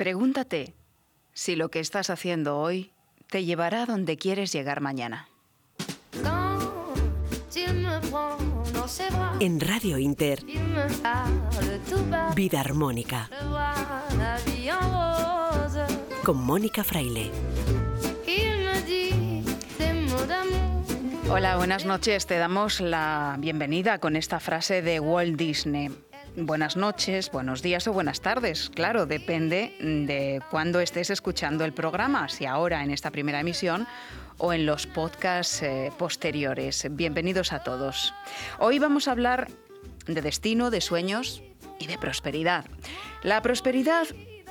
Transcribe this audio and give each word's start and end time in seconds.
Pregúntate 0.00 0.72
si 1.34 1.56
lo 1.56 1.70
que 1.70 1.78
estás 1.78 2.08
haciendo 2.08 2.58
hoy 2.58 2.90
te 3.26 3.44
llevará 3.44 3.82
a 3.82 3.84
donde 3.84 4.16
quieres 4.16 4.50
llegar 4.50 4.80
mañana. 4.80 5.28
En 9.40 9.60
Radio 9.60 9.98
Inter, 9.98 10.42
Vida 12.34 12.60
Armónica, 12.60 13.28
con 16.24 16.38
Mónica 16.38 16.82
Fraile. 16.82 17.30
Hola, 21.28 21.58
buenas 21.58 21.84
noches. 21.84 22.24
Te 22.24 22.38
damos 22.38 22.80
la 22.80 23.36
bienvenida 23.38 23.98
con 23.98 24.16
esta 24.16 24.40
frase 24.40 24.80
de 24.80 24.98
Walt 24.98 25.36
Disney 25.36 25.90
buenas 26.36 26.76
noches, 26.76 27.30
buenos 27.30 27.62
días 27.62 27.86
o 27.86 27.92
buenas 27.92 28.20
tardes. 28.20 28.70
Claro, 28.70 29.06
depende 29.06 29.74
de 29.80 30.40
cuándo 30.50 30.80
estés 30.80 31.10
escuchando 31.10 31.64
el 31.64 31.72
programa, 31.72 32.28
si 32.28 32.46
ahora 32.46 32.82
en 32.82 32.90
esta 32.90 33.10
primera 33.10 33.40
emisión 33.40 33.86
o 34.38 34.52
en 34.52 34.66
los 34.66 34.86
podcasts 34.86 35.62
eh, 35.62 35.92
posteriores. 35.98 36.86
Bienvenidos 36.90 37.52
a 37.52 37.62
todos. 37.62 38.14
Hoy 38.58 38.78
vamos 38.78 39.08
a 39.08 39.12
hablar 39.12 39.48
de 40.06 40.22
destino, 40.22 40.70
de 40.70 40.80
sueños 40.80 41.42
y 41.78 41.86
de 41.86 41.98
prosperidad. 41.98 42.64
La 43.22 43.42
prosperidad 43.42 44.06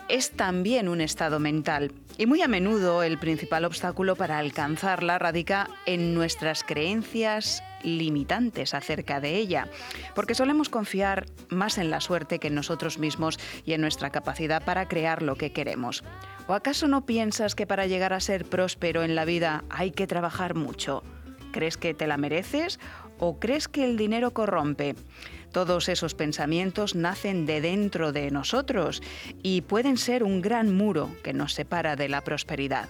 es 0.09 0.31
también 0.31 0.89
un 0.89 1.01
estado 1.01 1.39
mental 1.39 1.93
y 2.17 2.25
muy 2.25 2.41
a 2.41 2.47
menudo 2.47 3.03
el 3.03 3.17
principal 3.17 3.65
obstáculo 3.65 4.15
para 4.15 4.39
alcanzarla 4.39 5.19
radica 5.19 5.69
en 5.85 6.13
nuestras 6.13 6.63
creencias 6.63 7.63
limitantes 7.83 8.73
acerca 8.73 9.19
de 9.19 9.35
ella, 9.35 9.67
porque 10.15 10.35
solemos 10.35 10.69
confiar 10.69 11.25
más 11.49 11.77
en 11.77 11.89
la 11.89 12.01
suerte 12.01 12.39
que 12.39 12.47
en 12.47 12.55
nosotros 12.55 12.97
mismos 12.97 13.39
y 13.65 13.73
en 13.73 13.81
nuestra 13.81 14.09
capacidad 14.09 14.63
para 14.63 14.87
crear 14.87 15.21
lo 15.21 15.35
que 15.35 15.51
queremos. 15.51 16.03
¿O 16.47 16.53
acaso 16.53 16.87
no 16.87 17.05
piensas 17.05 17.55
que 17.55 17.67
para 17.67 17.85
llegar 17.85 18.13
a 18.13 18.19
ser 18.19 18.45
próspero 18.45 19.03
en 19.03 19.15
la 19.15 19.25
vida 19.25 19.63
hay 19.69 19.91
que 19.91 20.07
trabajar 20.07 20.55
mucho? 20.55 21.03
¿Crees 21.51 21.77
que 21.77 21.93
te 21.93 22.07
la 22.07 22.17
mereces 22.17 22.79
o 23.17 23.39
crees 23.39 23.67
que 23.67 23.85
el 23.85 23.97
dinero 23.97 24.31
corrompe? 24.31 24.95
Todos 25.51 25.89
esos 25.89 26.13
pensamientos 26.13 26.95
nacen 26.95 27.45
de 27.45 27.61
dentro 27.61 28.11
de 28.11 28.29
nosotros 28.29 29.01
y 29.41 29.61
pueden 29.61 29.97
ser 29.97 30.23
un 30.23 30.41
gran 30.41 30.75
muro 30.75 31.15
que 31.23 31.33
nos 31.33 31.53
separa 31.53 31.95
de 31.95 32.07
la 32.07 32.23
prosperidad. 32.23 32.87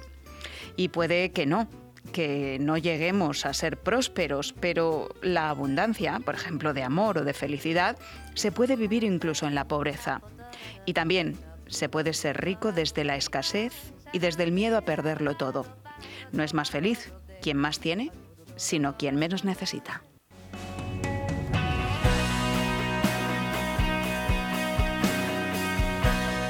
Y 0.76 0.90
puede 0.90 1.32
que 1.32 1.46
no, 1.46 1.70
que 2.10 2.58
no 2.60 2.78
lleguemos 2.78 3.46
a 3.46 3.54
ser 3.54 3.78
prósperos, 3.78 4.54
pero 4.60 5.10
la 5.22 5.50
abundancia, 5.50 6.20
por 6.24 6.36
ejemplo, 6.36 6.74
de 6.74 6.84
amor 6.84 7.20
o 7.20 7.24
de 7.24 7.34
felicidad, 7.34 7.98
se 8.34 8.52
puede 8.52 8.76
vivir 8.76 9.04
incluso 9.04 9.48
en 9.48 9.56
la 9.56 9.68
pobreza. 9.68 10.22
Y 10.86 10.94
también 10.94 11.38
se 11.68 11.90
puede 11.90 12.14
ser 12.14 12.42
rico 12.42 12.72
desde 12.72 13.04
la 13.04 13.16
escasez 13.16 13.94
y 14.12 14.20
desde 14.20 14.44
el 14.44 14.52
miedo 14.52 14.78
a 14.78 14.82
perderlo 14.82 15.38
todo. 15.38 15.66
No 16.32 16.44
es 16.44 16.54
más 16.54 16.72
feliz 16.72 17.14
quien 17.42 17.58
más 17.58 17.80
tiene, 17.80 18.12
sino 18.56 18.98
quien 18.98 19.16
menos 19.16 19.46
necesita. 19.46 20.04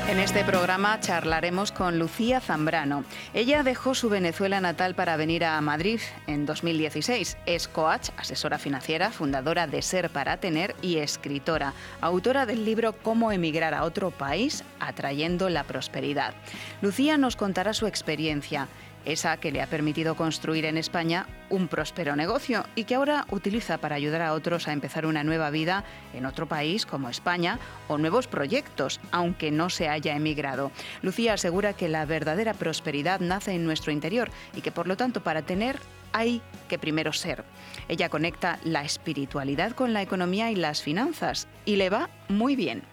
En 0.09 0.17
este 0.17 0.43
programa 0.43 0.99
charlaremos 0.99 1.71
con 1.71 1.99
Lucía 1.99 2.41
Zambrano. 2.41 3.03
Ella 3.35 3.61
dejó 3.61 3.93
su 3.93 4.09
Venezuela 4.09 4.59
natal 4.59 4.95
para 4.95 5.17
venir 5.17 5.45
a 5.45 5.61
Madrid 5.61 5.99
en 6.25 6.47
2016. 6.47 7.37
Es 7.45 7.67
coach, 7.67 8.09
asesora 8.17 8.57
financiera, 8.57 9.11
fundadora 9.11 9.67
de 9.67 9.83
Ser 9.83 10.09
para 10.09 10.37
Tener 10.37 10.75
y 10.81 10.97
escritora, 10.97 11.73
autora 12.01 12.47
del 12.47 12.65
libro 12.65 12.93
Cómo 12.93 13.31
emigrar 13.31 13.75
a 13.75 13.83
otro 13.83 14.09
país 14.09 14.63
atrayendo 14.79 15.47
la 15.47 15.63
prosperidad. 15.63 16.33
Lucía 16.81 17.19
nos 17.19 17.35
contará 17.35 17.75
su 17.75 17.85
experiencia 17.85 18.67
esa 19.05 19.37
que 19.37 19.51
le 19.51 19.61
ha 19.61 19.67
permitido 19.67 20.15
construir 20.15 20.65
en 20.65 20.77
España 20.77 21.27
un 21.49 21.67
próspero 21.67 22.15
negocio 22.15 22.65
y 22.75 22.83
que 22.83 22.95
ahora 22.95 23.25
utiliza 23.31 23.77
para 23.77 23.95
ayudar 23.95 24.21
a 24.21 24.33
otros 24.33 24.67
a 24.67 24.73
empezar 24.73 25.05
una 25.05 25.23
nueva 25.23 25.49
vida 25.49 25.83
en 26.13 26.25
otro 26.25 26.47
país 26.47 26.85
como 26.85 27.09
España 27.09 27.59
o 27.87 27.97
nuevos 27.97 28.27
proyectos, 28.27 28.99
aunque 29.11 29.51
no 29.51 29.69
se 29.69 29.89
haya 29.89 30.15
emigrado. 30.15 30.71
Lucía 31.01 31.33
asegura 31.33 31.73
que 31.73 31.89
la 31.89 32.05
verdadera 32.05 32.53
prosperidad 32.53 33.19
nace 33.19 33.53
en 33.53 33.65
nuestro 33.65 33.91
interior 33.91 34.29
y 34.55 34.61
que 34.61 34.71
por 34.71 34.87
lo 34.87 34.97
tanto 34.97 35.21
para 35.21 35.41
tener 35.41 35.79
hay 36.11 36.41
que 36.67 36.79
primero 36.79 37.13
ser. 37.13 37.43
Ella 37.87 38.09
conecta 38.09 38.59
la 38.63 38.83
espiritualidad 38.83 39.71
con 39.71 39.93
la 39.93 40.01
economía 40.01 40.51
y 40.51 40.55
las 40.55 40.81
finanzas 40.81 41.47
y 41.65 41.75
le 41.75 41.89
va 41.89 42.09
muy 42.27 42.55
bien. 42.55 42.83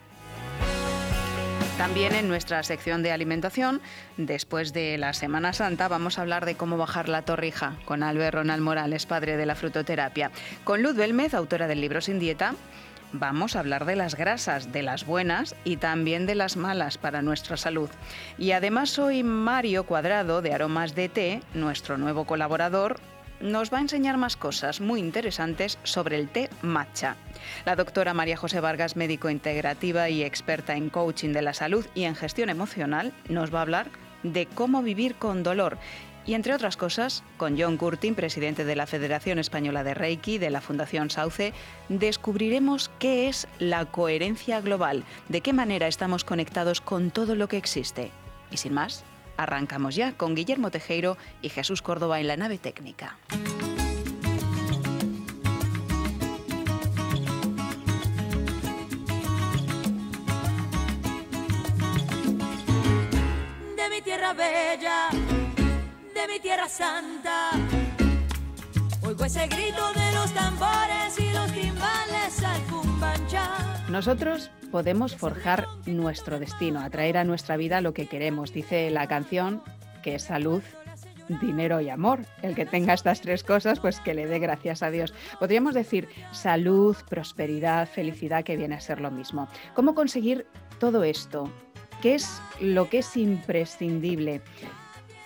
También 1.79 2.15
en 2.15 2.27
nuestra 2.27 2.63
sección 2.63 3.03
de 3.03 3.13
alimentación, 3.13 3.83
después 4.17 4.73
de 4.73 4.97
la 4.97 5.13
Semana 5.13 5.53
Santa, 5.53 5.89
vamos 5.89 6.19
a 6.19 6.23
hablar 6.23 6.47
de 6.47 6.55
cómo 6.55 6.79
bajar 6.79 7.11
la 7.11 7.21
torrija 7.21 7.77
con 7.85 8.03
Albert 8.03 8.35
Ronald 8.35 8.63
Morales, 8.63 9.05
padre 9.05 9.37
de 9.37 9.45
la 9.45 9.55
frutoterapia. 9.55 10.31
Con 10.65 10.83
Luz 10.83 10.97
Belmez, 10.97 11.35
autora 11.35 11.69
del 11.69 11.83
libro 11.83 12.01
Sin 12.01 12.19
Dieta, 12.19 12.55
vamos 13.13 13.57
a 13.57 13.61
hablar 13.61 13.85
de 13.85 13.95
las 13.95 14.15
grasas, 14.15 14.73
de 14.73 14.83
las 14.83 15.05
buenas 15.05 15.55
y 15.65 15.77
también 15.77 16.25
de 16.25 16.35
las 16.35 16.57
malas 16.57 16.97
para 16.97 17.21
nuestra 17.21 17.59
salud. 17.59 17.91
Y 18.39 18.53
además 18.53 18.89
soy 18.89 19.23
Mario 19.23 19.85
Cuadrado 19.85 20.41
de 20.41 20.55
Aromas 20.55 20.95
de 20.95 21.11
Té, 21.11 21.43
nuestro 21.53 21.99
nuevo 21.99 22.25
colaborador 22.25 23.01
nos 23.41 23.73
va 23.73 23.79
a 23.79 23.83
enseñar 23.83 24.17
más 24.17 24.37
cosas 24.37 24.81
muy 24.81 25.01
interesantes 25.01 25.79
sobre 25.83 26.17
el 26.17 26.29
té 26.29 26.51
matcha. 26.63 27.17
La 27.65 27.77
doctora 27.77 28.15
María 28.15 28.37
José 28.37 28.61
Vargas, 28.61 28.97
médico 28.97 29.31
integrativa 29.31 30.09
y 30.09 30.23
experta 30.23 30.77
en 30.77 30.91
coaching 30.91 31.33
de 31.33 31.43
la 31.43 31.55
salud 31.55 31.87
y 31.95 32.05
en 32.05 32.15
gestión 32.15 32.51
emocional, 32.51 33.13
nos 33.29 33.55
va 33.55 33.61
a 33.61 33.63
hablar 33.63 33.89
de 34.23 34.47
cómo 34.47 34.83
vivir 34.83 35.15
con 35.15 35.43
dolor 35.43 35.79
y 36.27 36.35
entre 36.35 36.55
otras 36.55 36.77
cosas, 36.77 37.23
con 37.37 37.59
John 37.59 37.77
Curtin, 37.77 38.17
presidente 38.17 38.65
de 38.65 38.75
la 38.75 38.87
Federación 38.87 39.39
Española 39.39 39.85
de 39.85 39.95
Reiki 39.95 40.39
de 40.39 40.51
la 40.51 40.61
Fundación 40.61 41.09
Sauce, 41.09 41.53
descubriremos 41.89 42.91
qué 42.99 43.29
es 43.29 43.47
la 43.61 43.85
coherencia 43.85 44.61
global, 44.61 45.05
de 45.29 45.41
qué 45.41 45.53
manera 45.53 45.87
estamos 45.87 46.25
conectados 46.25 46.81
con 46.81 47.13
todo 47.13 47.37
lo 47.37 47.47
que 47.47 47.57
existe. 47.57 48.11
Y 48.51 48.57
sin 48.57 48.75
más, 48.75 49.05
Arrancamos 49.37 49.95
ya 49.95 50.13
con 50.13 50.35
Guillermo 50.35 50.71
Tejero 50.71 51.17
y 51.43 51.51
Jesús 51.51 51.83
Córdoba 51.83 52.21
en 52.21 52.29
la 52.29 52.37
nave 52.37 52.59
técnica. 52.59 53.19
De 63.77 63.91
mi 63.91 64.03
tierra 64.03 64.33
bella, 64.33 65.11
de 66.15 66.29
mi 66.33 66.41
tierra 66.41 66.69
santa, 66.69 67.51
oigo 69.03 69.25
ese 69.25 69.47
grito 69.49 69.93
de 69.93 70.13
los 70.13 70.33
tambores 70.33 71.19
y 71.19 71.31
los 71.33 71.53
timbales 71.53 72.43
al 72.43 72.63
cumbancha. 72.63 73.66
Nosotros 73.89 74.51
podemos 74.73 75.15
forjar 75.17 75.67
nuestro 75.87 76.41
destino, 76.41 76.81
atraer 76.81 77.19
a 77.19 77.25
nuestra 77.25 77.57
vida 77.57 77.81
lo 77.81 77.95
que 77.95 78.07
queremos. 78.07 78.53
Dice 78.53 78.91
la 78.91 79.07
canción 79.07 79.63
que 80.03 80.17
es 80.17 80.23
salud, 80.25 80.63
dinero 81.41 81.81
y 81.81 81.89
amor. 81.89 82.21
El 82.43 82.57
que 82.57 82.67
tenga 82.67 82.95
estas 82.95 83.21
tres 83.21 83.45
cosas, 83.45 83.79
pues 83.79 84.01
que 84.01 84.13
le 84.13 84.27
dé 84.27 84.41
gracias 84.41 84.83
a 84.83 84.91
Dios. 84.91 85.15
Podríamos 85.39 85.75
decir 85.75 86.09
salud, 86.33 86.97
prosperidad, 87.09 87.89
felicidad, 87.89 88.43
que 88.43 88.57
viene 88.57 88.75
a 88.75 88.81
ser 88.81 89.01
lo 89.01 89.13
mismo. 89.13 89.49
¿Cómo 89.75 89.95
conseguir 89.95 90.47
todo 90.81 91.05
esto? 91.05 91.49
¿Qué 92.03 92.17
es 92.17 92.43
lo 92.61 92.91
que 92.91 92.99
es 92.99 93.17
imprescindible? 93.17 94.43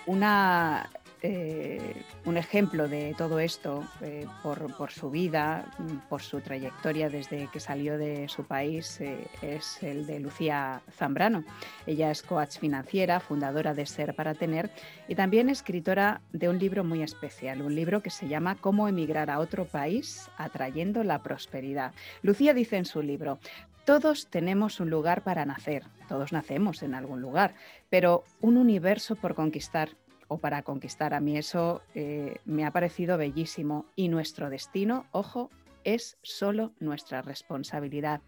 Una 0.07 0.91
eh, 1.23 2.03
un 2.25 2.37
ejemplo 2.37 2.89
de 2.89 3.15
todo 3.17 3.41
esto 3.41 3.85
eh, 4.01 4.27
por, 4.43 4.91
su 4.91 5.11
vida, 5.11 5.67
por 6.09 6.23
su 6.23 6.41
trayectoria 6.41 7.11
desde 7.11 7.49
que 7.53 7.61
salió 7.61 7.99
de 7.99 8.29
su 8.29 8.45
país, 8.45 9.01
eh, 9.01 9.27
es 9.43 9.83
el 9.83 10.07
de 10.07 10.21
Lucía 10.21 10.81
Zambrano. 10.93 11.45
Ella 11.87 12.11
es 12.11 12.23
coach 12.23 12.59
financiera, 12.59 13.21
fundadora 13.21 13.75
de 13.75 13.85
Ser 13.85 14.15
para 14.15 14.35
Tener 14.35 14.71
y 15.09 15.15
también 15.15 15.51
escritora 15.51 16.23
de 16.33 16.49
un 16.49 16.59
libro 16.59 16.85
muy 16.85 17.03
especial, 17.03 17.61
un 17.61 17.75
libro 17.75 18.03
que 18.03 18.11
se 18.11 18.27
llama 18.27 18.57
Cómo 18.61 18.89
emigrar 18.89 19.31
a 19.31 19.41
otro 19.41 19.67
país 19.67 20.31
atrayendo 20.39 21.05
la 21.05 21.23
prosperidad. 21.23 21.93
Lucía 22.23 22.55
dice 22.55 22.79
en 22.79 22.87
su 22.87 23.03
libro, 23.03 23.39
todos 23.85 24.29
tenemos 24.29 24.81
un 24.81 24.89
lugar 24.89 25.23
para 25.23 25.45
nacer, 25.45 25.85
todos 26.09 26.33
nacemos 26.33 26.83
en 26.83 26.95
algún 26.95 27.21
lugar, 27.21 27.55
pero 27.89 28.25
un 28.41 28.57
universo 28.57 29.17
por 29.17 29.35
conquistar 29.35 29.91
o 30.31 30.39
para 30.39 30.63
conquistar. 30.63 31.13
A 31.13 31.21
mí 31.21 31.37
eso 31.37 31.83
eh, 31.95 32.37
me 32.45 32.65
ha 32.65 32.71
parecido 32.71 33.19
bellísimo 33.19 33.87
y 33.97 34.09
nuestro 34.09 34.49
destino, 34.49 35.07
ojo, 35.11 35.51
es 35.83 36.19
solo 36.23 36.73
nuestra 36.79 37.21
responsabilidad. 37.21 38.21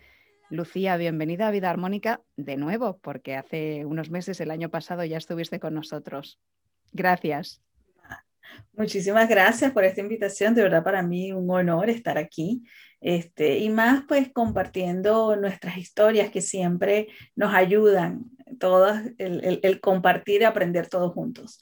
Lucía, 0.50 0.96
bienvenida 0.96 1.46
a 1.46 1.52
Vida 1.52 1.70
Armónica 1.70 2.20
de 2.37 2.56
nuevo, 2.56 2.99
porque 2.99 3.37
hace 3.37 3.84
unos 3.87 4.10
meses, 4.10 4.40
el 4.40 4.50
año 4.50 4.69
pasado, 4.69 5.04
ya 5.04 5.16
estuviste 5.16 5.60
con 5.60 5.75
nosotros. 5.75 6.40
Gracias. 6.93 7.62
Muchísimas 8.72 9.28
gracias 9.28 9.70
por 9.70 9.84
esta 9.84 10.00
invitación. 10.00 10.54
De 10.54 10.62
verdad, 10.62 10.82
para 10.82 11.02
mí 11.02 11.32
un 11.32 11.49
honor 11.50 11.88
estar 11.88 12.19
aquí. 12.19 12.64
Este, 13.00 13.58
y 13.58 13.70
más, 13.70 14.04
pues 14.08 14.31
compartiendo 14.32 15.37
nuestras 15.37 15.76
historias 15.76 16.31
que 16.31 16.40
siempre 16.40 17.08
nos 17.37 17.54
ayudan 17.54 18.25
todos, 18.58 18.99
el, 19.19 19.60
el, 19.62 19.81
compartir 19.81 20.43
y 20.43 20.44
aprender 20.44 20.88
todos 20.88 21.12
juntos. 21.12 21.58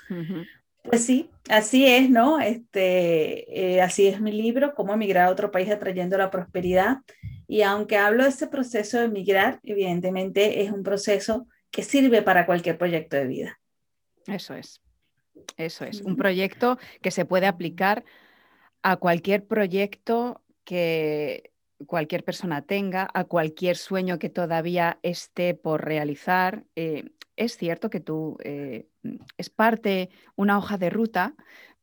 Pues 0.83 1.05
sí, 1.05 1.31
así 1.49 1.87
es, 1.87 2.09
¿no? 2.09 2.41
Este, 2.41 3.75
eh, 3.77 3.83
así 3.83 4.07
es 4.07 4.21
mi 4.21 4.33
libro, 4.33 4.75
Cómo 4.75 4.95
emigrar 4.95 5.27
a 5.27 5.31
otro 5.31 5.51
país 5.51 5.71
atrayendo 5.71 6.17
la 6.17 6.31
prosperidad. 6.31 6.99
Y 7.47 7.63
aunque 7.63 7.97
hablo 7.97 8.23
de 8.23 8.31
este 8.31 8.47
proceso 8.47 8.99
de 8.99 9.07
emigrar, 9.07 9.61
evidentemente 9.63 10.63
es 10.63 10.71
un 10.71 10.83
proceso 10.83 11.47
que 11.71 11.83
sirve 11.83 12.23
para 12.23 12.47
cualquier 12.47 12.79
proyecto 12.79 13.17
de 13.17 13.27
vida. 13.27 13.61
Eso 14.27 14.55
es, 14.55 14.81
eso 15.57 15.85
es. 15.85 16.01
Un 16.01 16.17
proyecto 16.17 16.79
que 17.03 17.11
se 17.11 17.25
puede 17.25 17.47
aplicar 17.47 18.05
a 18.83 18.97
cualquier 18.97 19.47
proyecto 19.47 20.43
que 20.65 21.51
cualquier 21.87 22.25
persona 22.25 22.63
tenga, 22.63 23.09
a 23.13 23.25
cualquier 23.25 23.77
sueño 23.77 24.19
que 24.19 24.31
todavía 24.31 24.99
esté 25.03 25.55
por 25.55 25.85
realizar. 25.85 26.65
Eh, 26.77 27.11
es 27.37 27.57
cierto 27.57 27.91
que 27.91 28.01
tú 28.01 28.37
eh, 28.45 28.89
es 29.39 29.51
parte, 29.51 30.11
una 30.37 30.59
hoja 30.59 30.77
de 30.79 30.91
ruta, 30.91 31.35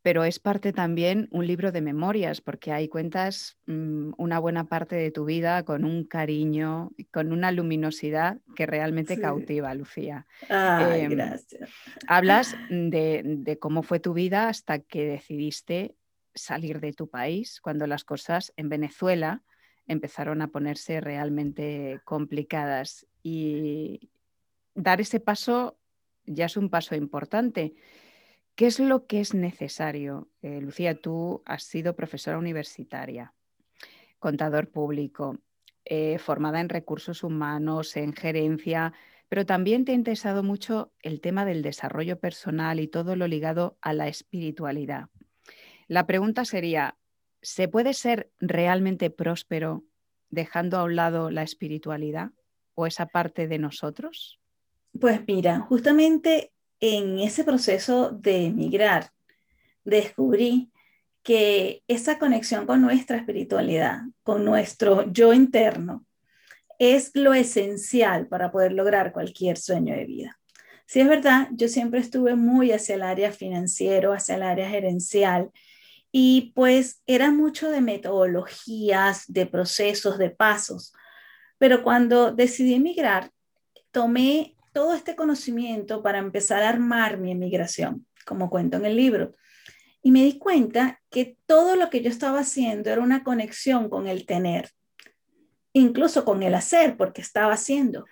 pero 0.03 0.23
es 0.23 0.39
parte 0.39 0.71
también 0.71 1.27
un 1.31 1.47
libro 1.47 1.71
de 1.71 1.81
memorias, 1.81 2.39
porque 2.39 2.71
ahí 2.71 2.87
cuentas 2.87 3.57
mm, 3.65 4.11
una 4.17 4.39
buena 4.39 4.65
parte 4.65 4.95
de 4.95 5.11
tu 5.11 5.25
vida 5.25 5.63
con 5.63 5.83
un 5.83 6.05
cariño, 6.05 6.91
con 7.11 7.33
una 7.33 7.51
luminosidad 7.51 8.37
que 8.55 8.65
realmente 8.65 9.19
cautiva, 9.19 9.73
Lucía. 9.73 10.25
Ay, 10.47 11.01
em, 11.01 11.11
gracias. 11.11 11.69
Hablas 12.07 12.55
de, 12.69 13.23
de 13.25 13.59
cómo 13.59 13.83
fue 13.83 13.99
tu 13.99 14.13
vida 14.13 14.47
hasta 14.47 14.79
que 14.79 15.05
decidiste 15.05 15.95
salir 16.33 16.79
de 16.79 16.93
tu 16.93 17.09
país, 17.09 17.59
cuando 17.59 17.87
las 17.87 18.03
cosas 18.03 18.53
en 18.55 18.69
Venezuela 18.69 19.43
empezaron 19.87 20.41
a 20.41 20.49
ponerse 20.49 21.01
realmente 21.01 22.01
complicadas. 22.03 23.07
Y 23.23 24.09
dar 24.75 25.01
ese 25.01 25.19
paso 25.19 25.77
ya 26.25 26.45
es 26.45 26.57
un 26.57 26.69
paso 26.69 26.95
importante. 26.95 27.75
¿Qué 28.55 28.67
es 28.67 28.79
lo 28.79 29.05
que 29.05 29.19
es 29.19 29.33
necesario? 29.33 30.29
Eh, 30.41 30.61
Lucía, 30.61 30.99
tú 30.99 31.43
has 31.45 31.63
sido 31.63 31.95
profesora 31.95 32.37
universitaria, 32.37 33.33
contador 34.19 34.69
público, 34.69 35.37
eh, 35.85 36.17
formada 36.17 36.59
en 36.59 36.69
recursos 36.69 37.23
humanos, 37.23 37.95
en 37.95 38.13
gerencia, 38.13 38.93
pero 39.29 39.45
también 39.45 39.85
te 39.85 39.91
ha 39.91 39.95
interesado 39.95 40.43
mucho 40.43 40.91
el 41.01 41.21
tema 41.21 41.45
del 41.45 41.61
desarrollo 41.61 42.19
personal 42.19 42.79
y 42.79 42.87
todo 42.87 43.15
lo 43.15 43.27
ligado 43.27 43.77
a 43.81 43.93
la 43.93 44.07
espiritualidad. 44.07 45.09
La 45.87 46.07
pregunta 46.07 46.43
sería, 46.43 46.97
¿se 47.41 47.67
puede 47.67 47.93
ser 47.93 48.31
realmente 48.39 49.09
próspero 49.09 49.83
dejando 50.29 50.77
a 50.77 50.83
un 50.83 50.95
lado 50.95 51.31
la 51.31 51.43
espiritualidad 51.43 52.31
o 52.75 52.87
esa 52.87 53.07
parte 53.07 53.47
de 53.47 53.59
nosotros? 53.59 54.39
Pues 54.99 55.21
mira, 55.27 55.59
justamente 55.61 56.51
en 56.79 57.19
ese 57.19 57.43
proceso 57.43 58.11
de 58.11 58.45
emigrar, 58.45 59.11
descubrí 59.83 60.71
que 61.23 61.83
esa 61.87 62.19
conexión 62.19 62.65
con 62.65 62.81
nuestra 62.81 63.17
espiritualidad, 63.17 64.01
con 64.23 64.45
nuestro 64.45 65.11
yo 65.11 65.33
interno, 65.33 66.05
es 66.79 67.11
lo 67.15 67.33
esencial 67.33 68.27
para 68.27 68.51
poder 68.51 68.73
lograr 68.73 69.11
cualquier 69.11 69.57
sueño 69.57 69.95
de 69.95 70.05
vida. 70.05 70.39
Si 70.85 71.01
es 71.01 71.07
verdad, 71.07 71.49
yo 71.51 71.67
siempre 71.67 71.99
estuve 71.99 72.35
muy 72.35 72.71
hacia 72.71 72.95
el 72.95 73.01
área 73.01 73.31
financiero, 73.31 74.13
hacia 74.13 74.35
el 74.35 74.43
área 74.43 74.69
gerencial, 74.69 75.51
y 76.19 76.51
pues 76.55 77.03
era 77.05 77.29
mucho 77.29 77.69
de 77.69 77.79
metodologías, 77.79 79.25
de 79.27 79.45
procesos, 79.45 80.17
de 80.17 80.31
pasos. 80.31 80.91
Pero 81.59 81.83
cuando 81.83 82.31
decidí 82.31 82.73
emigrar, 82.73 83.29
tomé 83.91 84.55
todo 84.73 84.95
este 84.95 85.15
conocimiento 85.15 86.01
para 86.01 86.17
empezar 86.17 86.63
a 86.63 86.69
armar 86.69 87.19
mi 87.19 87.33
emigración, 87.33 88.07
como 88.25 88.49
cuento 88.49 88.77
en 88.77 88.85
el 88.87 88.95
libro. 88.95 89.35
Y 90.01 90.09
me 90.09 90.23
di 90.23 90.39
cuenta 90.39 90.99
que 91.11 91.37
todo 91.45 91.75
lo 91.75 91.91
que 91.91 92.01
yo 92.01 92.09
estaba 92.09 92.39
haciendo 92.39 92.89
era 92.89 93.03
una 93.03 93.23
conexión 93.23 93.87
con 93.87 94.07
el 94.07 94.25
tener, 94.25 94.71
incluso 95.71 96.25
con 96.25 96.41
el 96.41 96.55
hacer, 96.55 96.97
porque 96.97 97.21
estaba 97.21 97.53
haciendo. 97.53 98.05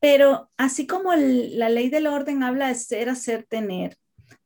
Pero 0.00 0.50
así 0.56 0.86
como 0.86 1.14
la 1.14 1.68
ley 1.68 1.90
del 1.90 2.06
orden 2.06 2.42
habla 2.42 2.68
de 2.68 2.76
ser, 2.76 3.10
hacer, 3.10 3.44
tener, 3.44 3.98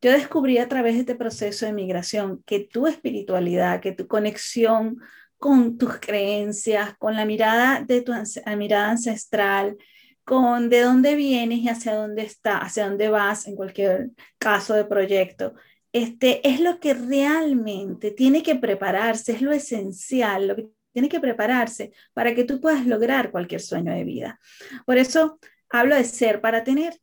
yo 0.05 0.12
descubrí 0.12 0.59
a 0.59 0.69
través 0.69 0.97
de 0.97 1.01
este 1.01 1.15
proceso 1.15 1.65
de 1.65 1.73
migración 1.73 2.43
que 2.45 2.61
tu 2.61 2.87
espiritualidad, 2.87 3.81
que 3.81 3.93
tu 3.93 4.06
conexión 4.06 5.01
con 5.39 5.79
tus 5.79 5.99
creencias, 5.99 6.95
con 6.99 7.17
la 7.17 7.25
mirada 7.25 7.83
de 7.83 8.03
tu 8.03 8.12
mirada 8.59 8.91
ancestral, 8.91 9.79
con 10.23 10.69
de 10.69 10.83
dónde 10.83 11.15
vienes 11.15 11.61
y 11.61 11.71
hacia 11.71 11.95
dónde 11.95 12.23
está, 12.23 12.59
hacia 12.59 12.87
dónde 12.87 13.09
vas 13.09 13.47
en 13.47 13.56
cualquier 13.56 14.11
caso 14.37 14.75
de 14.75 14.85
proyecto. 14.85 15.55
Este 15.91 16.47
es 16.47 16.61
lo 16.61 16.81
que 16.81 16.93
realmente 16.93 18.11
tiene 18.11 18.43
que 18.43 18.57
prepararse, 18.57 19.33
es 19.33 19.41
lo 19.41 19.53
esencial, 19.53 20.49
lo 20.49 20.57
que 20.57 20.69
tiene 20.93 21.09
que 21.09 21.19
prepararse 21.19 21.93
para 22.12 22.35
que 22.35 22.45
tú 22.45 22.61
puedas 22.61 22.85
lograr 22.85 23.31
cualquier 23.31 23.62
sueño 23.62 23.95
de 23.95 24.05
vida. 24.05 24.39
Por 24.85 24.99
eso 24.99 25.39
hablo 25.71 25.97
de 25.97 26.05
ser 26.05 26.43
para 26.43 26.62
tener, 26.62 27.00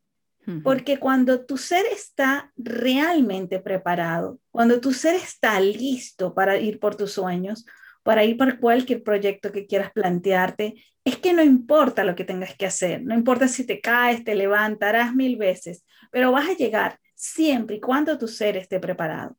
porque 0.63 0.97
cuando 0.97 1.45
tu 1.45 1.57
ser 1.57 1.85
está 1.85 2.51
realmente 2.57 3.59
preparado, 3.59 4.39
cuando 4.49 4.81
tu 4.81 4.91
ser 4.91 5.15
está 5.15 5.59
listo 5.59 6.33
para 6.33 6.57
ir 6.57 6.79
por 6.79 6.95
tus 6.95 7.13
sueños, 7.13 7.65
para 8.03 8.23
ir 8.23 8.37
por 8.37 8.59
cualquier 8.59 9.03
proyecto 9.03 9.51
que 9.51 9.67
quieras 9.67 9.91
plantearte, 9.91 10.83
es 11.03 11.17
que 11.17 11.33
no 11.33 11.43
importa 11.43 12.03
lo 12.03 12.15
que 12.15 12.23
tengas 12.23 12.55
que 12.55 12.65
hacer, 12.65 13.03
no 13.03 13.13
importa 13.13 13.47
si 13.47 13.65
te 13.65 13.81
caes, 13.81 14.23
te 14.23 14.35
levantarás 14.35 15.13
mil 15.15 15.37
veces, 15.37 15.83
pero 16.11 16.31
vas 16.31 16.49
a 16.49 16.55
llegar 16.55 16.99
siempre 17.15 17.77
y 17.77 17.79
cuando 17.79 18.17
tu 18.17 18.27
ser 18.27 18.57
esté 18.57 18.79
preparado. 18.79 19.37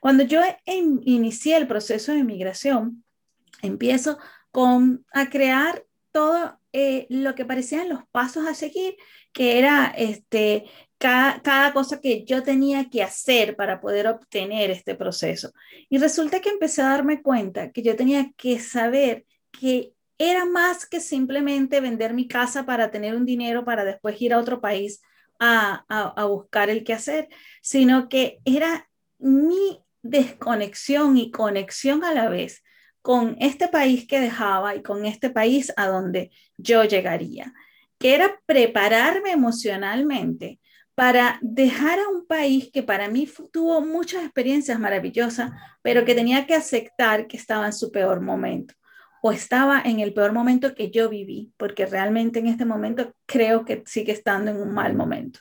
Cuando 0.00 0.22
yo 0.22 0.40
inicié 0.64 1.56
el 1.56 1.66
proceso 1.66 2.12
de 2.12 2.24
migración, 2.24 3.04
empiezo 3.62 4.18
con 4.50 5.04
a 5.12 5.28
crear 5.28 5.84
todo 6.12 6.58
eh, 6.72 7.06
lo 7.10 7.34
que 7.34 7.44
parecían 7.44 7.88
los 7.88 8.00
pasos 8.10 8.46
a 8.46 8.54
seguir, 8.54 8.96
que 9.36 9.58
era 9.58 9.92
este, 9.98 10.64
cada, 10.96 11.74
cosa 11.74 12.00
que 12.00 12.24
yo 12.24 12.42
tenía 12.42 12.88
que 12.88 13.02
hacer 13.02 13.54
para 13.54 13.82
poder 13.82 14.06
obtener 14.06 14.70
este 14.70 14.94
proceso. 14.94 15.52
Y 15.90 15.98
resulta 15.98 16.40
que 16.40 16.48
empecé 16.48 16.80
a 16.80 16.88
darme 16.88 17.20
cuenta 17.20 17.70
que 17.70 17.82
yo 17.82 17.96
tenía 17.96 18.32
que 18.38 18.58
saber 18.60 19.26
que 19.52 19.92
era 20.16 20.46
más 20.46 20.86
que 20.86 21.00
simplemente 21.00 21.82
vender 21.82 22.14
mi 22.14 22.26
casa 22.26 22.64
para 22.64 22.90
tener 22.90 23.14
un 23.14 23.26
dinero 23.26 23.66
para 23.66 23.84
después 23.84 24.18
ir 24.22 24.32
a 24.32 24.38
otro 24.38 24.62
país 24.62 25.02
a, 25.38 25.84
a, 25.90 26.24
buscar 26.24 26.70
el 26.70 26.82
que 26.82 26.94
hacer, 26.94 27.28
sino 27.60 28.08
que 28.08 28.38
era 28.46 28.88
mi 29.18 29.82
desconexión 30.00 31.18
y 31.18 31.30
conexión 31.30 32.04
a 32.04 32.14
la 32.14 32.30
vez 32.30 32.64
con 33.02 33.36
este 33.38 33.68
país 33.68 34.06
que 34.06 34.18
dejaba 34.18 34.74
y 34.74 34.82
con 34.82 35.04
este 35.04 35.28
país 35.28 35.74
a 35.76 35.88
donde 35.88 36.30
yo 36.56 36.84
llegaría, 36.84 37.52
que 37.98 38.14
era 38.14 38.40
prepararme 38.46 39.32
emocionalmente 39.32 40.60
para 40.94 41.38
dejar 41.42 41.98
a 41.98 42.08
un 42.08 42.26
país 42.26 42.70
que 42.72 42.82
para 42.82 43.08
mí 43.08 43.28
tuvo 43.52 43.82
muchas 43.82 44.24
experiencias 44.24 44.80
maravillosas, 44.80 45.50
pero 45.82 46.04
que 46.04 46.14
tenía 46.14 46.46
que 46.46 46.54
aceptar 46.54 47.26
que 47.26 47.36
estaba 47.36 47.66
en 47.66 47.74
su 47.74 47.92
peor 47.92 48.22
momento 48.22 48.74
o 49.22 49.32
estaba 49.32 49.82
en 49.84 50.00
el 50.00 50.14
peor 50.14 50.32
momento 50.32 50.74
que 50.74 50.90
yo 50.90 51.08
viví, 51.08 51.52
porque 51.56 51.84
realmente 51.84 52.38
en 52.38 52.46
este 52.46 52.64
momento 52.64 53.14
creo 53.26 53.64
que 53.64 53.82
sigue 53.86 54.12
estando 54.12 54.50
en 54.50 54.58
un 54.58 54.72
mal 54.72 54.94
momento. 54.94 55.40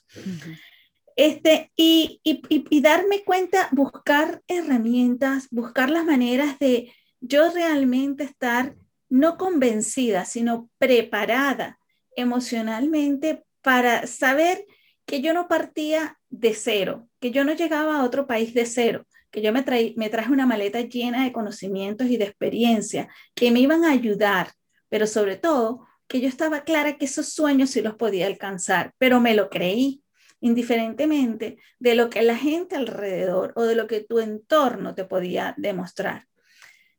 Este, 1.15 1.71
y, 1.75 2.19
y, 2.23 2.41
y, 2.49 2.81
darme 2.81 3.23
cuenta, 3.23 3.69
buscar 3.71 4.41
herramientas, 4.47 5.47
buscar 5.51 5.89
las 5.89 6.03
maneras 6.03 6.59
de 6.59 6.91
yo 7.21 7.49
realmente 7.51 8.23
estar 8.23 8.75
no 9.07 9.37
convencida, 9.37 10.25
sino 10.25 10.69
preparada 10.77 11.79
emocionalmente 12.15 13.43
para 13.61 14.07
saber 14.07 14.65
que 15.05 15.21
yo 15.21 15.33
no 15.33 15.47
partía 15.47 16.19
de 16.29 16.53
cero, 16.53 17.07
que 17.19 17.31
yo 17.31 17.43
no 17.43 17.53
llegaba 17.53 17.97
a 17.97 18.03
otro 18.03 18.27
país 18.27 18.53
de 18.53 18.65
cero, 18.65 19.05
que 19.31 19.41
yo 19.41 19.51
me, 19.51 19.63
traje 19.63 20.31
una 20.31 20.45
maleta 20.45 20.81
llena 20.81 21.23
de 21.23 21.31
conocimientos 21.31 22.07
y 22.07 22.17
de 22.17 22.25
experiencia 22.25 23.09
que 23.33 23.51
me 23.51 23.59
iban 23.59 23.83
a 23.83 23.91
ayudar, 23.91 24.51
pero 24.89 25.07
sobre 25.07 25.35
todo 25.35 25.85
que 26.07 26.21
yo 26.21 26.27
estaba 26.27 26.63
clara 26.63 26.97
que 26.97 27.05
esos 27.05 27.29
sueños 27.33 27.71
sí 27.71 27.81
los 27.81 27.95
podía 27.95 28.27
alcanzar, 28.27 28.93
pero 28.97 29.19
me 29.19 29.33
lo 29.33 29.49
creí, 29.49 30.03
indiferentemente 30.39 31.57
de 31.79 31.95
lo 31.95 32.09
que 32.09 32.21
la 32.21 32.37
gente 32.37 32.75
alrededor 32.75 33.51
o 33.55 33.63
de 33.63 33.75
lo 33.75 33.87
que 33.87 34.01
tu 34.01 34.19
entorno 34.19 34.93
te 34.93 35.05
podía 35.05 35.53
demostrar. 35.57 36.27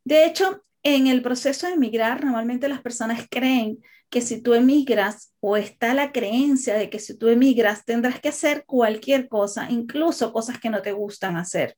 De 0.05 0.25
hecho, 0.27 0.65
en 0.83 1.07
el 1.07 1.23
proceso 1.23 1.67
de 1.67 1.75
emigrar, 1.75 2.25
normalmente 2.25 2.69
las 2.69 2.81
personas 2.81 3.27
creen 3.31 3.79
que 4.09 4.21
si 4.21 4.41
tú 4.41 4.55
emigras 4.55 5.35
o 5.41 5.57
está 5.57 5.95
la 5.95 6.13
creencia 6.13 6.75
de 6.75 6.91
que 6.91 6.99
si 6.99 7.17
tú 7.17 7.29
emigras 7.29 7.85
tendrás 7.85 8.21
que 8.21 8.29
hacer 8.29 8.65
cualquier 8.65 9.29
cosa, 9.29 9.71
incluso 9.71 10.33
cosas 10.33 10.59
que 10.59 10.71
no 10.71 10.83
te 10.83 10.93
gustan 10.93 11.37
hacer. 11.37 11.77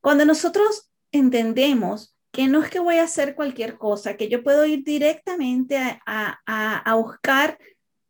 Cuando 0.00 0.24
nosotros 0.24 0.90
entendemos 1.12 2.16
que 2.32 2.48
no 2.48 2.62
es 2.62 2.70
que 2.70 2.80
voy 2.80 2.96
a 2.96 3.04
hacer 3.04 3.34
cualquier 3.34 3.78
cosa, 3.78 4.16
que 4.16 4.28
yo 4.28 4.42
puedo 4.42 4.66
ir 4.66 4.84
directamente 4.84 5.78
a, 6.04 6.94
buscar 6.96 7.58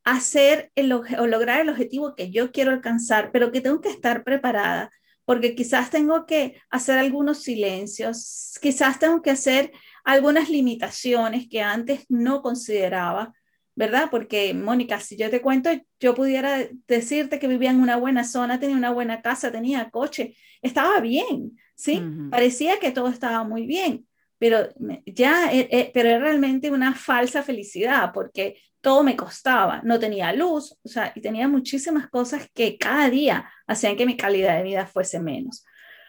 hacer 0.05 0.73
el, 0.75 0.93
o 0.93 1.27
lograr 1.27 1.61
el 1.61 1.69
objetivo 1.69 2.15
que 2.15 2.31
yo 2.31 2.51
quiero 2.51 2.73
alcanzar, 2.73 3.31
pero 3.33 3.53
que 3.53 3.61
tengo 3.61 3.81
que 3.81 3.89
estar 3.89 4.25
preparada, 4.25 4.91
porque 5.25 5.55
quizás 5.55 5.91
tengo 5.91 6.27
que 6.27 6.61
hacer 6.71 6.99
algunos 6.99 7.43
silencios, 7.43 8.59
quizás 8.61 8.99
tengo 8.99 9.23
que 9.23 9.31
hacer 9.31 9.73
algunas 10.07 10.49
limitaciones 10.49 11.49
que 11.49 11.61
antes 11.61 12.07
no 12.09 12.41
consideraba, 12.41 13.35
¿verdad? 13.75 14.09
Porque, 14.09 14.55
Mónica, 14.55 15.01
si 15.01 15.17
yo 15.17 15.29
te 15.29 15.43
cuento, 15.43 15.69
yo 16.01 16.15
pudiera 16.15 16.61
decirte 16.87 17.41
que 17.41 17.49
vivía 17.49 17.71
en 17.71 17.81
una 17.81 17.97
buena 17.97 18.23
zona, 18.23 18.61
tenía 18.61 18.77
una 18.77 18.93
buena 18.93 19.21
casa, 19.21 19.51
tenía 19.51 19.91
coche, 19.91 20.37
estaba 20.63 21.01
bien, 21.01 21.59
¿sí? 21.75 22.01
Parecía 22.31 22.79
que 22.79 22.93
todo 22.93 23.09
estaba 23.09 23.43
muy 23.43 23.67
bien, 23.67 24.07
pero 24.39 24.69
ya, 25.05 25.53
eh, 25.53 25.69
eh, 25.73 25.91
pero 25.93 26.09
era 26.09 26.21
realmente 26.21 26.71
una 26.71 26.95
falsa 26.95 27.43
felicidad, 27.43 28.13
porque 28.15 28.59
todo 28.81 29.03
me 29.03 29.17
costaba, 29.17 29.81
no 29.83 29.99
tenía 29.99 30.33
luz, 30.33 30.79
o 30.85 30.89
sea, 30.89 31.13
y 31.17 31.21
tenía 31.21 31.49
muchísimas 31.49 32.09
cosas 32.09 32.49
que 32.55 32.79
cada 32.79 33.11
día 33.11 33.51
hacían 33.67 33.97
que 33.97 34.07
mi 34.07 34.17
calidad 34.17 34.57
de 34.57 34.63
vida 34.63 34.87
fuese 34.87 35.19
menos. 35.19 35.65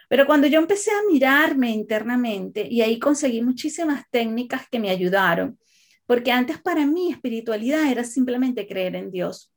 Pero 0.08 0.26
cuando 0.26 0.46
yo 0.46 0.58
empecé 0.58 0.90
a 0.90 1.02
mirarme 1.10 1.70
internamente 1.70 2.66
y 2.68 2.80
ahí 2.80 2.98
conseguí 2.98 3.42
muchísimas 3.42 4.04
técnicas 4.10 4.68
que 4.70 4.80
me 4.80 4.90
ayudaron, 4.90 5.58
porque 6.06 6.32
antes 6.32 6.58
para 6.58 6.86
mí 6.86 7.12
espiritualidad 7.12 7.90
era 7.90 8.02
simplemente 8.04 8.66
creer 8.66 8.96
en 8.96 9.10
Dios. 9.10 9.52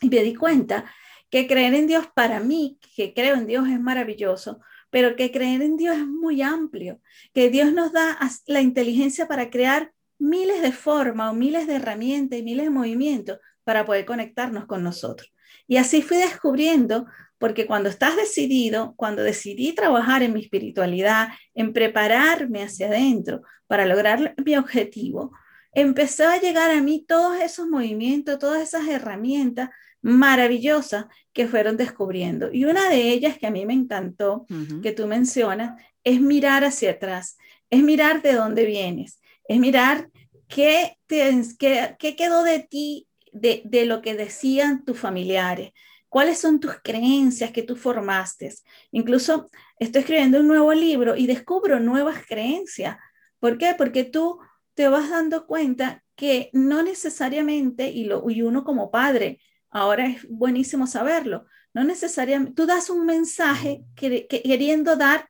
Y 0.00 0.10
me 0.10 0.22
di 0.22 0.34
cuenta 0.34 0.84
que 1.30 1.46
creer 1.46 1.74
en 1.74 1.86
Dios 1.86 2.06
para 2.14 2.40
mí, 2.40 2.78
que 2.94 3.14
creo 3.14 3.34
en 3.34 3.46
Dios 3.46 3.66
es 3.68 3.80
maravilloso, 3.80 4.60
pero 4.90 5.16
que 5.16 5.32
creer 5.32 5.62
en 5.62 5.76
Dios 5.76 5.96
es 5.96 6.06
muy 6.06 6.42
amplio, 6.42 7.00
que 7.32 7.50
Dios 7.50 7.72
nos 7.72 7.92
da 7.92 8.18
la 8.46 8.60
inteligencia 8.60 9.26
para 9.26 9.50
crear 9.50 9.92
miles 10.18 10.62
de 10.62 10.70
formas 10.70 11.32
o 11.32 11.34
miles 11.34 11.66
de 11.66 11.74
herramientas 11.74 12.38
y 12.38 12.42
miles 12.42 12.66
de 12.66 12.70
movimientos 12.70 13.38
para 13.64 13.84
poder 13.84 14.04
conectarnos 14.04 14.66
con 14.66 14.84
nosotros. 14.84 15.32
Y 15.66 15.78
así 15.78 16.02
fui 16.02 16.18
descubriendo, 16.18 17.06
porque 17.38 17.66
cuando 17.66 17.88
estás 17.88 18.16
decidido, 18.16 18.94
cuando 18.96 19.22
decidí 19.22 19.72
trabajar 19.72 20.22
en 20.22 20.32
mi 20.32 20.40
espiritualidad, 20.40 21.28
en 21.54 21.72
prepararme 21.72 22.62
hacia 22.62 22.88
adentro 22.88 23.42
para 23.66 23.86
lograr 23.86 24.34
mi 24.44 24.56
objetivo, 24.56 25.32
empezó 25.72 26.28
a 26.28 26.40
llegar 26.40 26.70
a 26.70 26.80
mí 26.80 27.04
todos 27.06 27.40
esos 27.40 27.66
movimientos, 27.66 28.38
todas 28.38 28.62
esas 28.62 28.88
herramientas 28.88 29.70
maravillosas 30.00 31.06
que 31.32 31.48
fueron 31.48 31.76
descubriendo. 31.76 32.52
Y 32.52 32.66
una 32.66 32.88
de 32.88 33.10
ellas 33.10 33.38
que 33.38 33.46
a 33.46 33.50
mí 33.50 33.66
me 33.66 33.72
encantó, 33.72 34.46
que 34.82 34.92
tú 34.92 35.06
mencionas, 35.06 35.80
es 36.04 36.20
mirar 36.20 36.62
hacia 36.64 36.92
atrás, 36.92 37.38
es 37.70 37.82
mirar 37.82 38.22
de 38.22 38.34
dónde 38.34 38.66
vienes, 38.66 39.20
es 39.48 39.58
mirar 39.58 40.10
qué, 40.46 40.98
qué, 41.08 41.96
qué 41.98 42.16
quedó 42.16 42.44
de 42.44 42.60
ti, 42.60 43.08
de, 43.32 43.62
de, 43.64 43.86
lo 43.86 44.02
que 44.02 44.14
decían 44.14 44.84
tus 44.84 44.98
familiares, 44.98 45.72
cuáles 46.14 46.38
son 46.38 46.60
tus 46.60 46.76
creencias 46.80 47.50
que 47.50 47.64
tú 47.64 47.74
formaste. 47.74 48.54
Incluso 48.92 49.50
estoy 49.80 50.02
escribiendo 50.02 50.38
un 50.38 50.46
nuevo 50.46 50.72
libro 50.72 51.16
y 51.16 51.26
descubro 51.26 51.80
nuevas 51.80 52.24
creencias. 52.24 52.98
¿Por 53.40 53.58
qué? 53.58 53.74
Porque 53.76 54.04
tú 54.04 54.38
te 54.74 54.86
vas 54.86 55.10
dando 55.10 55.44
cuenta 55.48 56.04
que 56.14 56.50
no 56.52 56.84
necesariamente, 56.84 57.88
y, 57.88 58.04
lo, 58.04 58.30
y 58.30 58.42
uno 58.42 58.62
como 58.62 58.92
padre, 58.92 59.40
ahora 59.70 60.06
es 60.06 60.24
buenísimo 60.28 60.86
saberlo, 60.86 61.46
no 61.72 61.82
necesariamente, 61.82 62.54
tú 62.54 62.64
das 62.64 62.90
un 62.90 63.06
mensaje 63.06 63.82
queriendo 63.96 64.94
dar 64.94 65.28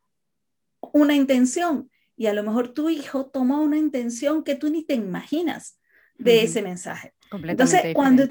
una 0.92 1.14
intención, 1.14 1.90
y 2.14 2.26
a 2.26 2.34
lo 2.34 2.42
mejor 2.42 2.74
tu 2.74 2.90
hijo 2.90 3.24
toma 3.24 3.58
una 3.58 3.78
intención 3.78 4.44
que 4.44 4.54
tú 4.54 4.68
ni 4.68 4.84
te 4.84 4.92
imaginas 4.92 5.80
de 6.18 6.42
ese 6.42 6.60
mensaje. 6.60 7.14
Completamente 7.30 7.88
Entonces, 7.88 7.94
cuando 7.94 8.28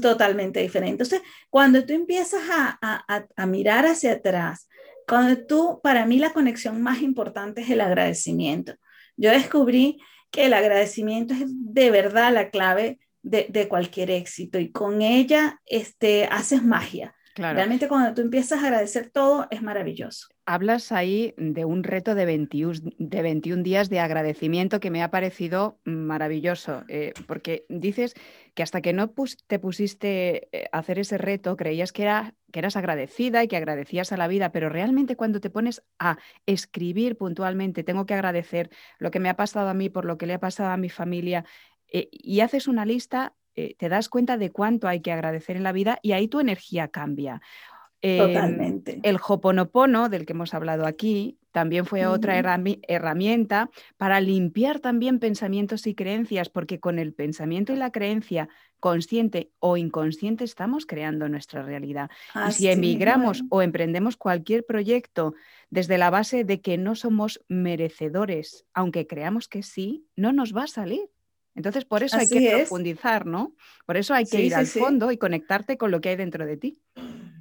totalmente 0.00 0.60
diferente. 0.60 1.02
Entonces, 1.02 1.22
cuando 1.50 1.84
tú 1.84 1.92
empiezas 1.92 2.42
a, 2.50 2.78
a, 2.80 3.26
a, 3.36 3.46
mirar 3.46 3.86
hacia 3.86 4.12
atrás, 4.12 4.68
cuando 5.06 5.46
tú, 5.46 5.80
para 5.82 6.04
mí 6.06 6.18
la 6.18 6.32
conexión 6.32 6.82
más 6.82 7.00
importante 7.00 7.62
es 7.62 7.70
el 7.70 7.80
agradecimiento. 7.80 8.74
Yo 9.16 9.30
descubrí 9.30 10.00
que 10.30 10.46
el 10.46 10.52
agradecimiento 10.52 11.34
es 11.34 11.44
de 11.46 11.90
verdad 11.90 12.32
la 12.32 12.50
clave 12.50 12.98
de, 13.22 13.46
de 13.48 13.68
cualquier 13.68 14.10
éxito 14.10 14.58
y 14.58 14.70
con 14.70 15.02
ella 15.02 15.60
este, 15.66 16.26
haces 16.26 16.62
magia. 16.62 17.14
Realmente 17.34 17.88
cuando 17.88 18.14
tú 18.14 18.20
empiezas 18.20 18.62
a 18.62 18.66
agradecer 18.66 19.10
todo 19.10 19.46
es 19.50 19.62
maravilloso. 19.62 20.26
Hablas 20.50 20.92
ahí 20.92 21.34
de 21.36 21.66
un 21.66 21.84
reto 21.84 22.14
de 22.14 22.24
21, 22.24 22.92
de 22.96 23.20
21 23.20 23.62
días 23.62 23.90
de 23.90 24.00
agradecimiento 24.00 24.80
que 24.80 24.90
me 24.90 25.02
ha 25.02 25.10
parecido 25.10 25.78
maravilloso, 25.84 26.84
eh, 26.88 27.12
porque 27.26 27.66
dices 27.68 28.14
que 28.54 28.62
hasta 28.62 28.80
que 28.80 28.94
no 28.94 29.12
te 29.46 29.58
pusiste 29.58 30.48
eh, 30.56 30.70
a 30.72 30.78
hacer 30.78 31.00
ese 31.00 31.18
reto 31.18 31.54
creías 31.58 31.92
que, 31.92 32.04
era, 32.04 32.34
que 32.50 32.60
eras 32.60 32.76
agradecida 32.76 33.44
y 33.44 33.48
que 33.48 33.58
agradecías 33.58 34.10
a 34.10 34.16
la 34.16 34.26
vida, 34.26 34.50
pero 34.50 34.70
realmente 34.70 35.16
cuando 35.16 35.38
te 35.38 35.50
pones 35.50 35.82
a 35.98 36.16
escribir 36.46 37.18
puntualmente, 37.18 37.84
tengo 37.84 38.06
que 38.06 38.14
agradecer 38.14 38.70
lo 38.98 39.10
que 39.10 39.20
me 39.20 39.28
ha 39.28 39.36
pasado 39.36 39.68
a 39.68 39.74
mí 39.74 39.90
por 39.90 40.06
lo 40.06 40.16
que 40.16 40.24
le 40.24 40.32
ha 40.32 40.40
pasado 40.40 40.70
a 40.70 40.78
mi 40.78 40.88
familia, 40.88 41.44
eh, 41.92 42.08
y 42.10 42.40
haces 42.40 42.68
una 42.68 42.86
lista, 42.86 43.34
te 43.54 43.88
das 43.88 44.08
cuenta 44.08 44.38
de 44.38 44.50
cuánto 44.50 44.86
hay 44.86 45.00
que 45.00 45.10
agradecer 45.10 45.56
en 45.56 45.64
la 45.64 45.72
vida 45.72 45.98
y 46.00 46.12
ahí 46.12 46.28
tu 46.28 46.38
energía 46.38 46.86
cambia. 46.86 47.42
Em, 48.00 48.26
Totalmente. 48.28 49.00
el 49.02 49.18
Hoponopono, 49.26 50.08
del 50.08 50.24
que 50.24 50.32
hemos 50.32 50.54
hablado 50.54 50.86
aquí, 50.86 51.38
también 51.50 51.86
fue 51.86 52.06
otra 52.06 52.38
herramienta 52.38 53.70
para 53.96 54.20
limpiar 54.20 54.78
también 54.78 55.18
pensamientos 55.18 55.86
y 55.88 55.94
creencias, 55.94 56.50
porque 56.50 56.78
con 56.78 57.00
el 57.00 57.12
pensamiento 57.14 57.72
y 57.72 57.76
la 57.76 57.90
creencia 57.90 58.48
consciente 58.78 59.50
o 59.58 59.76
inconsciente 59.76 60.44
estamos 60.44 60.86
creando 60.86 61.28
nuestra 61.28 61.62
realidad. 61.64 62.10
y 62.48 62.52
si 62.52 62.68
emigramos 62.68 63.42
o 63.50 63.62
emprendemos 63.62 64.16
cualquier 64.16 64.64
proyecto 64.64 65.34
desde 65.70 65.98
la 65.98 66.10
base 66.10 66.44
de 66.44 66.60
que 66.60 66.78
no 66.78 66.94
somos 66.94 67.44
merecedores, 67.48 68.64
aunque 68.72 69.08
creamos 69.08 69.48
que 69.48 69.64
sí, 69.64 70.06
no 70.14 70.32
nos 70.32 70.54
va 70.54 70.64
a 70.64 70.68
salir. 70.68 71.10
Entonces, 71.58 71.84
por 71.84 72.04
eso 72.04 72.16
hay 72.16 72.28
que 72.28 72.52
profundizar, 72.52 73.26
¿no? 73.26 73.52
Por 73.84 73.96
eso 73.96 74.14
hay 74.14 74.24
que 74.26 74.40
ir 74.40 74.54
al 74.54 74.68
fondo 74.68 75.10
y 75.10 75.18
conectarte 75.18 75.76
con 75.76 75.90
lo 75.90 76.00
que 76.00 76.10
hay 76.10 76.16
dentro 76.16 76.46
de 76.46 76.56
ti. 76.56 76.80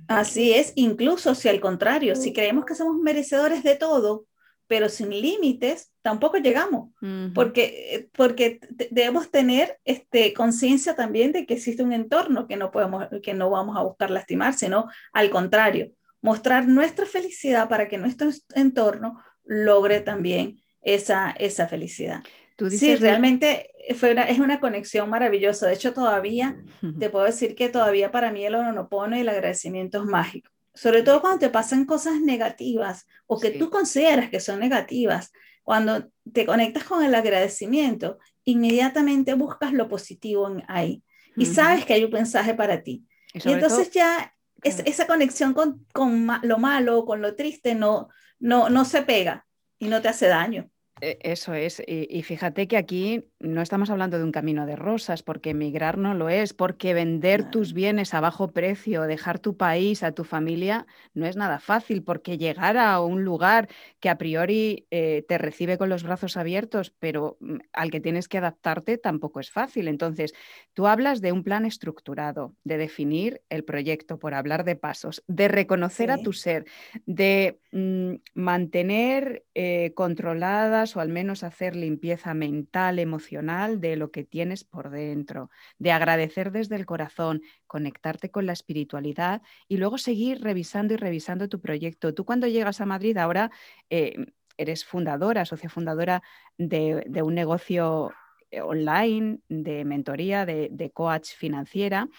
Así 0.07 0.53
es, 0.53 0.74
incluso 0.75 1.36
si 1.36 1.50
al 1.50 1.59
contrario, 1.59 2.15
si 2.15 2.33
creemos 2.33 2.65
que 2.65 2.74
somos 2.74 2.97
merecedores 2.97 3.62
de 3.63 3.75
todo, 3.75 4.25
pero 4.65 4.89
sin 4.89 5.12
límites, 5.12 5.91
tampoco 6.01 6.38
llegamos, 6.38 6.89
porque, 7.36 8.09
porque 8.13 8.59
debemos 8.89 9.29
tener 9.29 9.77
este, 9.86 10.33
conciencia 10.33 10.95
también 10.95 11.31
de 11.31 11.45
que 11.45 11.53
existe 11.53 11.83
un 11.83 11.93
entorno 11.93 12.47
que 12.47 12.57
no, 12.57 12.71
podemos, 12.71 13.05
que 13.21 13.36
no 13.36 13.51
vamos 13.51 13.77
a 13.77 13.83
buscar 13.83 14.09
lastimar, 14.09 14.55
sino 14.55 14.89
al 15.13 15.29
contrario, 15.29 15.91
mostrar 16.21 16.67
nuestra 16.67 17.05
felicidad 17.05 17.69
para 17.69 17.88
que 17.88 18.00
nuestro 18.00 18.29
entorno 18.55 19.21
logre 19.43 20.01
también 20.01 20.59
esa, 20.81 21.31
esa 21.31 21.67
felicidad. 21.67 22.24
Tú 22.58 22.72
sí, 22.72 22.96
realmente 22.96 23.70
fue 23.96 24.16
es 24.28 24.40
una 24.40 24.60
conexión 24.60 25.10
maravillosa. 25.12 25.68
De 25.68 25.76
hecho, 25.76 25.94
todavía 25.94 26.58
te 27.00 27.10
puedo 27.12 27.26
decir 27.26 27.56
que 27.56 27.70
todavía 27.70 28.12
para 28.12 28.32
mí 28.32 28.44
el 28.46 28.56
honopono 28.56 29.16
y 29.16 29.22
el 29.22 29.30
agradecimiento 29.30 30.00
es 30.00 30.06
mágico. 30.06 30.50
Sobre 30.74 31.04
todo 31.04 31.22
cuando 31.22 31.40
te 31.40 31.50
pasan 31.50 31.86
cosas 31.86 32.20
negativas 32.20 33.06
o 33.28 33.40
que 33.40 33.52
tú 33.52 33.70
consideras 33.70 34.32
que 34.32 34.40
son 34.40 34.60
negativas. 34.60 35.32
Cuando 35.62 36.10
te 36.34 36.48
conectas 36.48 36.84
con 36.84 37.04
el 37.04 37.14
agradecimiento, 37.14 38.18
inmediatamente 38.44 39.36
buscas 39.36 39.72
lo 39.72 39.88
positivo 39.88 40.48
en 40.50 40.64
ahí 40.68 41.04
y 41.36 41.46
sabes 41.46 41.86
que 41.86 41.94
hay 41.94 42.04
un 42.06 42.12
mensaje 42.12 42.56
para 42.56 42.82
ti. 42.82 43.06
Y, 43.36 43.52
entonces 43.52 43.92
ya 43.92 44.34
es, 44.64 44.82
esa 44.86 45.06
conexión 45.06 45.54
con, 45.54 45.86
con 45.94 46.28
lo 46.42 46.58
malo, 46.58 47.06
con 47.06 47.22
lo 47.22 47.36
triste, 47.36 47.76
no, 47.76 48.10
no, 48.40 48.70
no 48.70 48.84
se 48.84 49.04
pega 49.04 49.46
y 49.78 49.90
no 49.90 50.02
te 50.02 50.08
hace 50.08 50.28
daño. 50.28 50.72
E, 51.01 51.20
eso 51.22 51.54
es, 51.54 51.82
y, 51.86 52.24
fíjate 52.24 52.68
que 52.68 52.77
aquí 52.77 53.25
no 53.39 53.62
estamos 53.62 53.89
hablando 53.89 54.18
de 54.18 54.24
un 54.24 54.32
camino 54.32 54.66
de 54.66 54.75
rosas, 54.75 55.22
porque 55.22 55.51
emigrar 55.51 55.98
no 55.98 56.13
lo 56.13 56.30
es, 56.30 56.54
porque 56.54 56.94
vender 56.94 57.50
tus 57.51 57.74
bienes 57.74 58.13
a 58.13 58.20
bajo 58.20 58.51
precio, 58.51 59.04
dejar 59.04 59.39
tu 59.39 59.58
país, 59.58 60.01
a 60.01 60.12
tu 60.12 60.24
familia, 60.24 60.88
no 61.13 61.25
es 61.27 61.36
nada 61.36 61.60
fácil, 61.60 62.04
porque 62.04 62.38
llegar 62.38 62.77
a 62.77 63.00
un 63.01 63.24
lugar 63.24 63.68
que 64.00 64.10
a 64.10 64.18
priori 64.18 64.88
eh, 64.89 65.24
te 65.27 65.38
recibe 65.38 65.77
con 65.77 65.89
los 65.89 66.04
brazos 66.04 66.36
abiertos, 66.36 66.94
pero 67.00 67.38
mm, 67.39 67.58
al 67.74 67.92
que 67.92 68.01
tienes 68.01 68.27
que 68.27 68.39
adaptarte 68.39 68.98
tampoco 68.98 69.39
es 69.39 69.51
fácil. 69.51 69.88
Entonces, 69.88 70.34
tú 70.74 70.88
hablas 70.88 71.22
de 71.22 71.32
un 71.32 71.44
plan 71.44 71.66
estructurado, 71.66 72.56
de 72.63 72.77
definir 72.77 73.42
el 73.50 73.63
proyecto, 73.63 74.18
por 74.18 74.34
hablar 74.34 74.63
de 74.63 74.75
pasos, 74.75 75.24
de 75.27 75.48
reconocer 75.48 76.10
a 76.10 76.18
tu 76.18 76.34
ser, 76.34 76.66
de 77.06 77.60
mm, 77.72 78.16
mantener 78.34 79.46
eh, 79.54 79.94
controladas 79.96 80.87
o 80.96 81.00
al 81.00 81.10
menos 81.10 81.44
hacer 81.44 81.75
limpieza 81.75 82.34
mental, 82.34 83.00
emocional 83.00 83.82
de 83.82 83.96
lo 83.96 84.12
que 84.12 84.24
tienes 84.24 84.63
por 84.63 84.89
dentro, 84.89 85.50
de 85.77 85.91
agradecer 85.91 86.51
desde 86.51 86.75
el 86.75 86.86
corazón, 86.86 87.41
conectarte 87.65 88.32
con 88.32 88.46
la 88.46 88.53
espiritualidad 88.53 89.41
y 89.67 89.77
luego 89.77 89.98
seguir 89.98 90.41
revisando 90.41 90.94
y 90.94 90.98
revisando 90.98 91.50
tu 91.50 91.60
proyecto. 91.60 92.13
Tú 92.13 92.25
cuando 92.25 92.48
llegas 92.48 92.82
a 92.82 92.86
Madrid 92.86 93.17
ahora 93.17 93.51
eh, 93.89 94.15
eres 94.58 94.86
fundadora, 94.86 95.46
socia 95.46 95.70
fundadora 95.70 96.24
de, 96.58 97.03
un 97.22 97.36
negocio 97.36 98.12
online, 98.51 99.39
de 99.50 99.86
mentoría, 99.86 100.46
de, 100.46 100.91
coach 100.94 101.34
financiera, 101.36 102.10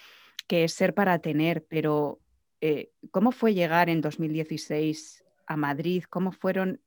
que 0.46 0.64
es 0.64 0.72
ser 0.72 0.94
para 0.94 1.18
tener, 1.18 1.64
pero 1.66 2.20
eh, 2.60 2.90
¿cómo 3.10 3.32
fue 3.32 3.54
llegar 3.54 3.90
en 3.90 4.00
2016 4.00 5.24
a 5.46 5.56
Madrid? 5.56 6.04
¿Cómo 6.08 6.32
fueron 6.32 6.80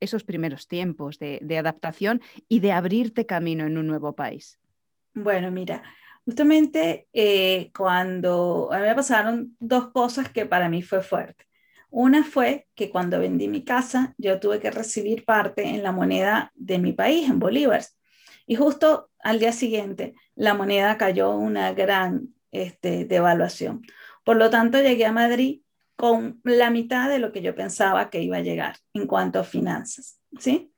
esos 0.00 0.24
primeros 0.24 0.68
tiempos 0.68 1.18
de, 1.18 1.58
adaptación 1.58 2.20
y 2.48 2.60
de 2.60 2.72
abrirte 2.72 3.26
camino 3.26 3.66
en 3.66 3.78
un 3.78 3.86
nuevo 3.86 4.14
país? 4.14 4.58
Bueno, 5.14 5.50
mira, 5.50 5.82
justamente 6.24 7.08
eh, 7.12 7.70
cuando 7.76 8.68
a 8.72 8.78
mí 8.78 8.86
me 8.86 8.94
pasaron 8.94 9.56
dos 9.60 9.90
cosas 9.92 10.28
que 10.28 10.46
para 10.46 10.68
mí 10.68 10.82
fue 10.82 11.02
fuerte. 11.02 11.44
Una 11.90 12.24
fue 12.24 12.66
que 12.74 12.90
cuando 12.90 13.20
vendí 13.20 13.46
mi 13.46 13.64
casa, 13.64 14.14
yo 14.18 14.40
tuve 14.40 14.58
que 14.58 14.72
recibir 14.72 15.24
parte 15.24 15.62
en 15.62 15.84
la 15.84 15.92
moneda 15.92 16.50
de 16.56 16.80
mi 16.80 16.92
país, 16.92 17.30
en 17.30 17.38
bolívares. 17.38 17.96
Y 18.46 18.56
justo 18.56 19.10
al 19.20 19.38
día 19.38 19.52
siguiente, 19.52 20.14
la 20.34 20.54
moneda 20.54 20.98
cayó 20.98 21.30
una 21.36 21.72
gran 21.72 22.34
este, 22.50 23.04
devaluación. 23.04 23.82
Por 24.24 24.36
lo 24.36 24.50
tanto, 24.50 24.80
llegué 24.80 25.06
a 25.06 25.12
Madrid 25.12 25.60
con 25.96 26.40
la 26.44 26.70
mitad 26.70 27.08
de 27.08 27.18
lo 27.18 27.32
que 27.32 27.42
yo 27.42 27.54
pensaba 27.54 28.10
que 28.10 28.22
iba 28.22 28.38
a 28.38 28.42
llegar 28.42 28.76
en 28.92 29.06
cuanto 29.06 29.38
a 29.38 29.44
finanzas, 29.44 30.20
¿sí? 30.38 30.72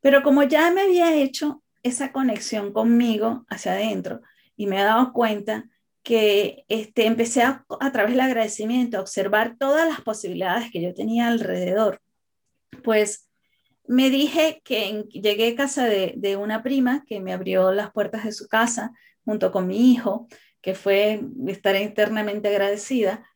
Pero 0.00 0.22
como 0.22 0.42
ya 0.42 0.70
me 0.70 0.82
había 0.82 1.14
hecho 1.14 1.62
esa 1.82 2.12
conexión 2.12 2.72
conmigo 2.72 3.44
hacia 3.48 3.72
adentro 3.72 4.20
y 4.56 4.66
me 4.66 4.80
he 4.80 4.84
dado 4.84 5.12
cuenta 5.12 5.68
que 6.02 6.64
este, 6.68 7.06
empecé 7.06 7.42
a, 7.42 7.64
a 7.80 7.92
través 7.92 8.12
del 8.12 8.20
agradecimiento 8.20 8.98
a 8.98 9.00
observar 9.00 9.56
todas 9.58 9.88
las 9.88 10.00
posibilidades 10.00 10.70
que 10.70 10.82
yo 10.82 10.92
tenía 10.94 11.28
alrededor, 11.28 12.00
pues 12.82 13.28
me 13.86 14.10
dije 14.10 14.60
que 14.64 15.04
llegué 15.10 15.52
a 15.52 15.56
casa 15.56 15.84
de, 15.84 16.14
de, 16.16 16.36
una 16.36 16.62
prima 16.62 17.04
que 17.06 17.20
me 17.20 17.32
abrió 17.32 17.72
las 17.72 17.92
puertas 17.92 18.24
de 18.24 18.32
su 18.32 18.48
casa 18.48 18.92
junto 19.24 19.52
con 19.52 19.66
mi 19.66 19.92
hijo, 19.92 20.28
que 20.60 20.74
fue 20.74 21.20
estar 21.46 21.76
eternamente 21.76 22.48
agradecida, 22.48 23.26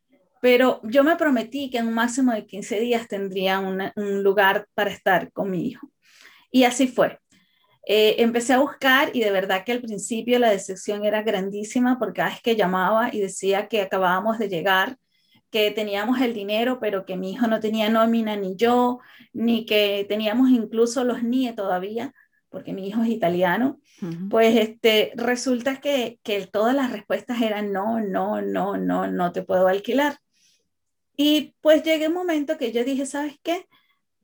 pero 0.47 0.81
yo 0.85 1.03
me 1.03 1.17
prometí 1.17 1.71
que 1.71 1.79
en 1.79 1.89
un 1.89 1.95
máximo 1.95 2.31
de 2.31 2.47
15 2.47 2.79
días 2.79 3.09
tendría 3.09 3.59
un 3.59 4.23
lugar 4.23 4.69
para 4.75 4.91
estar 4.91 5.33
con 5.33 5.51
mi 5.51 5.67
hijo. 5.67 5.91
Y 6.53 6.63
así 6.63 6.87
fue. 6.87 7.19
Eh, 7.85 8.23
empecé 8.23 8.53
a 8.53 8.61
buscar 8.61 9.11
y 9.13 9.19
de 9.23 9.33
verdad 9.33 9.65
que 9.65 9.73
al 9.73 9.81
principio 9.81 10.39
la 10.39 10.51
decepción 10.51 11.05
era 11.05 11.25
grandísima 11.25 11.99
porque 11.99 12.19
cada 12.19 12.29
vez 12.29 12.43
que 12.43 12.55
llamaba 12.55 13.13
y 13.13 13.19
decía 13.21 13.67
que 13.67 13.81
acabábamos 13.81 14.39
de 14.39 14.49
llegar, 14.49 14.99
que 15.51 15.73
teníamos 15.73 16.21
el 16.21 16.33
dinero, 16.33 16.79
pero 16.79 17.07
que 17.07 17.17
mi 17.17 17.33
hijo 17.33 17.49
no 17.49 17.59
tenía 17.59 17.91
nómina 17.91 18.37
ni 18.37 18.55
yo, 18.55 19.01
ni 19.33 19.67
que 19.67 20.07
teníamos 20.09 20.51
incluso 20.51 21.03
los 21.03 21.25
NIE 21.25 21.55
todavía, 21.55 22.15
porque 22.51 22.73
mi 22.73 22.87
hijo 22.87 23.03
es 23.03 23.09
italiano, 23.09 23.81
pues 24.31 24.57
este, 24.57 25.11
resulta 25.17 25.81
que, 25.81 26.21
que 26.23 26.47
todas 26.47 26.77
las 26.77 26.93
respuestas 26.93 27.43
eran 27.43 27.73
no, 27.73 27.99
no, 27.99 28.41
no, 28.43 28.77
no, 28.77 29.09
no 29.09 29.33
te 29.33 29.43
puedo 29.43 29.67
alquilar. 29.67 30.21
Y 31.17 31.55
pues 31.61 31.83
llegué 31.83 32.09
un 32.09 32.15
momento 32.15 32.59
que 32.59 32.73
yo 32.73 32.85
dije, 32.85 33.07
¿sabes 33.07 33.37
qué? 33.43 33.67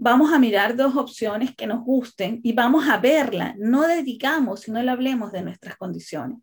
vamos 0.02 0.32
a 0.32 0.38
mirar 0.40 0.74
dos 0.74 0.96
opciones 0.96 1.54
que 1.54 1.68
nos 1.68 1.84
gusten 1.84 2.40
y 2.42 2.54
vamos 2.54 2.88
a 2.88 2.98
verla. 2.98 3.54
No 3.56 3.82
dedicamos, 3.82 4.62
sino 4.62 4.82
le 4.82 4.90
hablemos 4.90 5.30
de 5.30 5.42
nuestras 5.42 5.76
condiciones. 5.76 6.38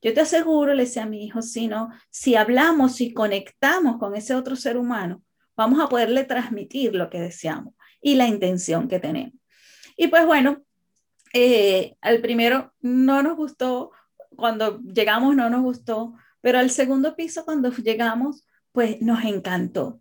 Yo 0.00 0.14
te 0.14 0.20
aseguro, 0.20 0.74
le 0.74 0.84
decía 0.84 1.02
a 1.02 1.06
mi 1.06 1.24
hijo, 1.24 1.42
sino 1.42 1.88
si 2.08 2.36
hablamos 2.36 3.00
y 3.00 3.12
conectamos 3.12 3.98
con 3.98 4.14
ese 4.14 4.36
otro 4.36 4.54
ser 4.54 4.76
humano, 4.76 5.24
vamos 5.56 5.80
a 5.80 5.88
poderle 5.88 6.22
transmitir 6.22 6.94
lo 6.94 7.10
que 7.10 7.20
deseamos 7.20 7.74
y 8.00 8.14
la 8.14 8.28
intención 8.28 8.86
que 8.86 9.00
tenemos. 9.00 9.34
Y 9.96 10.06
pues 10.06 10.24
bueno, 10.24 10.62
eh, 11.32 11.96
al 12.00 12.20
primero 12.20 12.72
no 12.80 13.24
nos 13.24 13.36
gustó, 13.36 13.90
cuando 14.36 14.80
llegamos 14.82 15.34
no 15.34 15.50
nos 15.50 15.62
gustó, 15.62 16.14
pero 16.40 16.60
al 16.60 16.70
segundo 16.70 17.16
piso 17.16 17.44
cuando 17.44 17.72
llegamos, 17.72 18.46
pues 18.72 19.00
nos 19.00 19.24
encantó. 19.24 20.00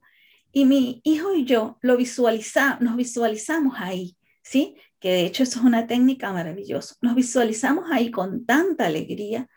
Y 0.52 0.66
mi 0.66 1.02
hijo 1.04 1.36
y 1.36 1.46
yo 1.46 1.78
lo 1.82 1.98
visualizamos, 1.98 2.82
nos 2.82 2.96
visualizamos 2.96 3.76
ahí, 3.78 4.18
¿sí? 4.42 4.76
Que 5.00 5.10
de 5.12 5.26
hecho 5.26 5.44
eso 5.44 5.60
es 5.60 5.66
una 5.66 5.88
técnica 5.88 6.34
maravillosa. 6.34 6.96
Nos 7.02 7.16
visualizamos 7.16 7.86
ahí 7.92 8.12
con 8.12 8.46
tanta 8.46 8.88
alegría 8.88 9.48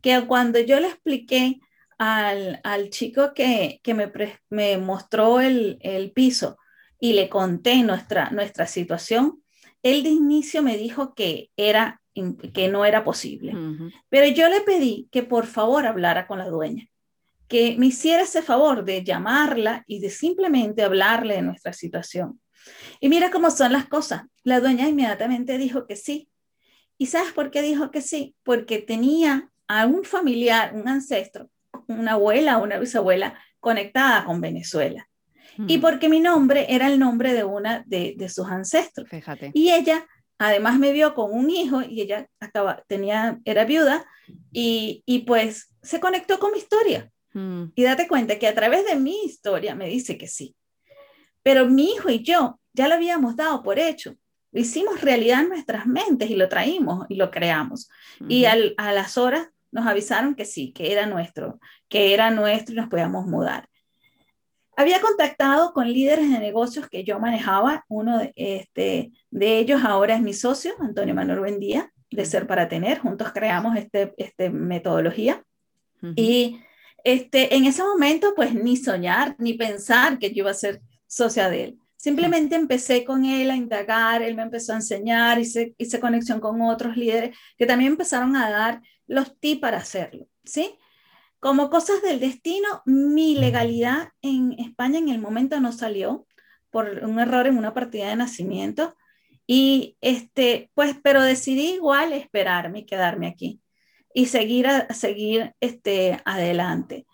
que 0.00 0.24
cuando 0.26 0.58
yo 0.60 0.80
le 0.80 0.88
expliqué 0.88 1.60
al, 1.98 2.60
al 2.64 2.90
chico 2.90 3.34
que, 3.34 3.80
que 3.82 3.94
me, 3.94 4.10
me, 4.48 4.78
mostró 4.78 5.40
el, 5.40 5.78
el, 5.80 6.12
piso 6.12 6.56
y 7.00 7.12
le 7.12 7.28
conté 7.28 7.82
nuestra, 7.82 8.30
nuestra 8.30 8.66
situación, 8.66 9.42
él 9.82 10.02
de 10.02 10.10
inicio 10.10 10.62
me 10.62 10.76
dijo 10.76 11.14
que, 11.14 11.50
era, 11.56 12.00
que 12.54 12.68
no 12.68 12.84
era 12.84 13.04
posible. 13.04 13.54
Pero 14.08 14.26
yo 14.28 14.48
le 14.48 14.60
pedí 14.60 15.08
que 15.10 15.22
por 15.22 15.46
favor 15.46 15.86
hablara 15.86 16.26
con 16.26 16.38
la 16.38 16.48
dueña 16.48 16.88
que 17.48 17.76
me 17.78 17.86
hiciera 17.86 18.22
ese 18.22 18.42
favor 18.42 18.84
de 18.84 19.02
llamarla 19.02 19.82
y 19.86 20.00
de 20.00 20.10
simplemente 20.10 20.82
hablarle 20.82 21.36
de 21.36 21.42
nuestra 21.42 21.72
situación. 21.72 22.40
Y 23.00 23.08
mira 23.08 23.30
cómo 23.30 23.50
son 23.50 23.72
las 23.72 23.86
cosas. 23.86 24.22
La 24.44 24.60
dueña 24.60 24.88
inmediatamente 24.88 25.56
dijo 25.56 25.86
que 25.86 25.96
sí. 25.96 26.28
¿Y 26.98 27.06
sabes 27.06 27.32
por 27.32 27.50
qué 27.50 27.62
dijo 27.62 27.90
que 27.90 28.02
sí? 28.02 28.34
Porque 28.42 28.78
tenía 28.78 29.50
a 29.66 29.86
un 29.86 30.04
familiar, 30.04 30.74
un 30.74 30.88
ancestro, 30.88 31.48
una 31.86 32.12
abuela 32.12 32.58
o 32.58 32.64
una 32.64 32.78
bisabuela 32.78 33.38
conectada 33.60 34.24
con 34.24 34.40
Venezuela. 34.40 35.08
Y 35.66 35.78
mm. 35.78 35.80
porque 35.80 36.08
mi 36.08 36.20
nombre 36.20 36.66
era 36.68 36.86
el 36.86 36.98
nombre 36.98 37.32
de 37.32 37.44
una 37.44 37.82
de, 37.86 38.28
sus 38.28 38.46
ancestros. 38.46 39.08
Fíjate. 39.08 39.50
Y 39.54 39.70
ella 39.70 40.06
además 40.38 40.78
me 40.78 40.92
vio 40.92 41.14
con 41.14 41.32
un 41.32 41.50
hijo 41.50 41.82
y 41.82 42.02
ella 42.02 42.28
acaba, 42.38 42.84
tenía, 42.86 43.40
era 43.44 43.64
viuda 43.64 44.06
y, 44.52 45.02
y 45.04 45.20
pues 45.20 45.70
se 45.82 45.98
conectó 45.98 46.38
con 46.38 46.52
mi 46.52 46.58
historia. 46.58 47.10
Mm. 47.38 47.72
Y 47.74 47.82
date 47.84 48.08
cuenta 48.08 48.38
que 48.38 48.48
a 48.48 48.54
través 48.54 48.84
de 48.84 48.96
mi 48.96 49.24
historia 49.24 49.74
me 49.74 49.88
dice 49.88 50.18
que 50.18 50.26
sí. 50.26 50.56
Pero 51.42 51.66
mi 51.66 51.92
hijo 51.92 52.10
y 52.10 52.22
yo 52.22 52.60
ya 52.72 52.88
lo 52.88 52.94
habíamos 52.94 53.36
dado 53.36 53.62
por 53.62 53.78
hecho. 53.78 54.16
Lo 54.50 54.60
hicimos 54.60 55.00
realidad 55.00 55.42
en 55.42 55.50
nuestras 55.50 55.86
mentes 55.86 56.30
y 56.30 56.34
lo 56.34 56.48
traímos 56.48 57.06
y 57.08 57.16
lo 57.16 57.30
creamos. 57.30 57.88
Y 58.28 58.46
a 58.46 58.56
las 58.92 59.18
horas 59.18 59.48
nos 59.70 59.86
avisaron 59.86 60.34
que 60.34 60.44
sí, 60.44 60.72
que 60.72 60.92
era 60.92 61.06
nuestro, 61.06 61.60
que 61.88 62.14
era 62.14 62.30
nuestro 62.30 62.74
y 62.74 62.78
nos 62.78 62.88
podíamos 62.88 63.26
mudar. 63.26 63.68
Había 64.76 65.00
contactado 65.00 65.72
con 65.72 65.92
líderes 65.92 66.30
de 66.30 66.38
negocios 66.38 66.88
que 66.88 67.04
yo 67.04 67.18
manejaba. 67.18 67.84
Uno 67.88 68.18
de, 68.18 68.32
este, 68.36 69.12
de 69.30 69.58
ellos 69.58 69.82
ahora 69.84 70.14
es 70.14 70.22
mi 70.22 70.32
socio, 70.32 70.72
Antonio 70.80 71.14
Manuel 71.14 71.40
Buendía, 71.40 71.92
de 72.10 72.24
Ser 72.24 72.46
para 72.46 72.68
Tener. 72.68 73.00
Juntos 73.00 73.32
creamos 73.32 73.76
esta 73.76 74.10
este 74.16 74.50
metodología. 74.50 75.42
Y 76.14 76.60
este, 77.12 77.56
en 77.56 77.64
ese 77.64 77.82
momento, 77.82 78.34
pues 78.34 78.54
ni 78.54 78.76
soñar, 78.76 79.34
ni 79.38 79.54
pensar 79.54 80.18
que 80.18 80.28
yo 80.28 80.42
iba 80.42 80.50
a 80.50 80.54
ser 80.54 80.82
socia 81.06 81.48
de 81.48 81.64
él. 81.64 81.78
Simplemente 81.96 82.54
empecé 82.54 83.04
con 83.04 83.24
él 83.24 83.50
a 83.50 83.56
indagar, 83.56 84.22
él 84.22 84.34
me 84.34 84.42
empezó 84.42 84.72
a 84.72 84.76
enseñar, 84.76 85.38
hice, 85.38 85.74
hice 85.78 86.00
conexión 86.00 86.38
con 86.38 86.60
otros 86.60 86.96
líderes 86.98 87.36
que 87.56 87.64
también 87.66 87.92
empezaron 87.92 88.36
a 88.36 88.50
dar 88.50 88.82
los 89.06 89.38
tips 89.40 89.60
para 89.60 89.78
hacerlo, 89.78 90.28
¿sí? 90.44 90.78
Como 91.40 91.70
cosas 91.70 92.02
del 92.02 92.20
destino, 92.20 92.82
mi 92.84 93.36
legalidad 93.36 94.10
en 94.20 94.52
España 94.58 94.98
en 94.98 95.08
el 95.08 95.18
momento 95.18 95.60
no 95.60 95.72
salió 95.72 96.26
por 96.70 96.88
un 97.04 97.18
error 97.18 97.46
en 97.46 97.56
una 97.56 97.72
partida 97.72 98.10
de 98.10 98.16
nacimiento 98.16 98.94
y 99.46 99.96
este, 100.02 100.70
pues, 100.74 100.96
pero 101.02 101.22
decidí 101.22 101.74
igual 101.74 102.12
esperarme 102.12 102.80
y 102.80 102.86
quedarme 102.86 103.28
aquí 103.28 103.62
y 104.18 104.26
seguir, 104.26 104.66
a, 104.66 104.92
seguir 104.92 105.54
este, 105.60 106.20
adelante. 106.24 107.06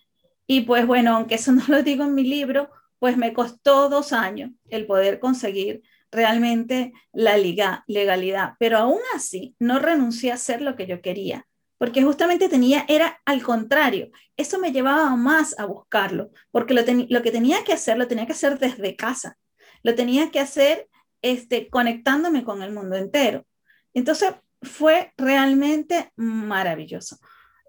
Y 0.46 0.62
pues 0.62 0.86
bueno, 0.86 1.14
aunque 1.14 1.34
eso 1.34 1.52
no 1.52 1.62
lo 1.68 1.82
digo 1.82 2.02
en 2.04 2.14
mi 2.14 2.24
libro, 2.24 2.70
pues 2.98 3.18
me 3.18 3.34
costó 3.34 3.90
dos 3.90 4.14
años 4.14 4.52
el 4.70 4.86
poder 4.86 5.20
conseguir 5.20 5.82
realmente 6.10 6.94
la 7.12 7.36
legalidad, 7.36 8.54
pero 8.58 8.78
aún 8.78 9.00
así 9.14 9.54
no 9.58 9.80
renuncié 9.80 10.30
a 10.30 10.36
hacer 10.36 10.62
lo 10.62 10.76
que 10.76 10.86
yo 10.86 11.02
quería, 11.02 11.46
porque 11.76 12.02
justamente 12.02 12.48
tenía, 12.48 12.86
era 12.88 13.20
al 13.26 13.42
contrario, 13.42 14.10
eso 14.38 14.58
me 14.58 14.72
llevaba 14.72 15.14
más 15.14 15.58
a 15.58 15.66
buscarlo, 15.66 16.30
porque 16.50 16.72
lo, 16.72 16.80
lo 17.10 17.22
que 17.22 17.32
tenía 17.32 17.64
que 17.64 17.74
hacer, 17.74 17.98
lo 17.98 18.08
tenía 18.08 18.24
que 18.24 18.32
hacer 18.32 18.58
desde 18.58 18.96
casa, 18.96 19.36
lo 19.82 19.94
tenía 19.94 20.30
que 20.30 20.40
hacer 20.40 20.88
este, 21.20 21.68
conectándome 21.68 22.44
con 22.44 22.62
el 22.62 22.72
mundo 22.72 22.96
entero. 22.96 23.44
Entonces, 23.92 24.32
fue 24.64 25.12
realmente 25.16 26.10
maravilloso 26.16 27.18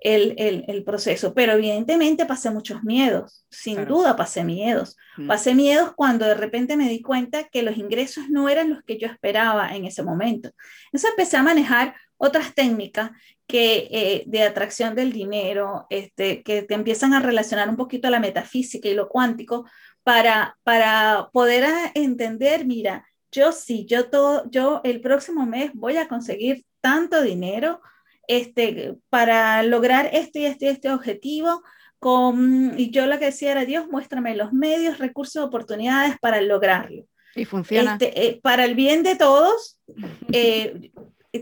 el, 0.06 0.66
el, 0.68 0.84
proceso, 0.84 1.34
pero 1.34 1.54
evidentemente 1.54 2.28
pasé 2.28 2.52
muchos 2.52 2.84
miedos, 2.84 3.44
sin 3.50 3.86
duda 3.86 4.16
pasé 4.16 4.44
miedos. 4.44 4.98
Mm. 5.18 5.28
Pasé 5.28 5.56
miedos 5.56 5.94
cuando 5.96 6.26
de 6.26 6.36
repente 6.36 6.78
me 6.78 6.90
di 6.90 7.02
cuenta 7.02 7.46
que 7.46 7.64
los 7.64 7.78
ingresos 7.78 8.30
no 8.30 8.48
eran 8.48 8.70
los 8.70 8.84
que 8.84 9.00
yo 9.00 9.08
esperaba 9.08 9.76
en 9.76 9.86
ese 9.86 10.04
momento. 10.04 10.52
Entonces 10.86 11.10
empecé 11.10 11.38
a 11.38 11.44
manejar 11.44 11.96
otras 12.18 12.54
técnicas 12.54 13.12
que, 13.48 13.88
eh, 13.90 14.24
de 14.28 14.44
atracción 14.44 14.94
del 14.94 15.12
dinero, 15.12 15.88
este, 15.90 16.44
que 16.44 16.62
te 16.62 16.76
empiezan 16.76 17.16
a 17.16 17.20
relacionar 17.20 17.68
un 17.68 17.76
poquito 17.76 18.08
a 18.08 18.12
la 18.12 18.20
metafísica 18.20 18.88
y 18.88 18.94
lo 18.94 19.10
cuántico 19.10 19.66
para, 20.04 20.56
para 20.64 21.30
poder 21.34 21.66
entender, 21.96 22.66
mira, 22.66 23.08
yo 23.32 23.52
sí, 23.52 23.86
yo 23.88 24.10
todo, 24.10 24.50
yo 24.52 24.82
el 24.84 25.02
próximo 25.02 25.48
mes 25.48 25.72
voy 25.74 25.98
a 25.98 26.08
conseguir 26.08 26.64
tanto 26.86 27.24
dinero 27.24 27.82
este, 28.28 28.96
para 29.10 29.64
lograr 29.64 30.08
este 30.14 30.42
y 30.42 30.46
este, 30.46 30.70
este 30.70 30.92
objetivo, 30.92 31.64
con, 31.98 32.76
y 32.78 32.92
yo 32.92 33.08
lo 33.08 33.18
que 33.18 33.26
decía 33.26 33.54
era, 33.54 33.66
Dios, 33.66 33.88
muéstrame 33.90 34.36
los 34.36 34.54
medios, 34.54 35.00
recursos, 35.00 35.44
oportunidades 35.44 36.20
para 36.22 36.40
lograrlo. 36.42 37.08
Y 37.34 37.46
funciona. 37.46 37.94
Este, 37.94 38.28
eh, 38.28 38.40
para 38.44 38.66
el 38.66 38.76
bien 38.76 39.02
de 39.02 39.16
todos, 39.16 39.80
eh, 40.32 40.92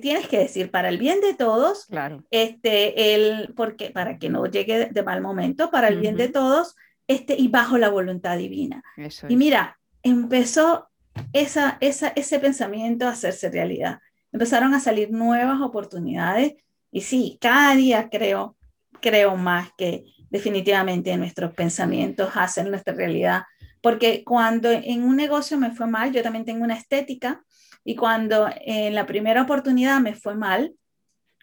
tienes 0.01 0.29
que 0.29 0.39
decir, 0.39 0.71
para 0.71 0.87
el 0.87 0.97
bien 0.97 1.19
de 1.19 1.33
todos, 1.33 1.87
claro. 1.87 2.23
este, 2.31 3.13
el, 3.13 3.53
porque, 3.53 3.89
para 3.89 4.17
que 4.17 4.29
no 4.29 4.45
llegue 4.45 4.85
de 4.85 5.03
mal 5.03 5.21
momento, 5.21 5.69
para 5.71 5.89
el 5.89 5.99
bien 5.99 6.15
de 6.15 6.29
todos, 6.29 6.77
este, 7.05 7.35
y 7.37 7.49
bajo 7.49 7.77
la 7.77 7.89
voluntad 7.89 8.37
divina. 8.37 8.81
Y 9.27 9.35
mira, 9.35 9.77
empezó 10.03 10.87
esa, 11.33 11.77
esa, 11.81 12.13
ese 12.15 12.39
pensamiento 12.39 13.07
a 13.07 13.11
hacerse 13.11 13.49
realidad. 13.49 13.99
Empezaron 14.33 14.73
a 14.73 14.79
salir 14.79 15.11
nuevas 15.11 15.61
oportunidades 15.61 16.55
y 16.91 17.01
sí, 17.01 17.37
cada 17.39 17.75
día 17.75 18.09
creo, 18.09 18.57
creo 18.99 19.37
más 19.37 19.69
que 19.77 20.05
definitivamente 20.29 21.15
nuestros 21.15 21.53
pensamientos 21.53 22.31
hacen 22.35 22.69
nuestra 22.69 22.93
realidad. 22.93 23.43
Porque 23.81 24.23
cuando 24.23 24.71
en 24.71 25.03
un 25.03 25.15
negocio 25.15 25.57
me 25.57 25.71
fue 25.71 25.87
mal, 25.87 26.11
yo 26.11 26.23
también 26.23 26.45
tengo 26.45 26.63
una 26.63 26.75
estética 26.75 27.43
y 27.83 27.95
cuando 27.95 28.49
en 28.61 28.95
la 28.95 29.05
primera 29.05 29.43
oportunidad 29.43 29.99
me 29.99 30.15
fue 30.15 30.35
mal, 30.35 30.73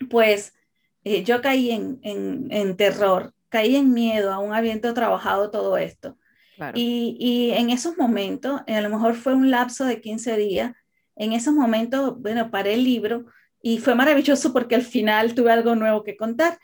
pues 0.08 0.54
eh, 1.04 1.22
yo 1.22 1.40
caí 1.40 1.70
en, 1.70 2.00
en, 2.02 2.48
en 2.50 2.76
terror, 2.76 3.34
caí 3.48 3.76
en 3.76 3.92
miedo, 3.92 4.32
aún 4.32 4.54
habiendo 4.54 4.92
trabajado 4.94 5.50
todo 5.50 5.76
esto. 5.76 6.16
Y, 6.74 7.16
y, 7.18 7.52
en 7.52 7.70
esos 7.70 7.96
momentos, 7.96 8.60
a 8.66 8.80
lo 8.82 8.90
mejor 8.90 9.14
fue 9.14 9.34
un 9.34 9.50
lapso 9.50 9.86
de 9.86 10.02
15 10.02 10.36
días, 10.36 10.72
en 11.16 11.32
esos 11.32 11.54
momentos, 11.54 12.20
bueno, 12.20 12.50
paré 12.50 12.74
el 12.74 12.84
libro 12.84 13.26
y 13.62 13.78
fue 13.78 13.94
maravilloso 13.94 14.52
porque 14.52 14.74
al 14.74 14.82
final 14.82 15.34
tuve 15.34 15.52
algo 15.52 15.74
nuevo 15.74 16.02
que 16.02 16.16
contar. 16.16 16.58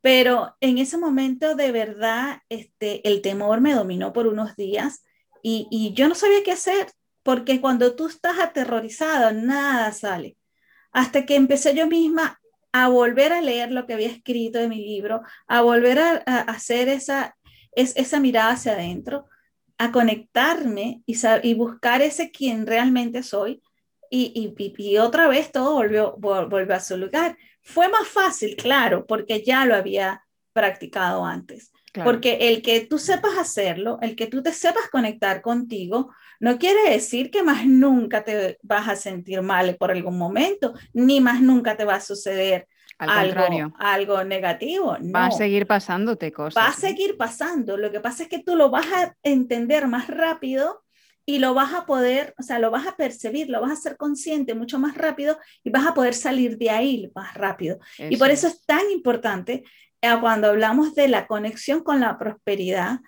Pero 0.00 0.56
en 0.60 0.78
ese 0.78 0.96
momento, 0.96 1.54
de 1.54 1.72
verdad, 1.72 2.40
este, 2.48 3.06
el 3.08 3.20
temor 3.20 3.60
me 3.60 3.74
dominó 3.74 4.12
por 4.12 4.26
unos 4.26 4.56
días 4.56 5.04
y, 5.42 5.68
y 5.70 5.92
yo 5.92 6.08
no 6.08 6.14
sabía 6.14 6.42
qué 6.42 6.52
hacer, 6.52 6.88
porque 7.22 7.60
cuando 7.60 7.94
tú 7.94 8.06
estás 8.06 8.38
aterrorizado, 8.38 9.32
nada 9.32 9.92
sale. 9.92 10.36
Hasta 10.92 11.26
que 11.26 11.36
empecé 11.36 11.74
yo 11.74 11.86
misma 11.86 12.40
a 12.72 12.88
volver 12.88 13.32
a 13.32 13.40
leer 13.40 13.72
lo 13.72 13.86
que 13.86 13.94
había 13.94 14.08
escrito 14.08 14.58
de 14.58 14.68
mi 14.68 14.76
libro, 14.76 15.22
a 15.46 15.62
volver 15.62 15.98
a, 15.98 16.14
hacer 16.42 16.88
esa, 16.88 17.36
es, 17.72 17.94
esa 17.96 18.20
mirada 18.20 18.52
hacia 18.52 18.72
adentro, 18.72 19.26
a 19.78 19.92
conectarme 19.92 21.02
y, 21.06 21.16
y 21.42 21.54
buscar 21.54 22.02
ese 22.02 22.30
quien 22.30 22.66
realmente 22.66 23.22
soy. 23.22 23.62
Y, 24.12 24.32
y, 24.58 24.74
y, 24.76 24.98
otra 24.98 25.28
vez 25.28 25.52
todo 25.52 25.74
volvió, 25.74 26.16
volvió 26.18 26.74
a 26.74 26.80
su 26.80 26.96
lugar. 26.96 27.38
Fue 27.62 27.88
más 27.88 28.08
fácil, 28.08 28.56
claro, 28.56 29.06
porque 29.06 29.42
ya 29.42 29.64
lo 29.64 29.76
había 29.76 30.26
practicado 30.52 31.24
antes. 31.24 31.72
Porque 32.04 32.48
el 32.48 32.62
que 32.62 32.82
tú 32.82 32.98
sepas 32.98 33.36
hacerlo, 33.36 33.98
el 34.00 34.14
que 34.14 34.26
tú 34.26 34.42
te 34.42 34.52
sepas 34.52 34.88
conectar 34.90 35.42
contigo, 35.42 36.12
no 36.38 36.58
quiere 36.58 36.88
decir 36.90 37.30
que 37.30 37.42
más 37.42 37.66
nunca 37.66 38.22
te 38.22 38.58
vas 38.62 38.88
a 38.88 38.96
sentir 38.96 39.42
mal 39.42 39.76
por 39.76 39.90
algún 39.90 40.16
momento, 40.16 40.74
ni 40.92 41.20
más 41.20 41.40
nunca 41.40 41.76
te 41.76 41.84
va 41.84 41.96
a 41.96 42.00
suceder 42.00 42.68
algo, 42.98 43.72
algo, 43.78 44.24
negativo. 44.24 44.96
Va 45.14 45.26
a 45.26 45.30
seguir 45.30 45.66
pasándote 45.66 46.32
cosas. 46.32 46.62
Va 46.62 46.68
a 46.68 46.72
seguir 46.72 47.16
pasando. 47.16 47.76
Lo 47.76 47.90
que 47.90 48.00
pasa 48.00 48.24
es 48.24 48.28
que 48.28 48.42
tú 48.42 48.56
lo 48.56 48.70
vas 48.70 48.86
a 48.92 49.16
entender 49.22 49.88
más 49.88 50.06
rápido 50.06 50.82
y 51.30 51.38
lo 51.38 51.54
vas 51.54 51.74
a 51.74 51.86
poder, 51.86 52.34
o 52.38 52.42
sea, 52.42 52.58
lo 52.58 52.72
vas 52.72 52.88
a 52.88 52.96
percibir, 52.96 53.48
lo 53.48 53.60
vas 53.60 53.70
a 53.70 53.76
ser 53.76 53.96
consciente 53.96 54.54
mucho 54.54 54.80
más 54.80 54.96
rápido 54.96 55.38
y 55.62 55.70
vas 55.70 55.86
a 55.86 55.94
poder 55.94 56.14
salir 56.14 56.58
de 56.58 56.70
ahí 56.70 57.08
más 57.14 57.34
rápido. 57.34 57.78
Y 57.98 58.16
por 58.16 58.32
eso 58.32 58.48
es 58.48 58.64
tan 58.66 58.90
importante 58.90 59.62
eh, 60.02 60.16
cuando 60.20 60.48
hablamos 60.48 60.96
de 60.96 61.06
la 61.06 61.28
conexión 61.28 61.84
con 61.84 62.00
la 62.00 62.18
prosperidad, 62.18 62.98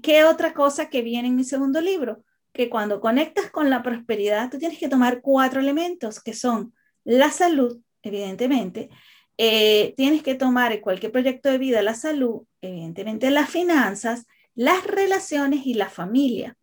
¿qué 0.00 0.22
otra 0.22 0.54
cosa 0.54 0.90
que 0.90 1.02
viene 1.02 1.26
en 1.26 1.34
mi 1.34 1.42
segundo 1.42 1.80
libro? 1.80 2.22
Que 2.52 2.70
cuando 2.70 3.00
conectas 3.00 3.50
con 3.50 3.68
la 3.68 3.82
prosperidad, 3.82 4.48
tú 4.48 4.58
tienes 4.58 4.78
que 4.78 4.88
tomar 4.88 5.20
cuatro 5.20 5.58
elementos, 5.60 6.22
que 6.22 6.34
son 6.34 6.72
la 7.02 7.32
salud, 7.32 7.80
evidentemente, 8.02 8.90
eh, 9.38 9.92
tienes 9.96 10.22
que 10.22 10.36
tomar 10.36 10.70
en 10.70 10.80
cualquier 10.80 11.10
proyecto 11.10 11.50
de 11.50 11.58
vida 11.58 11.82
la 11.82 11.94
salud, 11.94 12.42
evidentemente 12.60 13.28
las 13.32 13.50
finanzas, 13.50 14.24
las 14.54 14.86
relaciones 14.86 15.66
y 15.66 15.74
la 15.74 15.90
familia, 15.90 16.56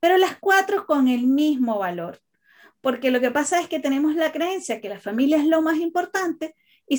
pero 0.00 0.16
las 0.16 0.36
cuatro 0.38 0.86
con 0.86 1.08
el 1.08 1.26
mismo 1.26 1.78
valor, 1.78 2.20
porque 2.80 3.10
lo 3.10 3.20
que 3.20 3.30
pasa 3.30 3.60
es 3.60 3.68
que 3.68 3.80
tenemos 3.80 4.14
la 4.14 4.32
creencia 4.32 4.80
que 4.80 4.88
la 4.88 5.00
familia 5.00 5.38
es 5.38 5.46
lo 5.46 5.62
más 5.62 5.78
importante, 5.78 6.54
y 6.88 6.96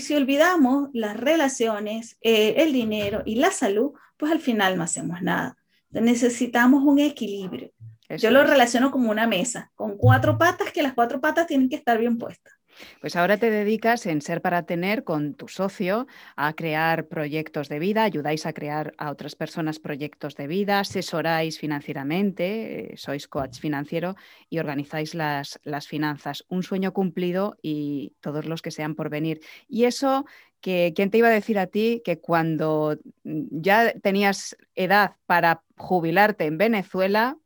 si, 0.00 0.14
olvidamos 0.14 0.88
las 0.92 1.16
relaciones, 1.16 2.16
eh, 2.20 2.54
el 2.58 2.72
dinero 2.72 3.22
y 3.26 3.34
la 3.34 3.50
salud, 3.50 3.92
pues 4.16 4.30
al 4.30 4.40
final 4.40 4.76
no 4.76 4.84
hacemos 4.84 5.20
nada. 5.20 5.56
Necesitamos 5.90 6.84
un 6.84 7.00
equilibrio. 7.00 7.72
Yo 8.08 8.30
lo 8.30 8.44
relaciono 8.44 8.90
como 8.90 9.10
una 9.10 9.26
mesa, 9.26 9.72
con 9.74 9.96
cuatro 9.96 10.38
patas, 10.38 10.70
que 10.70 10.82
las 10.82 10.92
cuatro 10.92 11.20
patas 11.20 11.46
tienen 11.46 11.68
que 11.68 11.76
estar 11.76 11.98
bien 11.98 12.18
puestas. 12.18 12.52
Pues 13.00 13.16
ahora 13.16 13.36
te 13.36 13.50
dedicas 13.50 14.06
en 14.06 14.22
Ser 14.22 14.40
para 14.42 14.64
Tener 14.64 15.04
con 15.04 15.34
tu 15.34 15.48
socio 15.48 16.06
a 16.36 16.52
crear 16.54 17.08
proyectos 17.08 17.68
de 17.68 17.78
vida, 17.78 18.04
ayudáis 18.04 18.46
a 18.46 18.52
crear 18.52 18.94
a 18.98 19.10
otras 19.10 19.34
personas 19.34 19.78
proyectos 19.78 20.36
de 20.36 20.46
vida, 20.46 20.80
asesoráis 20.80 21.58
financieramente, 21.58 22.92
eh, 22.92 22.96
sois 22.96 23.28
coach 23.28 23.58
financiero 23.58 24.16
y 24.48 24.58
organizáis 24.58 25.14
las, 25.14 25.60
las 25.64 25.86
finanzas. 25.86 26.44
Un 26.48 26.62
sueño 26.62 26.92
cumplido 26.92 27.56
y 27.62 28.14
todos 28.20 28.46
los 28.46 28.62
que 28.62 28.70
sean 28.70 28.94
por 28.94 29.10
venir. 29.10 29.40
Y 29.68 29.84
eso 29.84 30.24
que 30.62 30.92
quién 30.94 31.10
te 31.10 31.18
iba 31.18 31.28
a 31.28 31.32
decir 31.32 31.58
a 31.58 31.66
ti 31.66 32.00
que 32.04 32.20
cuando 32.20 32.96
mm, 33.24 33.46
ya 33.50 33.92
tenías 34.00 34.56
edad 34.74 35.16
para 35.26 35.64
jubilarte 35.76 36.46
en 36.46 36.56
Venezuela, 36.56 37.36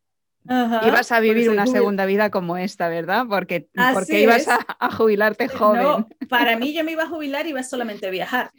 ibas 0.49 1.13
a 1.13 1.21
vivir 1.21 1.51
una 1.51 1.67
segunda 1.67 2.07
vida 2.07 2.31
como 2.31 2.57
esta, 2.57 2.89
¿verdad? 2.89 3.27
Porque, 3.29 3.69
porque 3.95 4.21
ibas 4.23 4.47
a, 4.49 4.91
jubilarte 4.91 5.49
joven. 5.49 5.83
No, 5.83 6.09
para 6.29 6.57
mí 6.57 6.73
yo 6.75 6.85
me 6.85 6.93
iba 6.93 7.05
a 7.05 7.09
jubilar 7.09 7.47
y 7.47 7.51
iba 7.51 7.63
solamente 7.63 8.07
a 8.07 8.11
viajar. 8.11 8.51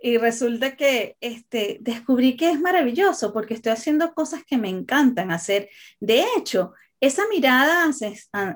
Y 0.00 0.18
resulta 0.18 0.76
que 0.76 1.16
este, 1.20 1.78
descubrí 1.80 2.36
que 2.36 2.50
es 2.50 2.60
maravilloso 2.60 3.32
porque 3.32 3.54
estoy 3.54 3.72
haciendo 3.72 4.14
cosas 4.14 4.44
que 4.44 4.58
me 4.58 4.68
encantan 4.68 5.30
hacer. 5.30 5.68
De 6.00 6.24
hecho, 6.36 6.72
esa 7.00 7.22
mirada 7.28 7.90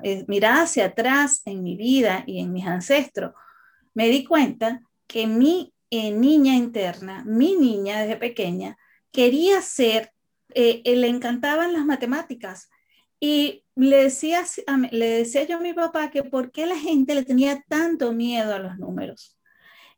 eh, 0.03 0.25
mirada 0.27 0.63
hacia 0.63 0.85
atrás 0.85 1.41
en 1.45 1.63
mi 1.63 1.75
vida 1.75 2.23
y 2.25 2.39
en 2.39 2.53
mis 2.53 2.65
ancestros, 2.65 3.33
me 3.93 4.07
di 4.07 4.23
cuenta 4.23 4.81
que 5.05 5.27
mi 5.27 5.73
eh, 5.89 6.11
niña 6.11 6.55
interna, 6.55 7.23
mi 7.25 7.55
niña 7.55 8.01
desde 8.01 8.15
pequeña, 8.15 8.77
quería 9.11 9.61
ser 9.61 10.13
eh, 10.53 10.81
eh, 10.85 10.95
le 10.95 11.07
encantaban 11.07 11.73
las 11.73 11.85
matemáticas. 11.85 12.69
Y 13.19 13.63
le 13.75 14.03
decía, 14.03 14.43
le 14.91 15.09
decía 15.09 15.43
yo 15.43 15.57
a 15.57 15.61
mi 15.61 15.73
papá 15.73 16.11
que 16.11 16.23
por 16.23 16.51
qué 16.51 16.65
la 16.65 16.77
gente 16.77 17.15
le 17.15 17.23
tenía 17.23 17.63
tanto 17.67 18.13
miedo 18.13 18.53
a 18.53 18.59
los 18.59 18.77
números. 18.77 19.37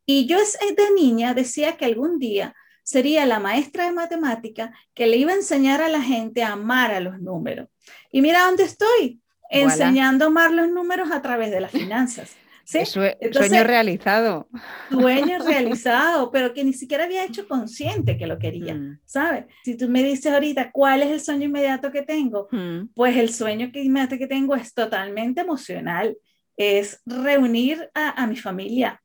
Y 0.06 0.26
yo 0.26 0.38
de 0.38 0.94
niña 0.96 1.34
decía 1.34 1.78
que 1.78 1.86
algún 1.86 2.18
día 2.18 2.56
sería 2.84 3.26
la 3.26 3.40
maestra 3.40 3.86
de 3.86 3.92
matemática 3.92 4.74
que 4.94 5.06
le 5.06 5.18
iba 5.18 5.32
a 5.32 5.36
enseñar 5.36 5.82
a 5.82 5.90
la 5.90 6.02
gente 6.02 6.44
a 6.44 6.54
amar 6.54 6.92
a 6.92 7.00
los 7.00 7.20
números. 7.20 7.68
Y 8.12 8.22
mira 8.22 8.46
dónde 8.46 8.64
estoy, 8.64 9.22
enseñando 9.50 10.26
a 10.26 10.28
amar 10.30 10.52
los 10.52 10.70
números 10.70 11.12
a 11.12 11.22
través 11.22 11.52
de 11.52 11.62
las 11.62 11.72
finanzas 11.72 12.36
sueño 12.70 13.64
realizado. 13.64 14.48
Sueño 14.90 15.40
realizado, 15.46 16.32
pero 16.32 16.54
que 16.54 16.64
ni 16.64 16.74
siquiera 16.74 17.06
había 17.06 17.26
hecho 17.26 17.48
consciente 17.48 18.18
que 18.18 18.28
lo 18.28 18.38
quería, 18.38 18.76
mm. 18.76 19.00
¿sabes? 19.06 19.46
Si 19.64 19.76
tú 19.76 19.90
me 19.90 20.04
dices 20.04 20.32
ahorita 20.32 20.72
cuál 20.72 21.02
es 21.02 21.10
el 21.10 21.22
sueño 21.22 21.46
inmediato 21.46 21.92
que 21.92 22.04
tengo, 22.04 22.48
mm. 22.52 22.90
pues 22.94 23.18
el 23.18 23.34
sueño 23.34 23.72
que 23.72 23.84
inmediato 23.84 24.18
que 24.18 24.28
tengo 24.28 24.56
es 24.56 24.74
totalmente 24.74 25.42
emocional, 25.42 26.16
es 26.56 27.02
reunir 27.06 27.90
a, 27.94 28.28
mi 28.28 28.36
familia. 28.36 29.02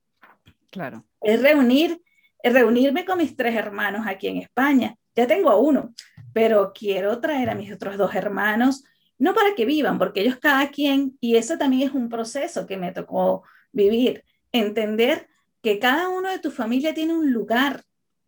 Claro. 0.71 1.05
Es 1.21 1.41
reunir, 1.41 2.01
es 2.43 2.53
reunirme 2.53 3.05
con 3.05 3.19
mis 3.19 3.37
tres 3.37 3.55
hermanos 3.55 4.07
aquí 4.07 4.27
en 4.27 4.39
España. 4.39 4.97
Ya 5.15 5.27
tengo 5.27 5.51
a 5.51 5.57
uno, 5.57 5.95
pero 6.33 6.73
quiero 6.75 7.21
traer 7.21 7.51
a 7.51 7.55
mis 7.55 7.73
otros 7.73 7.97
dos 7.97 8.15
hermanos 8.15 8.85
no 9.19 9.35
para 9.35 9.55
que 9.55 9.65
vivan, 9.65 9.99
porque 9.99 10.21
ellos 10.21 10.37
cada 10.41 10.69
quien, 10.71 11.17
y 11.21 11.37
eso 11.37 11.57
también 11.57 11.89
es 11.89 11.95
un 11.95 12.09
proceso 12.09 12.67
que 12.67 12.77
me 12.77 12.93
tocó 12.93 13.45
vivir, 13.75 14.25
entender 14.53 15.29
que 15.63 15.79
cada 15.79 16.09
uno 16.09 16.31
de 16.31 16.39
tu 16.39 16.51
familia 16.51 16.95
tiene 16.95 17.15
un 17.15 17.33
lugar, 17.33 17.83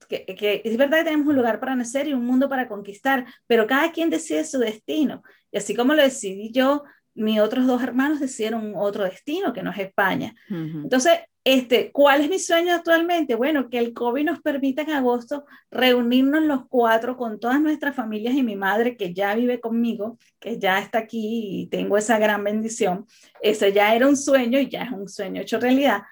que, 0.09 0.25
que, 0.25 0.63
es 0.65 0.77
verdad 0.77 0.99
que 0.99 1.05
tenemos 1.05 1.27
un 1.27 1.37
lugar 1.37 1.61
para 1.61 1.75
nacer 1.75 2.09
y 2.09 2.13
un 2.13 2.25
mundo 2.25 2.49
para 2.49 2.69
conquistar, 2.69 3.27
pero 3.47 3.67
cada 3.67 3.93
quien 3.93 4.11
decide 4.11 4.45
su 4.45 4.59
destino. 4.59 5.23
Y 5.51 5.59
así 5.59 5.75
como 5.75 5.95
lo 5.95 6.03
decidí 6.03 6.53
yo, 6.53 6.85
mis 7.15 7.41
otros 7.41 7.67
dos 7.67 7.83
hermanos 7.83 8.21
decidieron 8.21 8.75
otro 8.77 9.05
destino, 9.05 9.53
que 9.53 9.63
no 9.63 9.71
es 9.71 9.79
España. 9.79 10.35
Entonces, 10.49 11.21
este, 11.49 11.93
¿cuál 11.93 12.23
es 12.23 12.29
mi 12.29 12.41
sueño 12.41 12.75
actualmente? 12.75 13.37
Bueno, 13.37 13.71
que 13.71 13.79
el 13.79 13.95
COVID 13.95 14.25
nos 14.25 14.41
permita 14.41 14.83
en 14.83 14.91
agosto 14.91 15.45
reunirnos 15.71 16.43
los 16.43 16.67
cuatro 16.69 17.17
con 17.17 17.39
todas 17.39 17.61
nuestras 17.61 17.95
familias 17.95 18.35
y 18.35 18.43
mi 18.43 18.57
madre 18.57 18.97
que 18.97 19.15
ya 19.15 19.33
vive 19.37 19.61
conmigo, 19.61 20.19
que 20.41 20.59
ya 20.59 20.81
está 20.81 20.99
aquí 20.99 21.63
y 21.63 21.67
tengo 21.69 21.97
esa 21.97 22.19
gran 22.19 22.43
bendición. 22.43 23.07
Ese 23.41 23.73
ya 23.73 23.95
era 23.95 24.09
un 24.09 24.17
sueño 24.17 24.59
y 24.59 24.69
ya 24.69 24.83
es 24.83 24.91
un 24.91 25.09
sueño 25.09 25.41
hecho 25.41 25.61
realidad. 25.61 26.03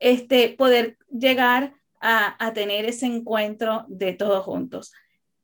este, 0.00 0.48
poder 0.58 0.98
llegar 1.08 1.74
a, 2.00 2.44
a 2.44 2.52
tener 2.52 2.84
ese 2.84 3.06
encuentro 3.06 3.84
de 3.86 4.12
todos 4.14 4.42
juntos. 4.44 4.92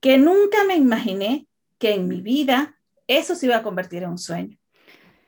Que 0.00 0.18
nunca 0.18 0.64
me 0.64 0.74
imaginé 0.74 1.46
que 1.78 1.94
en 1.94 2.08
mi 2.08 2.20
vida 2.20 2.74
eso 3.06 3.36
se 3.36 3.46
iba 3.46 3.58
a 3.58 3.62
convertir 3.62 4.02
en 4.02 4.10
un 4.10 4.18
sueño. 4.18 4.58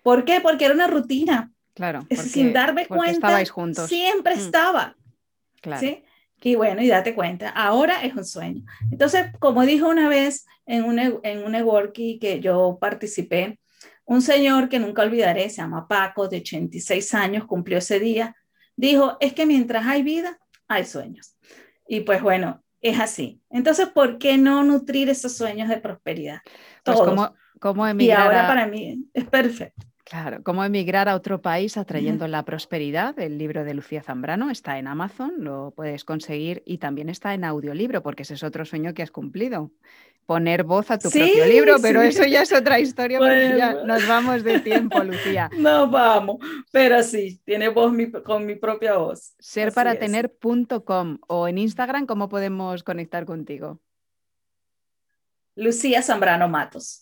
¿Por 0.03 0.25
qué? 0.25 0.41
Porque 0.41 0.65
era 0.65 0.75
una 0.75 0.89
rutina. 0.89 1.53
Claro. 1.75 2.07
Sin 2.11 2.53
darme 2.53 2.87
cuenta. 2.87 3.45
Juntos. 3.47 3.89
Siempre 3.89 4.37
mm. 4.37 4.39
estaba. 4.39 4.97
Claro. 5.61 5.81
¿sí? 5.81 6.05
Y 6.43 6.57
bueno, 6.57 6.83
y 6.83 6.89
date 6.89 7.15
cuenta, 7.15 7.51
ahora 7.51 8.03
es 8.05 8.15
un 8.15 8.25
sueño. 8.25 8.65
Entonces, 8.91 9.27
como 9.39 9.65
dijo 9.65 9.89
una 9.89 10.09
vez 10.09 10.45
en 10.67 10.85
un, 10.85 10.99
en 10.99 11.45
un 11.45 11.53
networking 11.53 12.19
que 12.19 12.41
yo 12.41 12.79
participé, 12.81 13.61
un 14.05 14.23
señor 14.23 14.69
que 14.69 14.81
nunca 14.81 15.03
olvidaré, 15.03 15.49
se 15.51 15.63
llama 15.63 15.87
Paco, 15.87 16.27
de 16.27 16.39
86 16.39 17.15
años, 17.15 17.45
cumplió 17.45 17.79
ese 17.79 18.01
día, 18.01 18.35
dijo, 18.77 19.17
es 19.21 19.35
que 19.35 19.47
mientras 19.47 19.87
hay 19.87 20.03
vida, 20.03 20.39
hay 20.67 20.85
sueños. 20.85 21.37
Y 21.87 22.01
pues 22.01 22.21
bueno, 22.23 22.63
es 22.81 22.99
así. 22.99 23.41
Entonces, 23.49 23.89
¿por 23.89 24.19
qué 24.19 24.37
no 24.37 24.65
nutrir 24.65 25.09
esos 25.09 25.37
sueños 25.37 25.69
de 25.69 25.77
prosperidad? 25.77 26.41
Pues 26.85 26.99
como, 26.99 27.35
como 27.61 27.87
emigrar 27.87 28.19
y 28.19 28.23
ahora 28.23 28.49
para 28.49 28.67
mí 28.67 29.07
es 29.15 29.25
perfecto. 29.27 29.87
Claro, 30.13 30.43
cómo 30.43 30.63
emigrar 30.63 31.09
a 31.09 31.15
otro 31.15 31.41
país 31.41 31.79
atrayendo 31.79 32.29
la 32.29 32.45
prosperidad. 32.45 33.19
El 33.19 33.39
libro 33.39 33.65
de 33.65 33.73
Lucía 33.73 34.03
Zambrano 34.03 34.51
está 34.51 34.79
en 34.79 34.87
Amazon, 34.87 35.37
lo 35.39 35.73
puedes 35.75 36.05
conseguir 36.05 36.63
y 36.67 36.77
también 36.77 37.09
está 37.09 37.33
en 37.33 37.45
audiolibro, 37.45 38.03
porque 38.03 38.25
ese 38.25 38.35
es 38.35 38.43
otro 38.43 38.67
sueño 38.67 38.93
que 38.93 39.03
has 39.03 39.11
cumplido. 39.11 39.71
Poner 40.27 40.65
voz 40.65 40.91
a 40.91 40.99
tu 40.99 41.09
propio 41.09 41.47
libro, 41.47 41.77
pero 41.81 42.03
eso 42.03 42.27
ya 42.27 42.43
es 42.43 42.53
otra 42.53 42.79
historia, 42.79 43.17
porque 43.17 43.55
ya 43.57 43.85
nos 43.87 44.07
vamos 44.07 44.45
de 44.45 44.61
tiempo, 44.61 45.03
Lucía. 45.03 45.49
No 45.57 45.89
vamos, 45.89 46.37
pero 46.71 47.03
sí, 47.03 47.41
tiene 47.47 47.71
voz 47.71 47.95
con 48.23 48.45
mi 48.45 48.57
propia 48.57 48.99
voz. 48.99 49.35
Serparatener.com 49.39 51.21
o 51.27 51.49
en 51.49 51.57
Instagram, 51.57 52.05
¿cómo 52.05 52.29
podemos 52.29 52.83
conectar 52.83 53.25
contigo? 53.25 53.81
Lucía 55.55 56.03
Zambrano 56.03 56.49
Matos. 56.49 57.02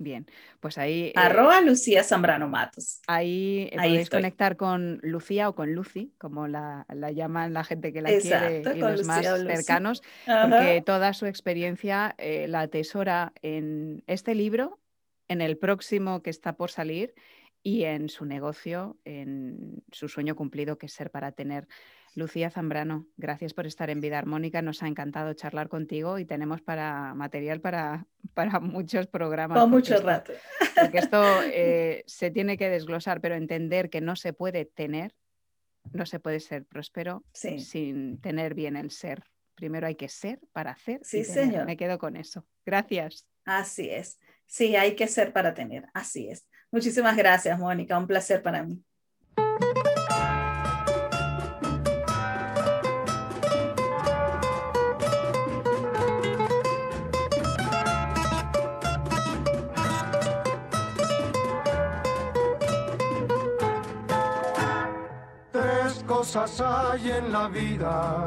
Bien, 0.00 0.26
pues 0.60 0.78
ahí. 0.78 1.08
Eh, 1.08 1.12
Arroba 1.14 1.60
Lucía 1.60 2.02
Zambrano 2.02 2.48
Matos. 2.48 3.02
Ahí, 3.06 3.68
eh, 3.70 3.76
podéis 3.76 4.08
conectar 4.08 4.56
con 4.56 4.98
Lucía 5.02 5.50
o 5.50 5.54
con 5.54 5.74
Lucy, 5.74 6.14
como 6.16 6.48
la, 6.48 6.86
llaman 7.14 7.52
la 7.52 7.64
gente 7.64 7.92
que 7.92 8.00
la 8.00 8.08
quiere 8.08 8.62
y 8.74 8.78
los 8.78 9.04
más 9.04 9.26
cercanos, 9.26 10.02
porque 10.24 10.82
toda 10.86 11.12
su 11.12 11.26
experiencia 11.26 12.14
eh, 12.16 12.48
la 12.48 12.62
atesora 12.62 13.34
en 13.42 14.02
este 14.06 14.34
libro, 14.34 14.80
en 15.28 15.42
el 15.42 15.58
próximo 15.58 16.22
que 16.22 16.30
está 16.30 16.54
por 16.54 16.70
salir 16.70 17.14
y 17.62 17.84
en 17.84 18.08
su 18.08 18.24
negocio, 18.24 18.96
en 19.04 19.82
su 19.92 20.08
sueño 20.08 20.34
cumplido, 20.34 20.78
que 20.78 20.86
es 20.86 20.94
ser 20.94 21.10
para 21.10 21.32
tener 21.32 21.68
Lucía 22.14 22.50
Zambrano, 22.50 23.06
gracias 23.16 23.54
por 23.54 23.66
estar 23.66 23.88
en 23.90 24.00
Vida 24.00 24.18
Armónica. 24.18 24.62
Nos 24.62 24.82
ha 24.82 24.88
encantado 24.88 25.32
charlar 25.34 25.68
contigo 25.68 26.18
y 26.18 26.24
tenemos 26.24 26.60
para 26.60 27.14
material 27.14 27.60
para, 27.60 28.06
para 28.34 28.60
muchos 28.60 29.06
programas. 29.06 29.58
Por 29.58 29.68
mucho 29.68 30.00
rato. 30.00 30.32
Porque 30.74 30.98
esto 30.98 31.22
eh, 31.44 32.02
se 32.06 32.30
tiene 32.30 32.56
que 32.56 32.68
desglosar, 32.68 33.20
pero 33.20 33.34
entender 33.34 33.90
que 33.90 34.00
no 34.00 34.16
se 34.16 34.32
puede 34.32 34.64
tener, 34.64 35.14
no 35.92 36.04
se 36.04 36.20
puede 36.20 36.40
ser 36.40 36.64
próspero 36.64 37.24
sin 37.32 38.20
tener 38.20 38.54
bien 38.54 38.76
el 38.76 38.90
ser. 38.90 39.22
Primero 39.54 39.86
hay 39.86 39.94
que 39.94 40.08
ser 40.08 40.40
para 40.52 40.72
hacer. 40.72 41.00
Sí, 41.02 41.24
señor. 41.24 41.66
Me 41.66 41.76
quedo 41.76 41.98
con 41.98 42.16
eso. 42.16 42.46
Gracias. 42.64 43.26
Así 43.44 43.90
es. 43.90 44.18
Sí, 44.46 44.74
hay 44.74 44.96
que 44.96 45.06
ser 45.06 45.32
para 45.32 45.54
tener. 45.54 45.86
Así 45.94 46.28
es. 46.28 46.46
Muchísimas 46.72 47.16
gracias, 47.16 47.58
Mónica. 47.58 47.98
Un 47.98 48.06
placer 48.06 48.42
para 48.42 48.62
mí. 48.62 48.82
Cosas 66.20 66.60
hay 66.60 67.12
en 67.12 67.32
la 67.32 67.48
vida, 67.48 68.26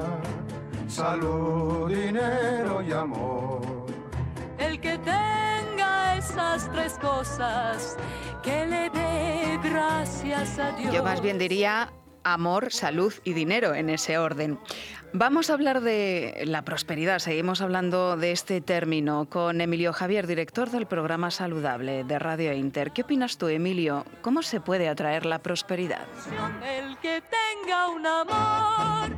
salud, 0.87 1.87
dinero 1.87 2.81
y 2.81 2.91
amor. 2.91 3.61
El 4.57 4.79
que 4.79 4.97
tenga 4.97 6.17
esas 6.17 6.71
tres 6.71 6.93
cosas, 6.99 7.95
que 8.41 8.65
le 8.65 8.89
dé 8.89 9.59
gracias 9.63 10.57
a 10.57 10.71
Dios. 10.71 10.91
Yo 10.91 11.03
más 11.03 11.21
bien 11.21 11.37
diría 11.37 11.93
amor, 12.23 12.71
salud 12.71 13.13
y 13.23 13.33
dinero 13.33 13.73
en 13.73 13.89
ese 13.89 14.17
orden. 14.17 14.59
Vamos 15.15 15.49
a 15.49 15.53
hablar 15.53 15.81
de 15.81 16.43
la 16.45 16.63
prosperidad, 16.63 17.19
seguimos 17.19 17.61
hablando 17.61 18.17
de 18.17 18.31
este 18.31 18.61
término 18.61 19.29
con 19.29 19.61
Emilio 19.61 19.93
Javier, 19.93 20.25
director 20.25 20.71
del 20.71 20.87
programa 20.87 21.29
Saludable 21.29 22.03
de 22.03 22.17
Radio 22.17 22.51
Inter. 22.53 22.91
¿Qué 22.91 23.03
opinas 23.03 23.37
tú, 23.37 23.47
Emilio? 23.47 24.05
¿Cómo 24.21 24.41
se 24.41 24.59
puede 24.59 24.89
atraer 24.89 25.27
la 25.27 25.39
prosperidad? 25.39 26.05
El 26.63 26.97
que 26.97 27.21
tenga 27.21 27.89
un 27.89 28.07
amor, 28.07 29.15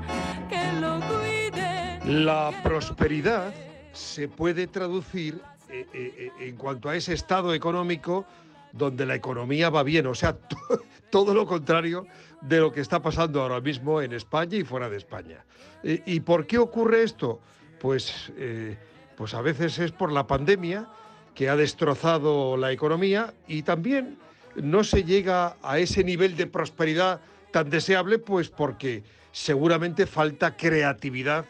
que 0.50 0.74
lo 0.82 1.00
cuide. 1.08 2.00
La 2.06 2.52
prosperidad 2.62 3.54
se 3.94 4.28
puede 4.28 4.68
traducir 4.68 5.42
eh, 5.70 5.88
eh, 5.94 6.14
eh, 6.40 6.48
en 6.48 6.58
cuanto 6.58 6.90
a 6.90 6.96
ese 6.96 7.14
estado 7.14 7.54
económico 7.54 8.26
donde 8.74 9.06
la 9.06 9.16
economía 9.16 9.70
va 9.70 9.84
bien, 9.84 10.06
o 10.08 10.14
sea, 10.14 10.38
todo 11.10 11.34
lo 11.34 11.46
contrario 11.46 12.06
de 12.42 12.60
lo 12.60 12.72
que 12.72 12.82
está 12.82 13.02
pasando 13.02 13.42
ahora 13.42 13.62
mismo 13.62 14.02
en 14.02 14.14
España 14.14 14.58
y 14.58 14.64
fuera 14.64 14.90
de 14.90 14.98
España. 14.98 15.46
¿Y, 15.84 16.20
por 16.22 16.48
qué 16.48 16.58
ocurre 16.58 17.04
esto? 17.04 17.40
Pues, 17.80 18.32
eh, 18.38 18.78
pues 19.16 19.34
a 19.34 19.42
veces 19.42 19.78
es 19.80 19.92
por 19.92 20.12
la 20.12 20.26
pandemia 20.26 20.88
que 21.34 21.50
ha 21.50 21.56
destrozado 21.56 22.58
la 22.58 22.72
economía 22.72 23.34
y 23.48 23.62
también 23.64 24.18
no 24.56 24.84
se 24.84 25.04
llega 25.04 25.58
a 25.62 25.80
ese 25.80 26.04
nivel 26.04 26.36
de 26.38 26.48
prosperidad 26.48 27.20
tan 27.52 27.70
deseable, 27.70 28.20
pues 28.20 28.50
porque 28.50 29.04
seguramente 29.32 30.06
falta 30.06 30.56
creatividad 30.56 31.46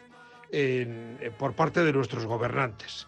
por 1.38 1.54
parte 1.54 1.84
de 1.84 1.92
nuestros 1.92 2.24
gobernantes. 2.26 3.06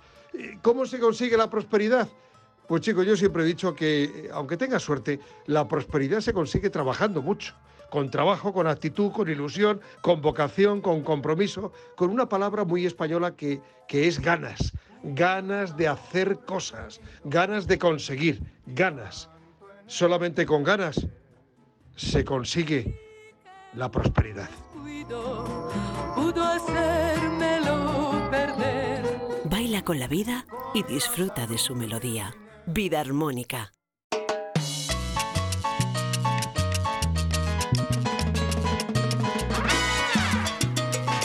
¿Cómo 0.63 0.87
se 0.87 0.99
consigue 0.99 1.37
la 1.37 1.51
prosperidad? 1.51 2.09
Pues 2.67 2.83
chicos, 2.83 3.07
yo 3.07 3.17
siempre 3.17 3.43
he 3.43 3.47
dicho 3.47 3.75
que 3.75 4.29
aunque 4.33 4.57
tengas 4.57 4.83
suerte, 4.83 5.21
la 5.47 5.67
prosperidad 5.67 6.21
se 6.21 6.33
consigue 6.33 6.71
trabajando 6.71 7.23
mucho 7.23 7.55
con 7.91 8.11
trabajo, 8.11 8.53
con 8.53 8.67
actitud, 8.67 9.13
con 9.13 9.29
ilusión, 9.29 9.81
con 10.03 10.21
vocación, 10.21 10.81
con 10.81 11.03
compromiso, 11.03 11.73
con 11.97 12.11
una 12.11 12.29
palabra 12.29 12.65
muy 12.65 12.87
española 12.87 13.35
que, 13.35 13.61
que 13.87 14.07
es 14.07 14.21
ganas, 14.21 14.73
ganas 15.03 15.77
de 15.77 15.89
hacer 15.89 16.41
cosas, 16.41 17.01
ganas 17.25 17.67
de 17.67 17.79
conseguir, 17.79 18.43
ganas. 18.67 19.31
Solamente 19.87 20.45
con 20.45 20.65
ganas 20.65 21.07
se 21.97 22.25
consigue 22.25 23.01
la 23.75 23.91
prosperidad. 23.91 24.51
Baila 29.45 29.83
con 29.83 29.99
la 29.99 30.09
vida 30.09 30.47
y 30.75 30.83
disfruta 30.83 31.47
de 31.47 31.59
su 31.59 31.75
melodía. 31.75 32.35
Vida 32.67 33.01
armónica. 33.01 33.73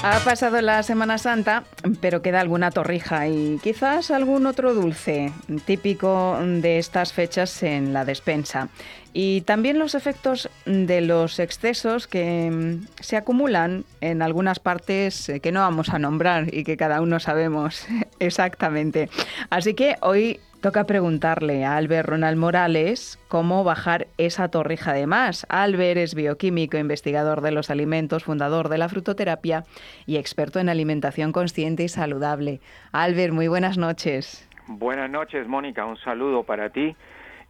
Ha 0.05 0.19
pasado 0.19 0.59
la 0.59 0.83
Semana 0.83 1.17
Santa, 1.17 1.63
pero 2.01 2.21
queda 2.21 2.41
alguna 2.41 2.71
torrija 2.71 3.29
y 3.29 3.57
quizás 3.63 4.11
algún 4.11 4.45
otro 4.45 4.73
dulce 4.73 5.31
típico 5.63 6.37
de 6.41 6.77
estas 6.77 7.13
fechas 7.13 7.63
en 7.63 7.93
la 7.93 8.03
despensa. 8.03 8.67
Y 9.13 9.41
también 9.41 9.79
los 9.79 9.95
efectos 9.95 10.49
de 10.65 10.99
los 10.99 11.39
excesos 11.39 12.07
que 12.07 12.51
mm, 12.51 12.87
se 13.01 13.15
acumulan 13.15 13.85
en 14.01 14.21
algunas 14.21 14.59
partes 14.59 15.29
eh, 15.29 15.39
que 15.39 15.53
no 15.53 15.61
vamos 15.61 15.87
a 15.87 15.99
nombrar 15.99 16.53
y 16.53 16.65
que 16.65 16.75
cada 16.75 16.99
uno 16.99 17.21
sabemos 17.21 17.85
exactamente. 18.19 19.09
Así 19.49 19.73
que 19.73 19.95
hoy 20.01 20.41
Toca 20.63 20.85
preguntarle 20.85 21.65
a 21.65 21.75
Albert 21.75 22.07
Ronald 22.07 22.37
Morales 22.37 23.19
cómo 23.27 23.65
bajar 23.65 24.07
esa 24.17 24.47
torrija 24.47 24.93
de 24.93 25.07
más. 25.07 25.45
Albert 25.49 25.97
es 25.97 26.15
bioquímico, 26.15 26.77
investigador 26.77 27.41
de 27.41 27.51
los 27.51 27.69
alimentos, 27.69 28.23
fundador 28.23 28.69
de 28.69 28.77
la 28.77 28.87
frutoterapia 28.87 29.65
y 30.05 30.15
experto 30.15 30.61
en 30.61 30.69
alimentación 30.69 31.33
consciente 31.33 31.83
y 31.83 31.89
saludable. 31.89 32.61
Albert, 32.93 33.33
muy 33.33 33.49
buenas 33.49 33.77
noches. 33.77 34.47
Buenas 34.67 35.09
noches, 35.09 35.49
Mónica. 35.49 35.83
Un 35.85 35.97
saludo 35.97 36.43
para 36.43 36.69
ti 36.69 36.95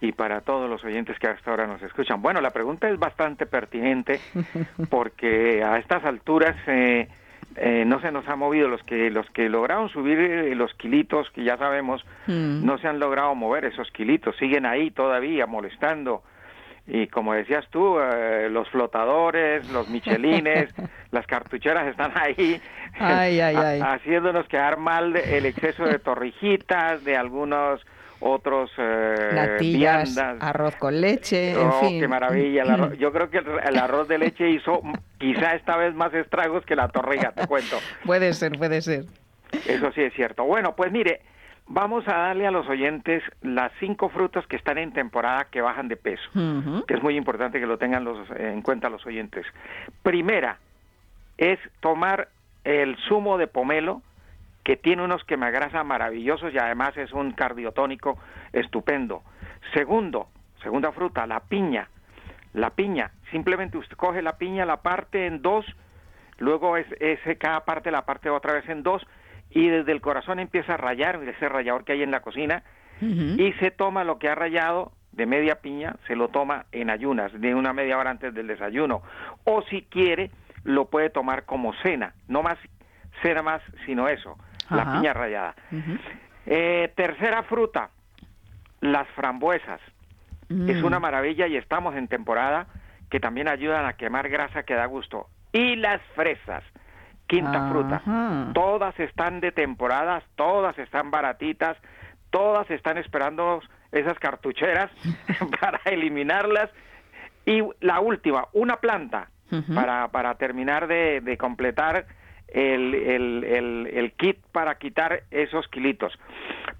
y 0.01 0.11
para 0.13 0.41
todos 0.41 0.67
los 0.67 0.83
oyentes 0.83 1.19
que 1.19 1.27
hasta 1.27 1.51
ahora 1.51 1.67
nos 1.67 1.83
escuchan. 1.83 2.19
Bueno, 2.19 2.41
la 2.41 2.49
pregunta 2.49 2.89
es 2.89 2.97
bastante 2.97 3.45
pertinente 3.45 4.21
porque 4.89 5.63
a 5.63 5.77
estas 5.77 6.03
alturas... 6.03 6.55
Eh, 6.65 7.07
eh, 7.57 7.83
no 7.85 7.99
se 8.01 8.11
nos 8.11 8.27
ha 8.27 8.35
movido 8.35 8.67
los 8.67 8.81
que 8.83 9.09
los 9.09 9.29
que 9.31 9.49
lograron 9.49 9.89
subir 9.89 10.19
eh, 10.19 10.55
los 10.55 10.73
kilitos 10.75 11.29
que 11.31 11.43
ya 11.43 11.57
sabemos 11.57 12.05
mm. 12.27 12.65
no 12.65 12.77
se 12.77 12.87
han 12.87 12.99
logrado 12.99 13.35
mover 13.35 13.65
esos 13.65 13.91
kilitos 13.91 14.35
siguen 14.37 14.65
ahí 14.65 14.91
todavía 14.91 15.45
molestando 15.45 16.23
y 16.85 17.07
como 17.07 17.33
decías 17.33 17.65
tú, 17.69 17.97
eh, 17.97 18.49
los 18.51 18.69
flotadores, 18.69 19.69
los 19.71 19.87
michelines, 19.87 20.73
las 21.11 21.25
cartucheras 21.25 21.87
están 21.87 22.11
ahí 22.15 22.61
Ay, 22.99 23.39
ay, 23.39 23.55
ay. 23.55 23.81
haciéndonos 23.85 24.47
quedar 24.47 24.77
mal 24.77 25.15
el 25.15 25.45
exceso 25.45 25.85
de 25.85 25.99
torrijitas, 25.99 27.03
de 27.03 27.15
algunos 27.15 27.81
otros 28.23 28.71
eh, 28.77 29.29
Natillas, 29.33 30.15
viandas. 30.15 30.37
arroz 30.41 30.75
con 30.77 30.99
leche, 31.01 31.51
en 31.51 31.57
Oh, 31.67 31.71
fin. 31.81 31.99
qué 31.99 32.07
maravilla. 32.07 32.63
arroz- 32.63 32.97
yo 32.97 33.11
creo 33.11 33.29
que 33.29 33.39
el, 33.39 33.45
el 33.67 33.77
arroz 33.77 34.07
de 34.07 34.17
leche 34.17 34.49
hizo 34.49 34.81
quizá 35.17 35.55
esta 35.55 35.77
vez 35.77 35.93
más 35.93 36.13
estragos 36.13 36.65
que 36.65 36.75
la 36.75 36.87
torrija, 36.87 37.31
te 37.31 37.45
cuento. 37.47 37.77
Puede 38.05 38.33
ser, 38.33 38.57
puede 38.57 38.81
ser. 38.81 39.05
Eso 39.67 39.91
sí 39.93 40.01
es 40.01 40.13
cierto. 40.13 40.43
Bueno, 40.45 40.75
pues 40.75 40.91
mire, 40.91 41.21
vamos 41.67 42.07
a 42.07 42.13
darle 42.13 42.47
a 42.47 42.51
los 42.51 42.67
oyentes 42.67 43.21
las 43.41 43.71
cinco 43.79 44.09
frutas 44.09 44.45
que 44.47 44.55
están 44.55 44.77
en 44.77 44.91
temporada 44.93 45.45
que 45.51 45.61
bajan 45.61 45.87
de 45.87 45.95
peso, 45.95 46.23
que 46.87 46.93
es 46.95 47.03
muy 47.03 47.15
importante 47.15 47.59
que 47.59 47.65
lo 47.67 47.77
tengan 47.77 48.03
los, 48.03 48.17
en 48.37 48.61
cuenta 48.61 48.89
los 48.89 49.05
oyentes. 49.05 49.45
Primera 50.01 50.57
es 51.37 51.59
tomar 51.81 52.29
el 52.63 52.95
zumo 53.07 53.37
de 53.37 53.47
pomelo, 53.47 54.01
que 54.63 54.77
tiene 54.77 55.03
unos 55.03 55.23
quemagrasa 55.25 55.83
maravillosos 55.83 56.53
y 56.53 56.57
además 56.57 56.95
es 56.97 57.11
un 57.11 57.31
cardiotónico 57.31 58.17
estupendo. 58.53 59.23
Segundo, 59.73 60.27
segunda 60.61 60.91
fruta, 60.91 61.27
la 61.27 61.41
piña. 61.41 61.89
La 62.53 62.69
piña, 62.69 63.11
simplemente 63.31 63.77
usted 63.77 63.97
coge 63.97 64.21
la 64.21 64.37
piña, 64.37 64.65
la 64.65 64.77
parte 64.77 65.25
en 65.25 65.41
dos, 65.41 65.65
luego 66.37 66.77
es, 66.77 66.85
cada 67.39 67.65
parte 67.65 67.89
la 67.89 68.05
parte 68.05 68.29
otra 68.29 68.53
vez 68.53 68.69
en 68.69 68.83
dos 68.83 69.05
y 69.49 69.69
desde 69.69 69.91
el 69.91 70.01
corazón 70.01 70.39
empieza 70.39 70.75
a 70.75 70.77
rayar, 70.77 71.19
ese 71.23 71.49
rallador 71.49 71.83
que 71.83 71.93
hay 71.93 72.03
en 72.03 72.11
la 72.11 72.21
cocina, 72.21 72.63
y 73.01 73.51
se 73.59 73.69
toma 73.69 74.05
lo 74.05 74.17
que 74.17 74.29
ha 74.29 74.35
rayado 74.35 74.93
de 75.11 75.25
media 75.25 75.55
piña, 75.55 75.97
se 76.07 76.15
lo 76.15 76.29
toma 76.29 76.65
en 76.71 76.89
ayunas, 76.89 77.33
de 77.39 77.53
una 77.53 77.73
media 77.73 77.97
hora 77.97 78.11
antes 78.11 78.33
del 78.33 78.47
desayuno. 78.47 79.01
O 79.43 79.61
si 79.63 79.81
quiere, 79.81 80.31
lo 80.63 80.85
puede 80.85 81.09
tomar 81.09 81.43
como 81.43 81.73
cena, 81.81 82.13
no 82.27 82.43
más 82.43 82.57
cena 83.21 83.41
más, 83.41 83.61
sino 83.85 84.07
eso, 84.07 84.37
la 84.69 84.93
piña 84.93 85.13
rallada. 85.13 85.55
Ujú. 85.71 85.97
Eh, 86.45 86.91
tercera 86.95 87.43
fruta, 87.43 87.89
las 88.81 89.07
frambuesas. 89.09 89.79
Es 90.49 90.81
Mm. 90.81 90.85
una 90.85 90.99
maravilla 90.99 91.47
y 91.47 91.55
estamos 91.57 91.95
en 91.95 92.07
temporada 92.07 92.67
que 93.09 93.19
también 93.19 93.47
ayudan 93.47 93.85
a 93.85 93.93
quemar 93.93 94.29
grasa 94.29 94.63
que 94.63 94.73
da 94.75 94.85
gusto. 94.85 95.27
Y 95.51 95.75
las 95.77 96.01
fresas, 96.15 96.63
quinta 97.27 97.69
fruta. 97.69 98.01
Todas 98.53 98.99
están 98.99 99.39
de 99.39 99.51
temporadas, 99.51 100.23
todas 100.35 100.77
están 100.79 101.11
baratitas, 101.11 101.77
todas 102.29 102.69
están 102.71 102.97
esperando 102.97 103.61
esas 103.91 104.17
cartucheras 104.19 104.91
para 105.61 105.79
eliminarlas. 105.85 106.69
Y 107.45 107.61
la 107.81 107.99
última, 107.99 108.47
una 108.53 108.77
planta 108.77 109.29
para, 109.75 110.07
para 110.09 110.35
terminar 110.35 110.87
de, 110.87 111.21
de 111.21 111.37
completar 111.37 112.05
el, 112.53 112.93
el, 112.95 113.43
el- 113.43 113.89
el 113.93 114.11
kit 114.13 114.37
para 114.51 114.75
quitar 114.75 115.23
esos 115.31 115.67
kilitos. 115.67 116.17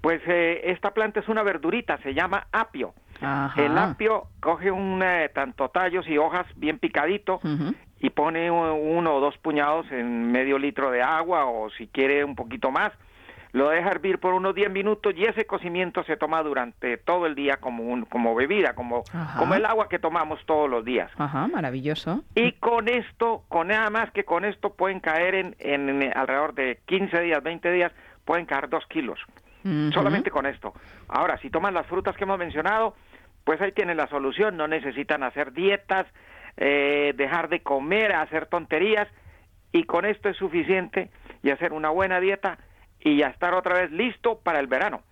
Pues 0.00 0.22
eh, 0.26 0.62
esta 0.64 0.92
planta 0.92 1.20
es 1.20 1.28
una 1.28 1.42
verdurita, 1.42 1.98
se 1.98 2.14
llama 2.14 2.46
apio. 2.52 2.94
Ajá. 3.20 3.60
El 3.62 3.76
apio 3.76 4.28
coge 4.40 4.70
un, 4.70 5.02
eh, 5.02 5.30
tanto 5.34 5.68
tallos 5.68 6.06
y 6.08 6.16
hojas 6.18 6.46
bien 6.56 6.78
picadito 6.78 7.40
y 8.00 8.10
pone 8.10 8.50
uno 8.50 9.14
o 9.14 9.20
dos 9.20 9.36
puñados 9.38 9.90
en 9.92 10.30
medio 10.30 10.58
litro 10.58 10.90
de 10.90 11.02
agua 11.02 11.46
o 11.46 11.70
si 11.70 11.86
quiere 11.88 12.24
un 12.24 12.34
poquito 12.34 12.70
más. 12.70 12.92
Lo 13.54 13.68
deja 13.70 13.88
hervir 13.88 14.18
por 14.18 14.34
unos 14.34 14.52
10 14.56 14.68
minutos 14.72 15.14
y 15.16 15.22
ese 15.26 15.46
cocimiento 15.46 16.02
se 16.02 16.16
toma 16.16 16.42
durante 16.42 16.96
todo 16.98 17.24
el 17.26 17.36
día 17.36 17.58
como, 17.58 17.84
un, 17.84 18.04
como 18.04 18.34
bebida, 18.34 18.74
como, 18.74 19.04
Ajá. 19.12 19.38
como 19.38 19.54
el 19.54 19.64
agua 19.64 19.88
que 19.88 20.00
tomamos 20.00 20.44
todos 20.44 20.68
los 20.68 20.84
días. 20.84 21.08
Ajá, 21.16 21.46
maravilloso. 21.46 22.24
Y 22.34 22.50
con 22.54 22.88
esto, 22.88 23.44
con 23.46 23.68
nada 23.68 23.90
más 23.90 24.10
que 24.10 24.24
con 24.24 24.44
esto 24.44 24.74
pueden 24.74 24.98
caer 24.98 25.36
en, 25.36 25.56
en, 25.60 26.02
en 26.02 26.18
alrededor 26.18 26.54
de 26.54 26.80
15 26.86 27.20
días, 27.20 27.40
20 27.44 27.70
días, 27.70 27.92
pueden 28.24 28.44
caer 28.44 28.68
2 28.68 28.84
kilos. 28.88 29.20
Solamente 29.94 30.32
con 30.32 30.46
esto. 30.46 30.74
Ahora, 31.08 31.38
si 31.38 31.48
toman 31.48 31.74
las 31.74 31.86
frutas 31.86 32.16
que 32.16 32.24
hemos 32.24 32.38
mencionado, 32.38 32.96
pues 33.44 33.60
ahí 33.60 33.70
tienen 33.70 33.96
la 33.96 34.08
solución. 34.08 34.56
No 34.56 34.66
necesitan 34.66 35.22
hacer 35.22 35.52
dietas, 35.52 36.06
eh, 36.56 37.14
dejar 37.16 37.48
de 37.48 37.60
comer, 37.62 38.12
hacer 38.12 38.46
tonterías. 38.46 39.08
Y 39.72 39.84
con 39.84 40.04
esto 40.04 40.28
es 40.28 40.36
suficiente 40.36 41.08
y 41.42 41.50
hacer 41.50 41.72
una 41.72 41.90
buena 41.90 42.18
dieta 42.20 42.58
y 43.04 43.18
ya 43.18 43.28
estar 43.28 43.54
otra 43.54 43.74
vez 43.82 43.92
listo 43.92 44.40
para 44.42 44.58
el 44.58 44.66
verano. 44.66 45.02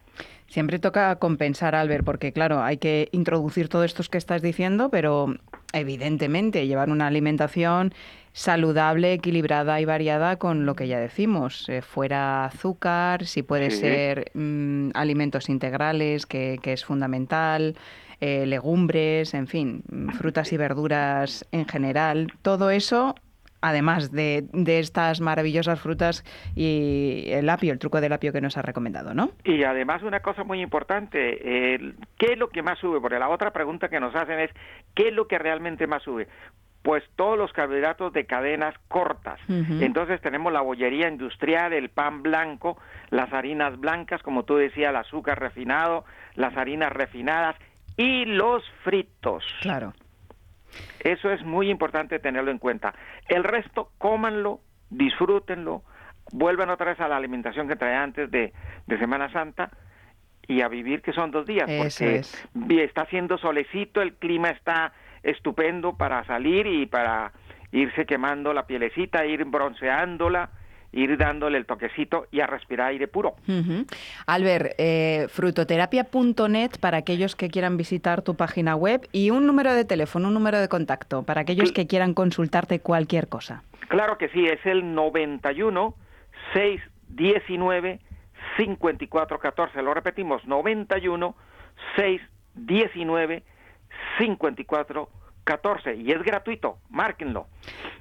Siempre 0.49 0.79
toca 0.79 1.17
compensar, 1.17 1.75
Albert, 1.75 2.05
porque 2.05 2.33
claro, 2.33 2.63
hay 2.63 2.77
que 2.77 3.09
introducir 3.13 3.69
todo 3.69 3.85
esto 3.85 4.03
que 4.11 4.19
estás 4.19 4.43
diciendo, 4.43 4.91
pero 4.91 5.35
evidentemente 5.73 6.67
llevar 6.67 6.91
una 6.91 7.07
alimentación 7.07 7.95
saludable, 8.33 9.15
equilibrada 9.15 9.81
y 9.81 9.85
variada 9.87 10.37
con 10.37 10.67
lo 10.67 10.75
que 10.75 10.89
ya 10.89 10.99
decimos, 10.99 11.69
eh, 11.69 11.81
fuera 11.83 12.47
azúcar, 12.47 13.27
si 13.27 13.43
puede 13.43 13.71
Sí. 13.71 13.81
ser 13.81 14.31
mm, 14.35 14.91
alimentos 14.95 15.49
integrales, 15.49 16.27
que, 16.27 16.59
que 16.63 16.73
es 16.75 16.85
fundamental, 16.85 17.77
eh, 18.21 18.45
legumbres, 18.47 19.35
en 19.35 19.47
fin, 19.47 19.83
mm, 19.91 20.11
frutas 20.11 20.53
y 20.53 20.57
verduras 20.57 21.47
en 21.53 21.67
general, 21.67 22.33
todo 22.43 22.71
eso 22.71 23.15
además 23.63 24.13
de, 24.13 24.45
de 24.53 24.79
estas 24.81 25.21
maravillosas 25.21 25.81
frutas 25.81 26.25
y 26.55 27.25
el 27.29 27.49
apio, 27.49 27.73
el 27.73 27.79
truco 27.79 28.01
del 28.01 28.13
apio 28.13 28.33
que 28.33 28.41
nos 28.41 28.57
ha 28.59 28.63
recomendado, 28.63 29.15
¿no? 29.15 29.31
Y 29.45 29.63
además 29.65 30.03
una 30.03 30.21
cosa 30.21 30.45
muy 30.45 30.61
importante, 30.61 31.75
el- 31.75 31.95
¿qué 32.19 32.33
es 32.33 32.39
lo 32.39 32.51
que 32.51 32.63
más 32.63 32.79
sube? 32.79 33.01
Porque 33.01 33.19
la 33.19 33.29
otra 33.31 33.53
pregunta 33.53 33.89
que 33.89 34.01
nos 34.01 34.15
hacen 34.15 34.39
es, 34.41 34.51
¿qué 34.95 35.09
es 35.09 35.15
lo 35.15 35.27
que 35.29 35.39
realmente 35.39 35.87
más 35.87 36.03
sube? 36.03 36.29
Pues 36.83 37.05
todos 37.15 37.39
los 37.39 37.53
carbohidratos 37.53 38.13
de 38.13 38.27
cadenas 38.27 38.75
cortas. 38.89 39.39
Entonces 39.49 40.21
tenemos 40.21 40.53
la 40.53 40.63
bollería 40.63 41.09
industrial, 41.09 41.73
el 41.73 41.91
pan 41.91 42.25
blanco, 42.25 42.77
las 43.11 43.33
harinas 43.33 43.79
blancas, 43.79 44.21
como 44.23 44.43
tú 44.45 44.57
decías, 44.57 44.91
el 44.91 44.97
azúcar 44.97 45.39
refinado, 45.39 46.05
las 46.35 46.57
harinas 46.57 46.91
refinadas 46.93 47.55
y 47.97 48.25
los 48.25 48.65
fritos. 48.83 49.45
Claro. 49.61 49.93
Eso 51.01 51.31
es 51.31 51.43
muy 51.45 51.71
importante 51.71 52.19
tenerlo 52.19 52.51
en 52.51 52.59
cuenta. 52.59 52.95
El 53.29 53.45
resto, 53.45 53.91
cómanlo, 53.99 54.61
disfrútenlo, 54.91 55.83
vuelvan 56.33 56.71
otra 56.71 56.87
vez 56.87 57.01
a 57.01 57.09
la 57.09 57.17
alimentación 57.17 57.69
que 57.69 57.77
traía 57.77 58.03
antes 58.03 58.31
de, 58.31 58.53
de 58.87 58.99
Semana 58.99 59.31
Santa 59.33 59.71
y 60.47 60.61
a 60.61 60.69
vivir 60.69 61.03
que 61.03 61.13
son 61.13 61.31
dos 61.31 61.47
días, 61.47 61.69
Eso 61.69 61.83
porque 62.05 62.17
es. 62.17 62.49
está 62.71 63.03
haciendo 63.03 63.39
solecito, 63.39 64.03
el 64.03 64.15
clima 64.15 64.51
está 64.51 64.93
estupendo 65.23 65.97
para 65.97 66.25
salir 66.25 66.67
y 66.67 66.87
para 66.87 67.33
irse 67.71 68.05
quemando 68.07 68.53
la 68.53 68.67
pielecita, 68.67 69.25
ir 69.25 69.45
bronceándola, 69.45 70.51
ir 70.93 71.17
dándole 71.17 71.59
el 71.59 71.67
toquecito 71.67 72.27
y 72.31 72.41
a 72.41 72.47
respirar 72.47 72.89
aire 72.89 73.09
puro. 73.09 73.35
Ujú. 73.49 73.87
Albert, 74.27 74.75
eh, 74.79 75.27
frutoterapia.net 75.31 76.73
para 76.81 76.99
aquellos 76.99 77.35
que 77.35 77.49
quieran 77.49 77.77
visitar 77.77 78.23
tu 78.23 78.35
página 78.37 78.77
web 78.77 79.09
y 79.13 79.31
un 79.31 79.47
número 79.47 79.73
de 79.75 79.85
teléfono, 79.85 80.29
un 80.29 80.35
número 80.35 80.59
de 80.61 80.69
contacto 80.69 81.23
para 81.23 81.41
aquellos 81.43 81.69
Sí. 81.69 81.75
que 81.75 81.87
quieran 81.87 82.13
consultarte 82.15 82.81
cualquier 82.81 83.29
cosa. 83.29 83.63
Claro 83.89 84.19
que 84.19 84.29
sí, 84.29 84.47
es 84.47 84.65
el 84.67 84.95
91 84.95 85.95
619 86.53 88.01
5414. 88.57 89.83
Lo 89.83 89.95
repetimos, 89.95 90.47
91 90.47 91.35
619 91.97 93.43
5414 94.19 95.22
y 95.97 96.13
es 96.13 96.23
gratuito, 96.23 96.79
márquenlo. 96.91 97.47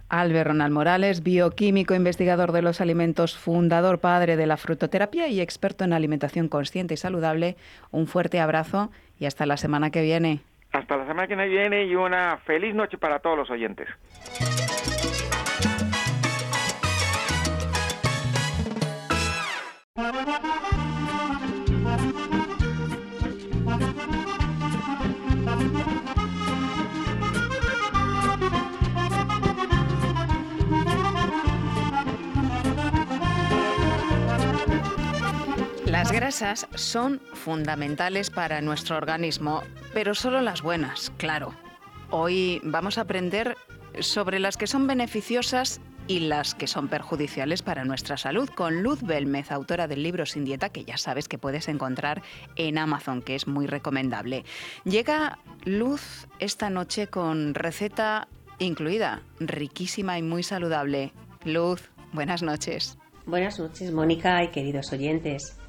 Albert 0.10 0.47
Ronald 0.47 0.73
Morales, 0.73 1.23
bioquímico, 1.23 1.95
investigador 1.95 2.51
de 2.51 2.62
los 2.62 2.82
alimentos, 2.82 3.38
fundador 3.38 3.99
padre 3.99 4.36
de 4.36 4.45
la 4.45 4.58
frutoterapia 4.58 5.27
y 5.27 5.41
experto 5.41 5.84
en 5.84 5.93
alimentación 5.93 6.49
consciente 6.49 6.93
y 6.93 6.97
saludable. 6.97 7.56
Un 7.91 8.08
fuerte 8.08 8.39
abrazo 8.39 8.91
y 9.19 9.25
hasta 9.25 9.45
la 9.45 9.58
semana 9.58 9.89
que 9.89 10.01
viene. 10.01 10.41
Hasta 10.71 10.97
la 10.97 11.06
semana 11.06 11.27
que 11.27 11.36
viene 11.36 11.86
y 11.86 11.95
una 11.95 12.38
feliz 12.45 12.73
noche 12.73 12.97
para 12.97 13.19
todos 13.19 13.38
los 13.38 13.49
oyentes. 13.49 13.88
Las 36.02 36.12
grasas 36.12 36.67
son 36.73 37.21
fundamentales 37.35 38.31
para 38.31 38.60
nuestro 38.60 38.97
organismo, 38.97 39.62
pero 39.93 40.15
solo 40.15 40.41
las 40.41 40.63
buenas, 40.63 41.12
claro. 41.17 41.54
Hoy 42.10 42.60
vamos 42.63 42.97
a 42.97 43.02
aprender 43.02 43.56
sobre 43.99 44.39
las 44.39 44.58
que 44.58 44.65
son 44.65 44.87
beneficiosas 44.87 45.79
y 46.08 46.21
las 46.21 46.56
que 46.56 46.65
son 46.65 46.87
perjudiciales 46.87 47.62
para 47.62 47.85
nuestra 47.85 48.17
salud, 48.17 48.49
con 48.49 48.81
Luz 48.81 49.04
Belmez, 49.04 49.52
autora 49.52 49.87
del 49.87 50.02
libro 50.02 50.25
Sin 50.25 50.43
Dieta, 50.43 50.69
que 50.69 50.85
ya 50.85 50.97
sabes 50.97 51.27
que 51.27 51.37
puedes 51.37 51.67
encontrar 51.67 52.23
en 52.56 52.79
Amazon, 52.79 53.21
que 53.21 53.35
es 53.35 53.45
muy 53.45 53.67
recomendable. 53.67 54.43
Llega 54.85 55.37
Luz 55.65 56.27
esta 56.39 56.71
noche 56.71 57.06
con 57.10 57.54
receta 57.54 58.27
incluida, 58.58 59.21
riquísima 59.39 60.17
y 60.17 60.23
muy 60.23 60.41
saludable. 60.41 61.13
Luz, 61.45 61.91
buenas 62.12 62.41
noches. 62.41 62.97
Buenas 63.27 63.60
noches, 63.60 63.91
Mónica 63.91 64.43
y 64.43 64.47
queridos 64.47 64.91
oyentes. 64.91 65.60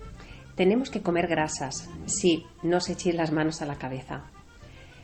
Tenemos 0.55 0.91
que 0.91 1.03
comer 1.03 1.29
grasas, 1.29 1.89
sí, 2.07 2.45
no 2.63 2.81
se 2.81 2.93
echéis 2.93 3.15
las 3.15 3.33
manos 3.33 3.63
a 3.63 3.67
la 3.67 3.77
cabeza. 3.77 4.25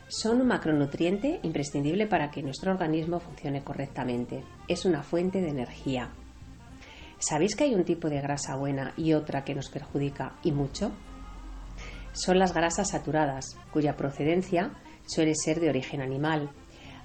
Son 0.07 0.41
un 0.41 0.47
macronutriente 0.47 1.39
imprescindible 1.43 2.07
para 2.07 2.31
que 2.31 2.43
nuestro 2.43 2.71
organismo 2.71 3.19
funcione 3.19 3.63
correctamente. 3.63 4.43
Es 4.67 4.85
una 4.85 5.03
fuente 5.03 5.41
de 5.41 5.49
energía. 5.49 6.09
¿Sabéis 7.19 7.55
que 7.55 7.65
hay 7.65 7.75
un 7.75 7.83
tipo 7.83 8.09
de 8.09 8.21
grasa 8.21 8.55
buena 8.55 8.93
y 8.95 9.13
otra 9.13 9.43
que 9.43 9.53
nos 9.53 9.69
perjudica 9.69 10.33
y 10.43 10.51
mucho? 10.51 10.91
Son 12.11 12.39
las 12.39 12.53
grasas 12.53 12.89
saturadas, 12.89 13.57
cuya 13.71 13.95
procedencia 13.95 14.71
suele 15.05 15.33
ser 15.35 15.59
de 15.59 15.69
origen 15.69 16.01
animal. 16.01 16.49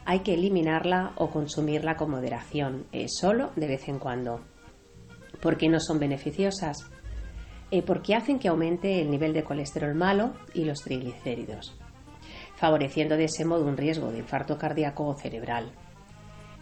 Hay 0.07 0.21
que 0.21 0.35
eliminarla 0.35 1.13
o 1.17 1.31
consumirla 1.31 1.97
con 1.97 2.11
moderación, 2.11 2.87
eh, 2.93 3.07
solo 3.09 3.53
de 3.57 3.69
vez 3.69 3.89
en 3.89 3.99
cuando. 3.99 4.41
¿Por 5.41 5.57
qué 5.57 5.69
no 5.69 5.81
son 5.81 5.99
beneficiosas? 5.99 6.91
Eh, 7.75 7.83
porque 7.83 8.14
hacen 8.14 8.39
que 8.39 8.47
aumente 8.47 9.01
el 9.01 9.11
nivel 9.11 9.33
de 9.33 9.43
colesterol 9.43 9.97
malo 9.97 10.35
y 10.55 10.64
los 10.64 10.79
triglicéridos 10.79 11.75
favoreciendo 12.55 13.16
de 13.16 13.25
ese 13.25 13.45
modo 13.45 13.66
un 13.66 13.77
riesgo 13.77 14.12
de 14.12 14.20
infarto 14.20 14.57
cardíaco 14.57 15.09
o 15.09 15.14
cerebral. 15.16 15.72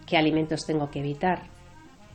¿Qué 0.06 0.16
alimentos 0.16 0.64
tengo 0.66 0.90
que 0.90 1.00
evitar? 1.00 1.42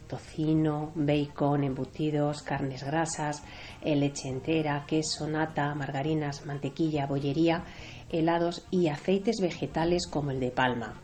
Tocino, 0.08 0.92
bacon, 0.96 1.64
embutidos, 1.64 2.42
carnes 2.42 2.84
grasas, 2.84 3.44
eh, 3.84 3.96
leche 3.96 4.30
entera, 4.30 4.84
queso, 4.88 5.28
nata, 5.28 5.76
margarinas, 5.76 6.44
mantequilla, 6.48 7.06
bollería, 7.06 7.66
helados 8.10 8.66
y 8.72 8.88
aceites 8.88 9.38
vegetales 9.40 10.08
como 10.08 10.32
el 10.32 10.40
de 10.40 10.50
palma. 10.50 11.00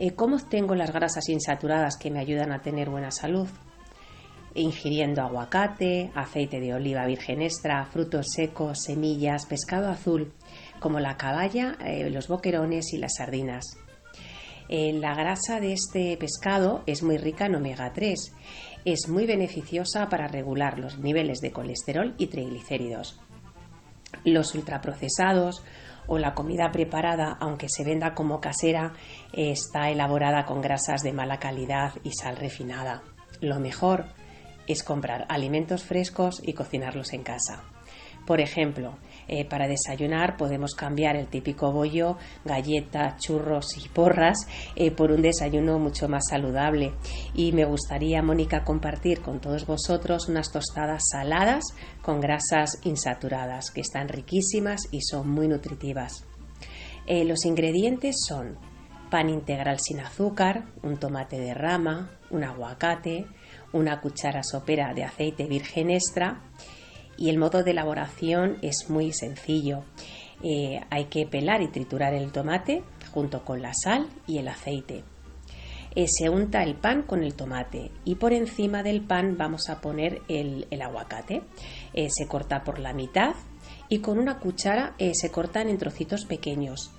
Eh, 0.00 0.10
¿Cómo 0.16 0.34
obtengo 0.36 0.74
las 0.74 0.92
grasas 0.92 1.28
insaturadas 1.28 1.96
que 1.96 2.10
me 2.10 2.18
ayudan 2.18 2.50
a 2.50 2.62
tener 2.62 2.90
buena 2.90 3.12
salud? 3.12 3.48
Ingiriendo 4.54 5.22
aguacate, 5.22 6.10
aceite 6.14 6.60
de 6.60 6.74
oliva 6.74 7.06
virgen 7.06 7.42
extra, 7.42 7.84
frutos 7.86 8.26
secos, 8.34 8.82
semillas, 8.82 9.46
pescado 9.46 9.88
azul, 9.88 10.32
como 10.80 11.00
la 11.00 11.16
caballa, 11.16 11.76
eh, 11.84 12.10
los 12.10 12.28
boquerones 12.28 12.92
y 12.92 12.98
las 12.98 13.16
sardinas. 13.16 13.76
Eh, 14.68 14.92
la 14.92 15.14
grasa 15.14 15.58
de 15.58 15.72
este 15.72 16.16
pescado 16.16 16.84
es 16.86 17.02
muy 17.02 17.18
rica 17.18 17.46
en 17.46 17.56
omega 17.56 17.92
3. 17.92 18.32
Es 18.84 19.08
muy 19.08 19.26
beneficiosa 19.26 20.08
para 20.08 20.28
regular 20.28 20.78
los 20.78 20.98
niveles 20.98 21.40
de 21.40 21.50
colesterol 21.50 22.14
y 22.18 22.28
triglicéridos. 22.28 23.20
Los 24.24 24.54
ultraprocesados 24.54 25.64
o 26.06 26.18
la 26.18 26.34
comida 26.34 26.70
preparada, 26.70 27.36
aunque 27.40 27.68
se 27.68 27.84
venda 27.84 28.14
como 28.14 28.40
casera, 28.40 28.92
está 29.32 29.90
elaborada 29.90 30.44
con 30.44 30.60
grasas 30.60 31.02
de 31.02 31.12
mala 31.12 31.38
calidad 31.38 31.92
y 32.04 32.12
sal 32.12 32.36
refinada. 32.36 33.02
Lo 33.40 33.58
mejor 33.58 34.06
es 34.70 34.82
comprar 34.82 35.26
alimentos 35.28 35.82
frescos 35.82 36.40
y 36.44 36.52
cocinarlos 36.52 37.12
en 37.12 37.22
casa. 37.22 37.62
Por 38.26 38.40
ejemplo, 38.40 38.96
eh, 39.26 39.44
para 39.44 39.66
desayunar 39.66 40.36
podemos 40.36 40.74
cambiar 40.74 41.16
el 41.16 41.26
típico 41.26 41.72
bollo, 41.72 42.16
galletas, 42.44 43.20
churros 43.20 43.76
y 43.76 43.88
porras 43.88 44.46
eh, 44.76 44.90
por 44.90 45.10
un 45.10 45.22
desayuno 45.22 45.78
mucho 45.78 46.08
más 46.08 46.24
saludable. 46.28 46.92
Y 47.34 47.52
me 47.52 47.64
gustaría, 47.64 48.22
Mónica, 48.22 48.62
compartir 48.62 49.20
con 49.20 49.40
todos 49.40 49.66
vosotros 49.66 50.28
unas 50.28 50.52
tostadas 50.52 51.02
saladas 51.10 51.64
con 52.02 52.20
grasas 52.20 52.78
insaturadas, 52.84 53.70
que 53.70 53.80
están 53.80 54.08
riquísimas 54.08 54.82
y 54.92 55.00
son 55.00 55.28
muy 55.28 55.48
nutritivas. 55.48 56.24
Eh, 57.06 57.24
los 57.24 57.44
ingredientes 57.46 58.16
son 58.28 58.58
pan 59.10 59.28
integral 59.28 59.80
sin 59.80 60.00
azúcar, 60.00 60.66
un 60.82 60.98
tomate 60.98 61.38
de 61.40 61.52
rama, 61.52 62.10
un 62.30 62.44
aguacate, 62.44 63.26
una 63.72 64.00
cuchara 64.00 64.42
sopera 64.42 64.94
de 64.94 65.04
aceite 65.04 65.46
virgen 65.46 65.90
extra 65.90 66.40
y 67.16 67.28
el 67.28 67.38
modo 67.38 67.62
de 67.62 67.72
elaboración 67.72 68.56
es 68.62 68.88
muy 68.88 69.12
sencillo. 69.12 69.84
Eh, 70.42 70.80
hay 70.88 71.04
que 71.04 71.26
pelar 71.26 71.60
y 71.60 71.68
triturar 71.68 72.14
el 72.14 72.32
tomate 72.32 72.82
junto 73.12 73.44
con 73.44 73.60
la 73.60 73.72
sal 73.74 74.08
y 74.26 74.38
el 74.38 74.48
aceite. 74.48 75.04
Eh, 75.94 76.06
se 76.08 76.30
unta 76.30 76.62
el 76.62 76.76
pan 76.76 77.02
con 77.02 77.22
el 77.22 77.34
tomate 77.34 77.90
y 78.04 78.14
por 78.14 78.32
encima 78.32 78.82
del 78.82 79.02
pan 79.02 79.36
vamos 79.36 79.68
a 79.68 79.80
poner 79.80 80.22
el, 80.28 80.66
aguacate. 80.80 81.42
Eh, 81.92 82.08
se 82.10 82.26
corta 82.26 82.64
por 82.64 82.78
la 82.78 82.94
mitad 82.94 83.34
y 83.88 83.98
con 83.98 84.18
una 84.18 84.38
cuchara 84.38 84.94
se 85.12 85.30
cortan 85.30 85.68
en 85.68 85.76
trocitos 85.76 86.24
pequeños. 86.24 86.92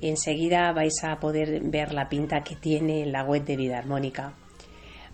Enseguida 0.00 0.72
vais 0.72 1.04
a 1.04 1.20
poder 1.20 1.60
ver 1.62 1.92
la 1.92 2.08
pinta 2.08 2.42
que 2.42 2.56
tiene 2.56 3.06
la 3.06 3.22
web 3.22 3.44
de 3.44 3.56
Vida 3.56 3.78
Armónica. 3.78 4.34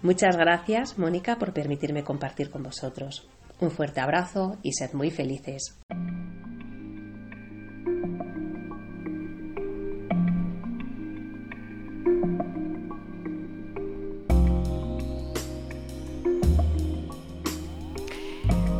Muchas 0.03 0.37
gracias, 0.37 0.99
Mónica, 0.99 1.37
por 1.37 1.53
permitirme 1.53 2.05
compartir 2.05 2.51
con 2.51 2.63
vosotros. 2.63 3.29
Un 3.61 3.71
fuerte 3.71 4.01
abrazo 4.01 4.57
y 4.63 4.73
sed 4.73 4.95
muy 4.95 5.11
felices. 5.11 5.79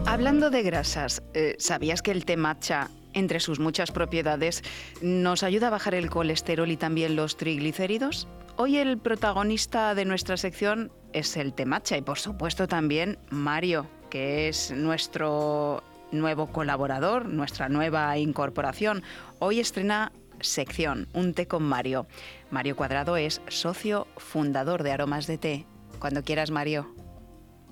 Hablando 0.07 0.51
de 0.51 0.63
grasas, 0.63 1.23
eh, 1.35 1.57
¿sabías 1.59 2.01
que 2.01 2.11
el 2.11 2.25
té 2.25 2.39
matcha, 2.39 2.89
entre 3.13 3.41
sus 3.41 3.61
muchas 3.61 3.91
propiedades, 3.91 4.63
nos 5.03 5.43
ayuda 5.43 5.67
a 5.67 5.71
bajar 5.71 5.95
el 5.95 6.09
colesterol 6.09 6.71
y 6.71 6.77
también 6.79 7.15
los 7.15 7.37
triglicéridos? 7.37 8.27
Hoy 8.57 8.77
el 8.77 8.99
protagonista 8.99 9.95
de 9.95 10.05
nuestra 10.05 10.37
sección 10.37 10.93
es 11.13 11.37
el 11.37 11.53
té 11.53 11.67
matcha 11.67 11.97
y 11.97 12.03
por 12.03 12.19
supuesto 12.19 12.67
también 12.69 13.19
Mario, 13.31 13.87
que 14.11 14.49
es 14.49 14.71
nuestro 14.71 15.83
nuevo 16.13 16.49
colaborador, 16.49 17.27
nuestra 17.27 17.69
nueva 17.69 18.17
incorporación. 18.19 19.03
Hoy 19.39 19.61
estrena 19.61 20.13
sección, 20.41 21.09
un 21.13 21.35
té 21.35 21.47
con 21.47 21.63
Mario. 21.63 22.07
Mario 22.51 22.77
Cuadrado 22.77 23.17
es 23.17 23.41
socio 23.49 24.07
fundador 24.17 24.83
de 24.83 24.93
Aromas 24.93 25.27
de 25.27 25.39
Té. 25.39 25.67
Cuando 25.99 26.25
quieras, 26.25 26.51
Mario. 26.51 27.00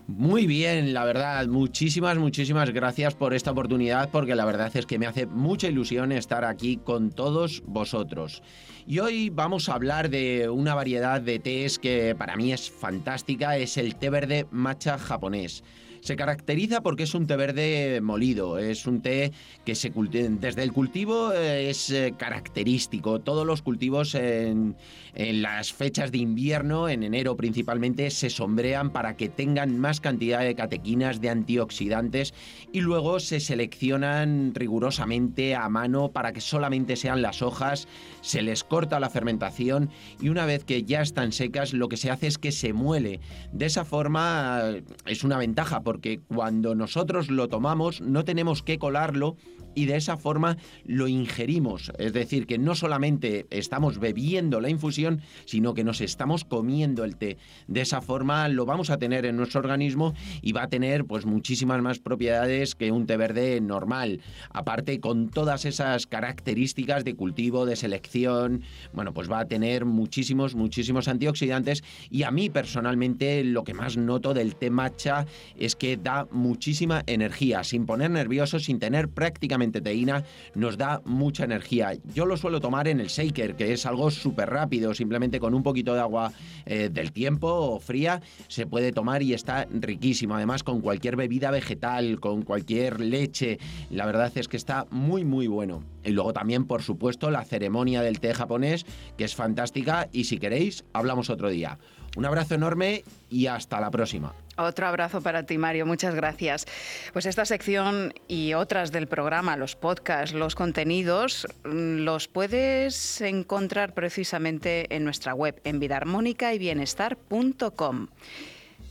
Muy 0.09 0.47
bien, 0.47 0.95
la 0.95 1.05
verdad, 1.05 1.47
muchísimas, 1.49 2.17
muchísimas 2.17 2.71
gracias 2.71 3.15
por 3.15 3.35
esta 3.35 3.51
oportunidad 3.51 4.09
porque 4.09 4.35
la 4.35 4.47
verdad 4.47 4.75
es 4.75 4.87
que 4.87 4.99
me 4.99 5.07
hace 5.07 5.27
mucha 5.27 5.69
ilusión 5.69 6.13
estar 6.13 6.47
aquí 6.47 6.79
con 6.79 7.11
todos 7.11 7.63
vosotros. 7.67 8.43
Y 8.87 9.01
hoy 9.01 9.29
vamos 9.29 9.69
a 9.69 9.75
hablar 9.75 10.09
de 10.09 10.49
una 10.49 10.75
variedad 10.75 11.21
de 11.21 11.39
tés 11.41 11.79
que 11.79 12.15
para 12.17 12.37
mí 12.37 12.55
es 12.55 12.71
fantástica, 12.71 13.59
es 13.59 13.77
el 13.77 13.97
té 13.97 14.09
verde 14.09 14.47
matcha 14.51 14.97
japonés. 14.97 15.63
Se 16.09 16.17
caracteriza 16.17 16.81
porque 16.81 17.03
es 17.03 17.15
un 17.15 17.27
té 17.27 17.37
verde 17.37 18.01
molido, 18.01 18.57
es 18.57 18.87
un 18.87 19.03
té 19.03 19.31
que 19.67 19.75
se 19.75 19.93
desde 19.93 20.63
el 20.63 20.73
cultivo 20.73 21.35
eh, 21.35 21.69
es 21.69 21.91
eh, 21.91 22.15
característico. 22.17 23.21
Todos 23.21 23.47
los 23.47 23.61
cultivos 23.61 24.15
en, 24.15 24.75
en 25.15 25.43
las 25.43 25.75
fechas 25.75 26.11
de 26.11 26.17
invierno, 26.17 26.89
en 26.89 27.03
enero 27.03 27.37
principalmente, 27.37 28.09
se 28.09 28.31
sombrean 28.31 28.91
para 28.91 29.19
que 29.19 29.29
tengan 29.29 29.79
más 29.79 30.01
cantidad 30.01 30.41
de 30.41 30.55
catequinas, 30.55 31.21
de 31.21 31.29
antioxidantes 31.29 32.33
y 32.73 32.81
luego 32.81 33.21
se 33.21 33.39
seleccionan 33.39 34.55
rigurosamente 34.55 35.57
a 35.57 35.69
mano 35.69 36.11
para 36.11 36.33
que 36.33 36.41
solamente 36.41 36.97
sean 36.97 37.21
las 37.21 37.43
hojas, 37.43 37.87
se 38.23 38.41
les 38.41 38.65
corta 38.65 38.99
la 38.99 39.11
fermentación 39.11 39.91
y 40.23 40.31
una 40.31 40.47
vez 40.47 40.65
que 40.65 40.85
ya 40.85 41.03
están 41.03 41.33
secas 41.33 41.75
lo 41.75 41.91
que 41.91 41.99
se 41.99 42.11
hace 42.11 42.29
es 42.29 42.39
que 42.39 42.51
se 42.51 42.73
muele. 42.73 43.21
De 43.53 43.67
esa 43.67 43.85
forma 43.85 44.63
es 45.05 45.23
una 45.23 45.37
ventaja 45.37 45.83
porque 45.83 45.98
cuando 46.29 46.75
nosotros 46.75 47.31
lo 47.31 47.49
tomamos 47.49 48.01
no 48.01 48.25
tenemos 48.25 48.63
que 48.63 48.79
colarlo 48.79 49.37
y 49.79 49.87
de 49.87 49.95
esa 49.95 50.17
forma 50.17 50.57
lo 50.85 51.07
ingerimos. 51.07 51.93
Es 51.99 52.13
decir, 52.13 52.49
que 52.49 52.59
no 52.59 52.75
solamente 52.75 53.47
estamos 53.51 54.01
bebiendo 54.01 54.61
la 54.61 54.71
infusión, 54.71 55.21
sino 55.45 55.73
que 55.73 55.85
nos 55.85 56.01
estamos 56.01 56.45
comiendo 56.45 57.05
el 57.05 57.15
té. 57.15 57.39
De 57.69 57.83
esa 57.83 58.01
forma 58.01 58.49
lo 58.49 58.67
vamos 58.67 58.91
a 58.91 58.99
tener 58.99 59.25
en 59.25 59.37
nuestro 59.37 59.61
organismo 59.61 60.15
y 60.43 60.51
va 60.51 60.65
a 60.65 60.69
tener 60.69 61.05
pues 61.05 61.27
muchísimas 61.27 61.81
más 61.81 62.01
propiedades 62.01 62.75
que 62.75 62.91
un 62.91 63.07
té 63.07 63.17
verde 63.17 63.61
normal. 63.61 64.21
Aparte 64.51 64.99
con 64.99 65.29
todas 65.29 65.65
esas 65.65 66.09
características 66.09 67.05
de 67.05 67.15
cultivo, 67.15 67.65
de 67.65 67.77
selección, 67.77 68.63
bueno, 68.93 69.15
pues 69.15 69.31
va 69.31 69.39
a 69.39 69.45
tener 69.45 69.85
muchísimos, 69.85 70.57
muchísimos 70.57 71.07
antioxidantes 71.07 71.85
y 72.11 72.25
a 72.25 72.33
mí 72.33 72.51
personalmente 72.51 73.45
lo 73.45 73.63
que 73.63 73.75
más 73.75 73.97
noto 73.97 74.35
del 74.35 74.57
té 74.57 74.71
matcha 74.71 75.25
es 75.57 75.77
que 75.77 75.97
da 75.97 76.27
muchísima 76.33 77.05
energía. 77.07 77.63
Sin 77.63 77.87
poner 77.87 78.11
nervioso, 78.11 78.59
sin 78.59 78.81
tener 78.81 79.09
prácticamente 79.09 79.68
teína, 79.73 80.25
nos 80.55 80.77
da 80.77 81.01
mucha 81.05 81.45
energía. 81.45 81.93
Yo 82.15 82.27
lo 82.27 82.37
suelo 82.37 82.61
tomar 82.61 82.89
en 82.89 83.01
el 83.01 83.09
shaker, 83.09 83.55
que 83.55 83.73
es 83.73 83.87
algo 83.87 84.11
súper 84.11 84.51
rápido, 84.51 84.95
simplemente 84.95 85.41
con 85.41 85.55
un 85.55 85.63
poquito 85.63 85.95
de 85.95 86.01
agua 86.01 86.33
eh, 86.67 86.89
del 86.93 87.13
tiempo 87.13 87.49
o 87.49 87.81
fría, 87.81 88.21
se 88.49 88.67
puede 88.67 88.93
tomar 88.93 89.23
y 89.23 89.35
está 89.35 89.67
riquísimo. 89.71 90.35
Además, 90.35 90.63
con 90.63 90.81
cualquier 90.81 91.17
bebida 91.17 91.51
vegetal, 91.51 92.21
con 92.21 92.43
cualquier 92.43 93.01
leche, 93.01 93.59
la 93.91 94.07
verdad 94.07 94.33
es 94.35 94.49
que 94.49 94.57
está 94.57 94.87
muy, 94.91 95.25
muy 95.25 95.47
bueno. 95.47 95.85
Y 96.05 96.11
luego 96.11 96.33
también, 96.33 96.65
por 96.65 96.83
supuesto, 96.83 97.31
la 97.31 97.45
ceremonia 97.45 98.03
del 98.03 98.21
té 98.21 98.35
japonés, 98.35 98.87
que 99.17 99.25
es 99.25 99.35
fantástica 99.35 100.09
y 100.13 100.25
si 100.25 100.39
queréis, 100.39 100.85
hablamos 100.93 101.31
otro 101.31 101.51
día. 101.51 101.79
Un 102.17 102.25
abrazo 102.25 102.55
enorme 102.55 103.05
y 103.31 103.47
hasta 103.47 103.81
la 103.81 103.91
próxima. 103.91 104.35
Otro 104.57 104.87
abrazo 104.87 105.21
para 105.21 105.45
ti, 105.45 105.57
Mario. 105.57 105.87
Muchas 105.87 106.15
gracias. 106.15 106.67
Pues 107.13 107.27
esta 107.27 107.45
sección 107.45 108.13
y 108.27 108.55
otras 108.55 108.91
del 108.91 109.07
programa, 109.07 109.57
los 109.57 109.77
podcasts, 109.77 110.35
los 110.35 110.57
contenidos, 110.57 111.47
mm, 111.65 111.99
los 111.99 112.27
puedes 112.27 113.21
encontrar 113.21 113.95
precisamente 113.95 114.95
en 114.95 115.05
nuestra 115.05 115.33
web, 115.33 115.61
en 115.65 115.79
vidarmónica 115.79 116.53
y 116.55 116.59
bienestar.com. 116.59 118.09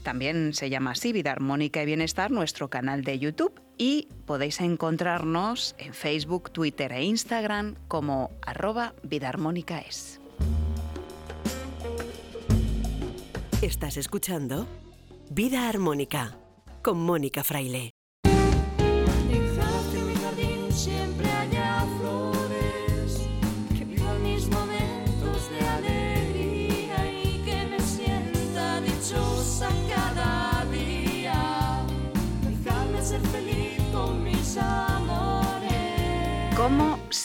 También 0.02 0.54
se 0.54 0.70
llama 0.70 0.92
así, 0.92 1.12
Vida 1.12 1.32
Armónica 1.32 1.82
y 1.82 1.86
Bienestar, 1.86 2.30
nuestro 2.30 2.70
canal 2.70 3.04
de 3.04 3.18
YouTube. 3.18 3.60
Y 3.76 4.08
podéis 4.26 4.60
encontrarnos 4.60 5.74
en 5.78 5.92
Facebook, 5.92 6.50
Twitter 6.50 6.92
e 6.92 7.04
Instagram 7.04 7.74
como 7.88 8.30
arroba 8.40 8.94
Vida 9.02 9.28
Armónica 9.28 9.80
es. 9.80 10.17
Estás 13.62 13.96
escuchando 13.96 14.68
Vida 15.30 15.68
Armónica 15.68 16.38
con 16.80 17.00
Mónica 17.00 17.42
Fraile. 17.42 17.97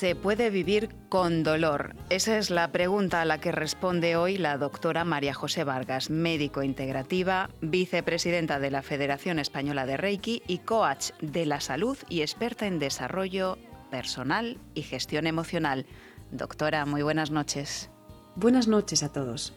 Se 0.03 0.15
puede 0.15 0.49
vivir 0.49 0.89
con 1.07 1.43
dolor? 1.43 1.95
Esa 2.09 2.37
es 2.37 2.49
la 2.49 2.73
pregunta 2.73 3.21
a 3.21 3.25
la 3.25 3.39
que 3.39 3.53
responde 3.53 4.17
hoy 4.17 4.37
la 4.37 4.57
doctora 4.57 5.05
María 5.05 5.33
José 5.33 5.63
Vargas, 5.63 6.09
médico 6.09 6.61
integrativa, 6.61 7.49
vicepresidenta 7.61 8.59
de 8.59 8.69
la 8.69 8.81
Federación 8.81 9.39
Española 9.39 9.85
de 9.85 9.95
Reiki 9.95 10.43
y 10.45 10.57
coach 10.57 11.11
de 11.21 11.45
la 11.45 11.61
salud 11.61 11.97
y 12.09 12.19
experta 12.19 12.67
en 12.67 12.79
desarrollo 12.79 13.57
personal 13.91 14.57
y 14.73 14.81
gestión 14.81 15.25
emocional. 15.25 15.85
Doctora, 16.31 16.85
muy 16.85 17.01
buenas 17.01 17.31
noches. 17.31 17.89
Buenas 18.35 18.67
noches 18.67 19.03
a 19.03 19.13
todos. 19.13 19.53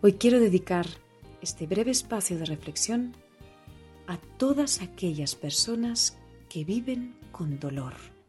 Hoy 0.00 0.14
quiero 0.14 0.40
dedicar 0.40 0.86
este 1.42 1.66
breve 1.66 1.90
espacio 1.90 2.38
de 2.38 2.46
reflexión 2.46 3.14
a 4.06 4.16
todas 4.38 4.80
aquellas 4.80 5.34
personas 5.34 6.16
que 6.48 6.64
viven 6.64 7.14
con 7.30 7.60
dolor. 7.60 8.19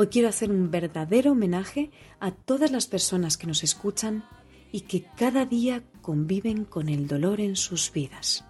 Hoy 0.00 0.06
quiero 0.06 0.28
hacer 0.28 0.52
un 0.52 0.70
verdadero 0.70 1.32
homenaje 1.32 1.90
a 2.20 2.30
todas 2.30 2.70
las 2.70 2.86
personas 2.86 3.36
que 3.36 3.48
nos 3.48 3.64
escuchan 3.64 4.22
y 4.70 4.82
que 4.82 5.02
cada 5.16 5.44
día 5.44 5.82
conviven 6.02 6.64
con 6.64 6.88
el 6.88 7.08
dolor 7.08 7.40
en 7.40 7.56
sus 7.56 7.90
vidas. 7.92 8.44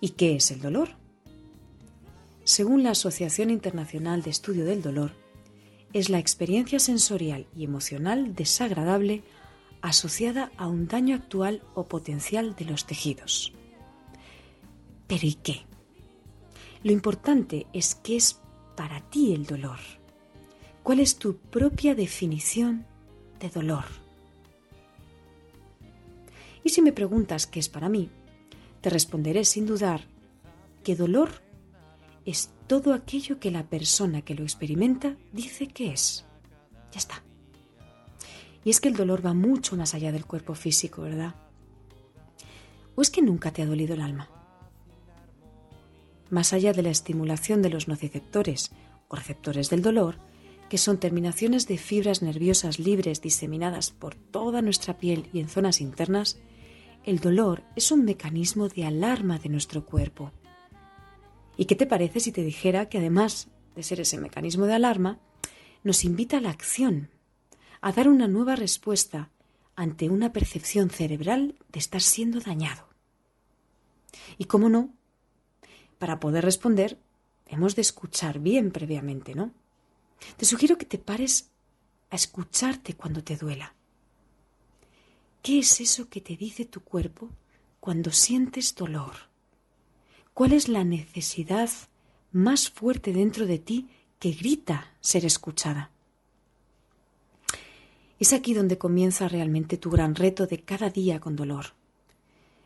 ¿Y 0.00 0.10
qué 0.10 0.36
es 0.36 0.52
el 0.52 0.60
dolor? 0.60 0.90
Según 2.44 2.84
la 2.84 2.90
Asociación 2.90 3.50
Internacional 3.50 4.22
de 4.22 4.30
Estudio 4.30 4.64
del 4.64 4.82
Dolor, 4.82 5.10
es 5.92 6.08
la 6.08 6.20
experiencia 6.20 6.78
sensorial 6.78 7.48
y 7.56 7.64
emocional 7.64 8.36
desagradable 8.36 9.24
asociada 9.80 10.52
a 10.56 10.68
un 10.68 10.86
daño 10.86 11.16
actual 11.16 11.64
o 11.74 11.88
potencial 11.88 12.54
de 12.54 12.66
los 12.66 12.86
tejidos. 12.86 13.52
Pero 15.08 15.26
¿y 15.26 15.34
qué? 15.34 15.62
Lo 16.84 16.92
importante 16.92 17.66
es 17.72 17.96
qué 17.96 18.14
es 18.14 18.41
para 18.74 19.00
ti 19.00 19.34
el 19.34 19.46
dolor. 19.46 19.78
¿Cuál 20.82 21.00
es 21.00 21.16
tu 21.16 21.36
propia 21.36 21.94
definición 21.94 22.84
de 23.40 23.48
dolor? 23.48 23.84
Y 26.64 26.70
si 26.70 26.82
me 26.82 26.92
preguntas 26.92 27.46
qué 27.46 27.60
es 27.60 27.68
para 27.68 27.88
mí, 27.88 28.10
te 28.80 28.90
responderé 28.90 29.44
sin 29.44 29.66
dudar 29.66 30.02
que 30.82 30.96
dolor 30.96 31.30
es 32.24 32.50
todo 32.66 32.94
aquello 32.94 33.38
que 33.38 33.50
la 33.50 33.64
persona 33.64 34.22
que 34.22 34.34
lo 34.34 34.42
experimenta 34.42 35.16
dice 35.32 35.68
que 35.68 35.92
es. 35.92 36.24
Ya 36.92 36.98
está. 36.98 37.22
Y 38.64 38.70
es 38.70 38.80
que 38.80 38.88
el 38.88 38.96
dolor 38.96 39.24
va 39.24 39.34
mucho 39.34 39.76
más 39.76 39.94
allá 39.94 40.12
del 40.12 40.26
cuerpo 40.26 40.54
físico, 40.54 41.02
¿verdad? 41.02 41.34
¿O 42.94 43.02
es 43.02 43.10
que 43.10 43.22
nunca 43.22 43.52
te 43.52 43.62
ha 43.62 43.66
dolido 43.66 43.94
el 43.94 44.00
alma? 44.00 44.28
Más 46.32 46.54
allá 46.54 46.72
de 46.72 46.80
la 46.80 46.88
estimulación 46.88 47.60
de 47.60 47.68
los 47.68 47.88
nociceptores 47.88 48.72
o 49.08 49.16
receptores 49.16 49.68
del 49.68 49.82
dolor, 49.82 50.16
que 50.70 50.78
son 50.78 50.96
terminaciones 50.96 51.68
de 51.68 51.76
fibras 51.76 52.22
nerviosas 52.22 52.78
libres 52.78 53.20
diseminadas 53.20 53.90
por 53.90 54.14
toda 54.14 54.62
nuestra 54.62 54.96
piel 54.96 55.28
y 55.34 55.40
en 55.40 55.50
zonas 55.50 55.82
internas, 55.82 56.38
el 57.04 57.18
dolor 57.18 57.64
es 57.76 57.92
un 57.92 58.06
mecanismo 58.06 58.70
de 58.70 58.86
alarma 58.86 59.38
de 59.40 59.50
nuestro 59.50 59.84
cuerpo. 59.84 60.32
¿Y 61.58 61.66
qué 61.66 61.74
te 61.74 61.84
parece 61.84 62.18
si 62.18 62.32
te 62.32 62.42
dijera 62.42 62.88
que 62.88 62.96
además 62.96 63.48
de 63.76 63.82
ser 63.82 64.00
ese 64.00 64.16
mecanismo 64.16 64.64
de 64.64 64.72
alarma, 64.72 65.20
nos 65.84 66.02
invita 66.02 66.38
a 66.38 66.40
la 66.40 66.48
acción, 66.48 67.10
a 67.82 67.92
dar 67.92 68.08
una 68.08 68.26
nueva 68.26 68.56
respuesta 68.56 69.28
ante 69.76 70.08
una 70.08 70.32
percepción 70.32 70.88
cerebral 70.88 71.56
de 71.70 71.78
estar 71.78 72.00
siendo 72.00 72.40
dañado? 72.40 72.88
Y 74.38 74.46
cómo 74.46 74.70
no, 74.70 74.94
para 76.02 76.18
poder 76.18 76.44
responder 76.44 76.98
hemos 77.46 77.76
de 77.76 77.82
escuchar 77.82 78.40
bien 78.40 78.72
previamente, 78.72 79.36
¿no? 79.36 79.52
Te 80.36 80.44
sugiero 80.44 80.76
que 80.76 80.84
te 80.84 80.98
pares 80.98 81.52
a 82.10 82.16
escucharte 82.16 82.94
cuando 82.94 83.22
te 83.22 83.36
duela. 83.36 83.72
¿Qué 85.42 85.60
es 85.60 85.80
eso 85.80 86.08
que 86.08 86.20
te 86.20 86.36
dice 86.36 86.64
tu 86.64 86.80
cuerpo 86.80 87.30
cuando 87.78 88.10
sientes 88.10 88.74
dolor? 88.74 89.12
¿Cuál 90.34 90.54
es 90.54 90.66
la 90.66 90.82
necesidad 90.82 91.70
más 92.32 92.68
fuerte 92.68 93.12
dentro 93.12 93.46
de 93.46 93.60
ti 93.60 93.88
que 94.18 94.32
grita 94.32 94.90
ser 95.00 95.24
escuchada? 95.24 95.92
Es 98.18 98.32
aquí 98.32 98.54
donde 98.54 98.76
comienza 98.76 99.28
realmente 99.28 99.76
tu 99.76 99.88
gran 99.88 100.16
reto 100.16 100.48
de 100.48 100.64
cada 100.64 100.90
día 100.90 101.20
con 101.20 101.36
dolor. 101.36 101.80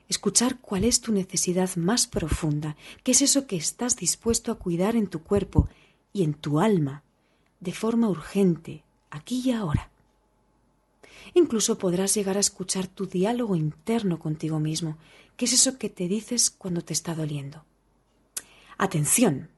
Escuchar 0.08 0.60
cuál 0.60 0.84
es 0.84 1.00
tu 1.00 1.12
necesidad 1.12 1.74
más 1.76 2.06
profunda, 2.06 2.76
qué 3.02 3.12
es 3.12 3.22
eso 3.22 3.46
que 3.46 3.56
estás 3.56 3.96
dispuesto 3.96 4.52
a 4.52 4.58
cuidar 4.58 4.94
en 4.94 5.08
tu 5.08 5.22
cuerpo 5.22 5.68
y 6.12 6.22
en 6.22 6.34
tu 6.34 6.60
alma, 6.60 7.02
de 7.60 7.72
forma 7.72 8.08
urgente, 8.08 8.84
aquí 9.10 9.42
y 9.44 9.50
ahora. 9.50 9.90
Incluso 11.34 11.76
podrás 11.76 12.14
llegar 12.14 12.36
a 12.36 12.40
escuchar 12.40 12.86
tu 12.86 13.06
diálogo 13.06 13.56
interno 13.56 14.18
contigo 14.18 14.60
mismo, 14.60 14.96
qué 15.36 15.46
es 15.46 15.52
eso 15.52 15.76
que 15.76 15.90
te 15.90 16.06
dices 16.06 16.50
cuando 16.50 16.82
te 16.82 16.92
está 16.92 17.14
doliendo. 17.14 17.64
Atención, 18.78 19.50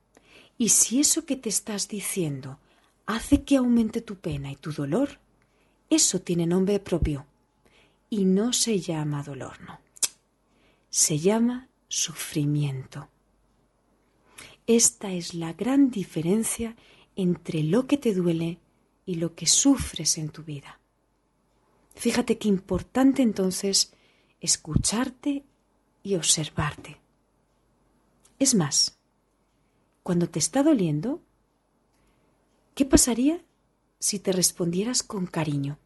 y 0.56 0.70
si 0.70 1.00
eso 1.00 1.24
que 1.24 1.36
te 1.36 1.48
estás 1.48 1.88
diciendo 1.88 2.58
hace 3.06 3.42
que 3.44 3.56
aumente 3.56 4.00
tu 4.00 4.16
pena 4.16 4.50
y 4.50 4.56
tu 4.56 4.72
dolor, 4.72 5.18
eso 5.90 6.20
tiene 6.20 6.46
nombre 6.46 6.80
propio 6.80 7.26
y 8.10 8.24
no 8.24 8.52
se 8.52 8.80
llama 8.80 9.22
dolor, 9.22 9.60
no. 9.60 9.78
Se 10.90 11.18
llama 11.18 11.68
sufrimiento. 11.88 13.08
Esta 14.66 15.12
es 15.12 15.34
la 15.34 15.52
gran 15.52 15.90
diferencia 15.90 16.76
entre 17.16 17.62
lo 17.62 17.86
que 17.86 17.96
te 17.96 18.14
duele 18.14 18.58
y 19.06 19.14
lo 19.16 19.34
que 19.34 19.46
sufres 19.46 20.18
en 20.18 20.28
tu 20.28 20.42
vida. 20.42 20.80
Fíjate 21.94 22.38
qué 22.38 22.48
importante 22.48 23.22
entonces 23.22 23.92
escucharte 24.40 25.44
y 26.02 26.14
observarte. 26.14 27.00
Es 28.38 28.54
más, 28.54 28.98
cuando 30.02 30.28
te 30.28 30.38
está 30.38 30.62
doliendo, 30.62 31.20
¿qué 32.74 32.84
pasaría 32.84 33.42
si 33.98 34.18
te 34.18 34.32
respondieras 34.32 35.02
con 35.02 35.26
cariño? 35.26 35.78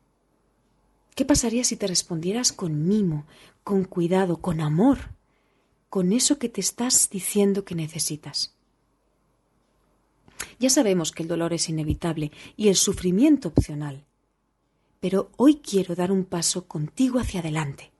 ¿Qué 1.14 1.24
pasaría 1.24 1.64
si 1.64 1.76
te 1.76 1.86
respondieras 1.86 2.52
con 2.52 2.86
mimo, 2.88 3.26
con 3.64 3.84
cuidado, 3.84 4.38
con 4.38 4.60
amor, 4.60 5.10
con 5.88 6.12
eso 6.12 6.38
que 6.38 6.48
te 6.48 6.60
estás 6.60 7.10
diciendo 7.10 7.64
que 7.64 7.74
necesitas? 7.74 8.54
Ya 10.58 10.70
sabemos 10.70 11.12
que 11.12 11.22
el 11.22 11.28
dolor 11.28 11.52
es 11.52 11.68
inevitable 11.68 12.32
y 12.56 12.68
el 12.68 12.76
sufrimiento 12.76 13.48
opcional, 13.48 14.04
pero 15.00 15.30
hoy 15.36 15.56
quiero 15.56 15.94
dar 15.94 16.10
un 16.10 16.24
paso 16.24 16.66
contigo 16.66 17.18
hacia 17.18 17.40
adelante, 17.40 17.92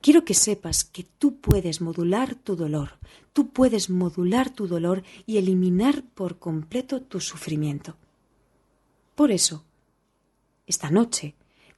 Quiero 0.00 0.24
que 0.24 0.34
sepas 0.34 0.84
que 0.84 1.04
tú 1.04 1.36
puedes 1.36 1.80
modular 1.80 2.34
tu 2.34 2.56
dolor, 2.56 2.98
tú 3.32 3.48
puedes 3.50 3.90
modular 3.90 4.50
tu 4.50 4.66
dolor 4.66 5.02
y 5.26 5.38
eliminar 5.38 6.02
por 6.14 6.38
completo 6.38 7.02
tu 7.02 7.20
sufrimiento. 7.20 7.96
Por 9.14 9.30
eso, 9.30 9.64
esta 10.66 10.90
noche 10.90 11.34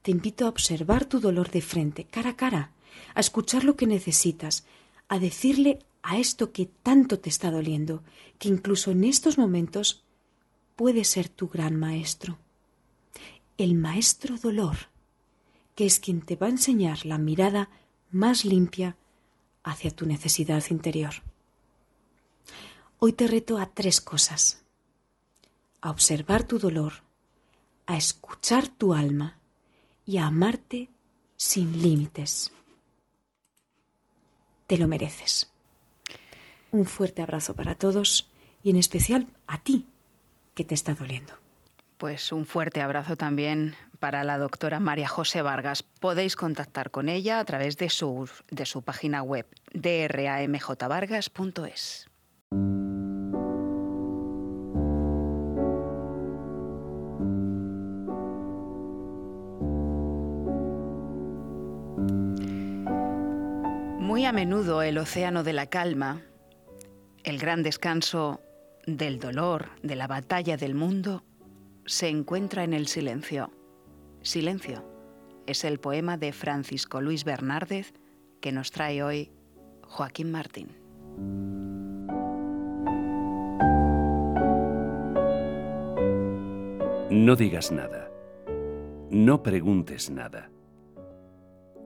te 0.06 0.12
invito 0.12 0.46
a 0.46 0.50
observar 0.50 1.04
tu 1.04 1.18
dolor 1.18 1.50
de 1.50 1.60
frente, 1.60 2.04
cara 2.04 2.30
a 2.30 2.36
cara, 2.36 2.70
a 3.16 3.18
escuchar 3.18 3.64
lo 3.64 3.74
que 3.74 3.88
necesitas, 3.88 4.64
a 5.08 5.18
decirle 5.18 5.80
a 6.04 6.16
esto 6.18 6.52
que 6.52 6.66
tanto 6.66 7.18
te 7.18 7.28
está 7.28 7.50
doliendo, 7.50 8.04
que 8.38 8.48
incluso 8.48 8.92
en 8.92 9.02
estos 9.02 9.36
momentos 9.36 10.04
puede 10.76 11.02
ser 11.02 11.28
tu 11.28 11.48
gran 11.48 11.74
maestro. 11.74 12.38
El 13.58 13.74
maestro 13.74 14.36
dolor, 14.36 14.76
que 15.74 15.86
es 15.86 15.98
quien 15.98 16.20
te 16.20 16.36
va 16.36 16.46
a 16.46 16.50
enseñar 16.50 17.04
la 17.04 17.18
mirada 17.18 17.68
más 18.12 18.44
limpia 18.44 18.96
hacia 19.64 19.90
tu 19.90 20.06
necesidad 20.06 20.62
interior. 20.70 21.14
Hoy 23.00 23.12
te 23.12 23.26
reto 23.26 23.58
a 23.58 23.66
tres 23.66 24.00
cosas. 24.00 24.62
A 25.80 25.90
observar 25.90 26.44
tu 26.44 26.60
dolor, 26.60 27.02
a 27.86 27.96
escuchar 27.96 28.68
tu 28.68 28.94
alma 28.94 29.35
y 30.06 30.18
a 30.18 30.26
amarte 30.26 30.88
sin 31.36 31.82
límites. 31.82 32.52
Te 34.66 34.78
lo 34.78 34.88
mereces. 34.88 35.52
Un 36.72 36.86
fuerte 36.86 37.22
abrazo 37.22 37.54
para 37.54 37.74
todos 37.74 38.30
y 38.62 38.70
en 38.70 38.76
especial 38.76 39.26
a 39.46 39.62
ti 39.62 39.86
que 40.54 40.64
te 40.64 40.74
está 40.74 40.94
doliendo. 40.94 41.34
Pues 41.98 42.32
un 42.32 42.46
fuerte 42.46 42.80
abrazo 42.82 43.16
también 43.16 43.74
para 43.98 44.22
la 44.24 44.38
doctora 44.38 44.80
María 44.80 45.08
José 45.08 45.42
Vargas. 45.42 45.82
Podéis 45.82 46.36
contactar 46.36 46.90
con 46.90 47.08
ella 47.08 47.40
a 47.40 47.44
través 47.44 47.76
de 47.78 47.90
su, 47.90 48.28
de 48.50 48.66
su 48.66 48.82
página 48.82 49.22
web 49.22 49.46
dramjvargas.es. 49.72 52.06
a 64.26 64.32
menudo 64.32 64.82
el 64.82 64.98
océano 64.98 65.44
de 65.44 65.52
la 65.52 65.66
calma, 65.66 66.20
el 67.22 67.38
gran 67.38 67.62
descanso 67.62 68.40
del 68.84 69.20
dolor, 69.20 69.68
de 69.84 69.94
la 69.94 70.08
batalla 70.08 70.56
del 70.56 70.74
mundo, 70.74 71.22
se 71.84 72.08
encuentra 72.08 72.64
en 72.64 72.72
el 72.72 72.88
silencio. 72.88 73.52
Silencio 74.22 74.84
es 75.46 75.62
el 75.62 75.78
poema 75.78 76.16
de 76.16 76.32
Francisco 76.32 77.00
Luis 77.00 77.22
Bernárdez 77.22 77.92
que 78.40 78.50
nos 78.50 78.72
trae 78.72 79.00
hoy 79.04 79.30
Joaquín 79.82 80.32
Martín. 80.32 80.76
No 87.10 87.36
digas 87.36 87.70
nada. 87.70 88.10
No 89.08 89.44
preguntes 89.44 90.10
nada. 90.10 90.50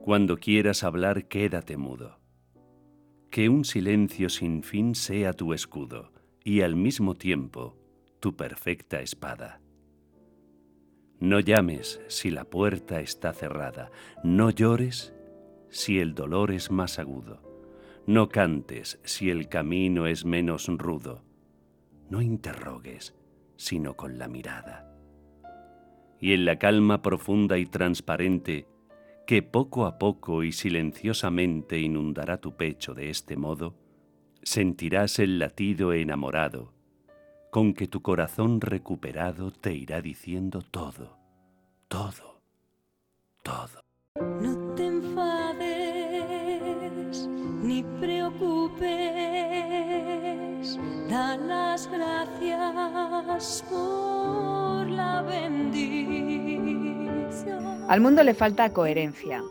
Cuando 0.03 0.37
quieras 0.37 0.83
hablar, 0.83 1.25
quédate 1.25 1.77
mudo. 1.77 2.20
Que 3.31 3.47
un 3.47 3.63
silencio 3.63 4.27
sin 4.27 4.61
fin 4.61 4.93
sea 4.93 5.31
tu 5.31 5.53
escudo 5.53 6.11
y 6.43 6.61
al 6.61 6.75
mismo 6.75 7.15
tiempo 7.15 7.77
tu 8.19 8.35
perfecta 8.35 8.99
espada. 8.99 9.61
No 11.21 11.39
llames 11.39 12.01
si 12.09 12.29
la 12.29 12.43
puerta 12.43 12.99
está 12.99 13.31
cerrada, 13.31 13.89
no 14.21 14.49
llores 14.49 15.13
si 15.69 15.99
el 15.99 16.13
dolor 16.13 16.51
es 16.51 16.71
más 16.71 16.99
agudo, 16.99 17.41
no 18.05 18.27
cantes 18.27 18.99
si 19.05 19.29
el 19.29 19.47
camino 19.47 20.07
es 20.07 20.25
menos 20.25 20.67
rudo, 20.67 21.23
no 22.09 22.21
interrogues 22.21 23.15
sino 23.55 23.95
con 23.95 24.17
la 24.17 24.27
mirada. 24.27 24.93
Y 26.19 26.33
en 26.33 26.43
la 26.43 26.59
calma 26.59 27.01
profunda 27.01 27.57
y 27.57 27.65
transparente, 27.65 28.67
que 29.31 29.41
poco 29.41 29.85
a 29.85 29.97
poco 29.97 30.43
y 30.43 30.51
silenciosamente 30.51 31.79
inundará 31.79 32.41
tu 32.41 32.57
pecho 32.57 32.93
de 32.93 33.09
este 33.09 33.37
modo, 33.37 33.77
sentirás 34.43 35.19
el 35.19 35.39
latido 35.39 35.93
enamorado, 35.93 36.73
con 37.49 37.73
que 37.73 37.87
tu 37.87 38.01
corazón 38.01 38.59
recuperado 38.59 39.51
te 39.51 39.73
irá 39.73 40.01
diciendo 40.01 40.61
todo, 40.61 41.17
todo, 41.87 42.41
todo. 43.41 43.79
No 44.19 44.75
te 44.75 44.87
enfades 44.87 45.69
ni 47.63 47.83
preocupes, 48.01 48.91
da 51.09 51.37
las 51.37 51.87
gracias 51.87 53.63
por 53.69 54.89
la 54.89 55.21
bendición. 55.21 56.60
Al 57.87 58.01
mundo 58.01 58.23
le 58.23 58.33
falta 58.33 58.71
coherencia. 58.71 59.43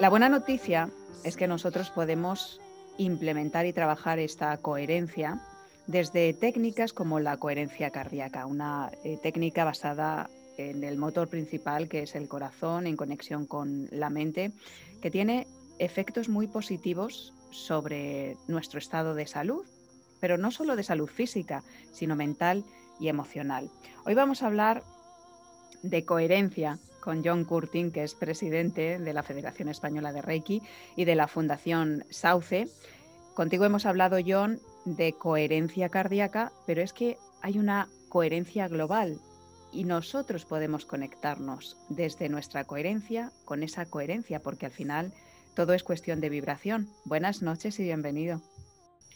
La 0.00 0.08
buena 0.08 0.28
noticia 0.28 0.90
es 1.24 1.36
que 1.36 1.48
nosotros 1.48 1.90
podemos 1.90 2.60
implementar 2.96 3.66
y 3.66 3.72
trabajar 3.72 4.18
esta 4.18 4.56
coherencia 4.58 5.40
desde 5.86 6.32
técnicas 6.34 6.92
como 6.92 7.20
la 7.20 7.36
coherencia 7.36 7.90
cardíaca, 7.90 8.46
una 8.46 8.90
eh, 9.04 9.18
técnica 9.22 9.64
basada 9.64 10.28
en 10.56 10.84
el 10.84 10.98
motor 10.98 11.28
principal 11.28 11.88
que 11.88 12.02
es 12.02 12.14
el 12.14 12.28
corazón 12.28 12.86
en 12.86 12.96
conexión 12.96 13.46
con 13.46 13.88
la 13.90 14.10
mente, 14.10 14.52
que 15.00 15.10
tiene 15.10 15.46
efectos 15.78 16.28
muy 16.28 16.46
positivos 16.46 17.32
sobre 17.50 18.36
nuestro 18.48 18.78
estado 18.78 19.14
de 19.14 19.26
salud, 19.26 19.64
pero 20.20 20.36
no 20.36 20.50
solo 20.50 20.76
de 20.76 20.82
salud 20.82 21.08
física, 21.08 21.62
sino 21.92 22.16
mental 22.16 22.64
y 23.00 23.08
emocional. 23.08 23.70
Hoy 24.04 24.14
vamos 24.14 24.42
a 24.42 24.46
hablar 24.46 24.82
de 25.82 26.04
coherencia 26.04 26.78
con 27.00 27.24
John 27.24 27.44
Curtin, 27.44 27.90
que 27.90 28.04
es 28.04 28.14
presidente 28.14 28.98
de 28.98 29.12
la 29.12 29.22
Federación 29.22 29.68
Española 29.68 30.12
de 30.12 30.22
Reiki 30.22 30.62
y 30.96 31.04
de 31.04 31.14
la 31.14 31.28
Fundación 31.28 32.04
Sauce. 32.10 32.68
Contigo 33.34 33.64
hemos 33.64 33.86
hablado, 33.86 34.18
John, 34.26 34.60
de 34.84 35.12
coherencia 35.12 35.88
cardíaca, 35.88 36.52
pero 36.66 36.82
es 36.82 36.92
que 36.92 37.16
hay 37.42 37.58
una 37.58 37.88
coherencia 38.08 38.68
global 38.68 39.18
y 39.72 39.84
nosotros 39.84 40.44
podemos 40.44 40.86
conectarnos 40.86 41.76
desde 41.88 42.28
nuestra 42.28 42.64
coherencia 42.64 43.32
con 43.44 43.62
esa 43.62 43.86
coherencia, 43.86 44.40
porque 44.40 44.66
al 44.66 44.72
final 44.72 45.12
todo 45.54 45.74
es 45.74 45.82
cuestión 45.82 46.20
de 46.20 46.30
vibración. 46.30 46.88
Buenas 47.04 47.42
noches 47.42 47.78
y 47.80 47.84
bienvenido. 47.84 48.40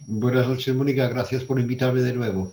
Buenas 0.06 0.48
noches, 0.48 0.74
Mónica. 0.74 1.08
Gracias 1.08 1.44
por 1.44 1.60
invitarme 1.60 2.02
de 2.02 2.12
nuevo. 2.12 2.52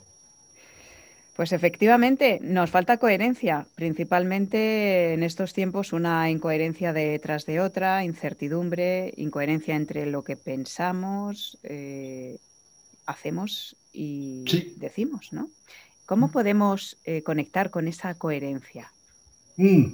Pues 1.39 1.53
efectivamente, 1.53 2.39
nos 2.43 2.69
falta 2.69 2.97
coherencia, 2.97 3.65
principalmente 3.75 5.13
en 5.13 5.23
estos 5.23 5.53
tiempos 5.53 5.93
una 5.93 6.29
incoherencia 6.29 6.91
detrás 6.91 7.45
de 7.45 7.61
otra, 7.61 8.03
incertidumbre, 8.03 9.13
incoherencia 9.15 9.77
entre 9.77 10.05
lo 10.05 10.21
que 10.25 10.35
pensamos, 10.35 11.57
eh, 11.63 12.39
hacemos 13.05 13.77
y 13.93 14.43
Sí. 14.49 14.73
decimos, 14.75 15.31
¿no? 15.31 15.49
¿Cómo 16.05 16.29
podemos 16.29 16.97
eh, 17.05 17.23
conectar 17.23 17.69
con 17.69 17.87
esa 17.87 18.15
coherencia? 18.15 18.91
Mm. 19.55 19.93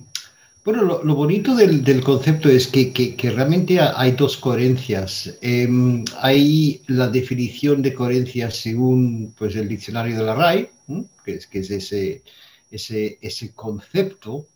Bueno, 0.66 0.82
lo, 1.04 1.14
bonito 1.14 1.54
del, 1.56 2.04
concepto 2.04 2.50
es 2.50 2.66
que, 2.68 3.16
realmente 3.22 3.80
ha- 3.80 3.94
hay 4.02 4.14
dos 4.14 4.36
coherencias. 4.38 5.38
Em, 5.40 6.04
hay 6.20 6.82
la 6.88 7.08
definición 7.08 7.84
de 7.84 7.94
coherencia 7.94 8.50
según 8.50 9.32
pues, 9.38 9.56
el 9.56 9.68
diccionario 9.70 10.18
de 10.18 10.24
la 10.24 10.34
RAE, 10.34 10.72
¿m? 10.88 11.06
que 11.24 11.60
es, 11.60 11.70
ese, 11.70 12.24
ese 12.72 13.54
concepto, 13.54 14.48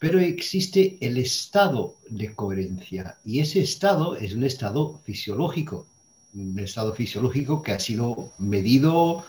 pero 0.00 0.18
existe 0.18 0.98
el 1.00 1.16
estado 1.16 1.94
de 2.08 2.34
coherencia 2.34 3.16
y 3.24 3.38
ese 3.38 3.60
estado 3.60 4.16
es 4.16 4.34
un 4.34 4.42
estado 4.42 5.00
fisiológico, 5.04 5.86
un 6.34 6.58
estado 6.58 6.92
fisiológico 6.92 7.62
que 7.62 7.70
ha 7.70 7.78
sido 7.78 8.32
medido, 8.38 9.24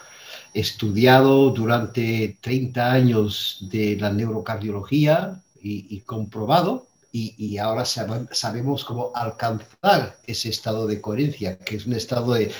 estudiado 0.55 1.51
durante 1.51 2.37
30 2.41 2.91
años 2.91 3.59
de 3.69 3.97
la 3.97 4.11
neurocardiología 4.11 5.39
y, 5.61 5.85
y 5.95 6.01
comprobado, 6.01 6.87
y, 7.11 7.33
y 7.37 7.57
ahora 7.57 7.85
sabe- 7.85 8.27
sabemos 8.31 8.83
cómo 8.85 9.11
alcanzar 9.15 10.17
ese 10.25 10.49
estado 10.49 10.87
de 10.87 11.01
coherencia, 11.01 11.57
que 11.59 11.75
es 11.77 11.85
un 11.85 11.93
estado 11.93 12.33
de, 12.33 12.51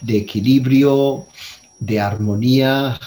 de 0.00 0.16
equilibrio, 0.16 1.26
de 1.80 2.00
armonía, 2.00 2.98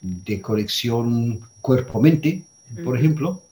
de 0.00 0.40
conexión 0.40 1.40
cuerpo-mente, 1.60 2.44
por 2.84 2.96
ejemplo. 2.98 3.42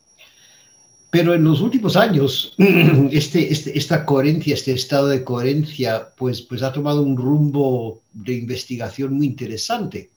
Pero 1.10 1.34
en 1.34 1.42
los 1.44 1.60
últimos 1.60 1.96
años, 1.96 2.54
este, 3.10 3.52
este- 3.52 3.76
esta 3.76 4.04
coherencia, 4.06 4.54
este 4.54 4.72
estado 4.72 5.08
de 5.08 5.24
coherencia, 5.24 6.10
pues, 6.16 6.42
pues 6.42 6.62
ha 6.62 6.72
tomado 6.72 7.02
un 7.02 7.16
rumbo 7.16 8.00
de 8.12 8.34
investigación 8.34 9.14
muy 9.14 9.26
interesante, 9.26 10.10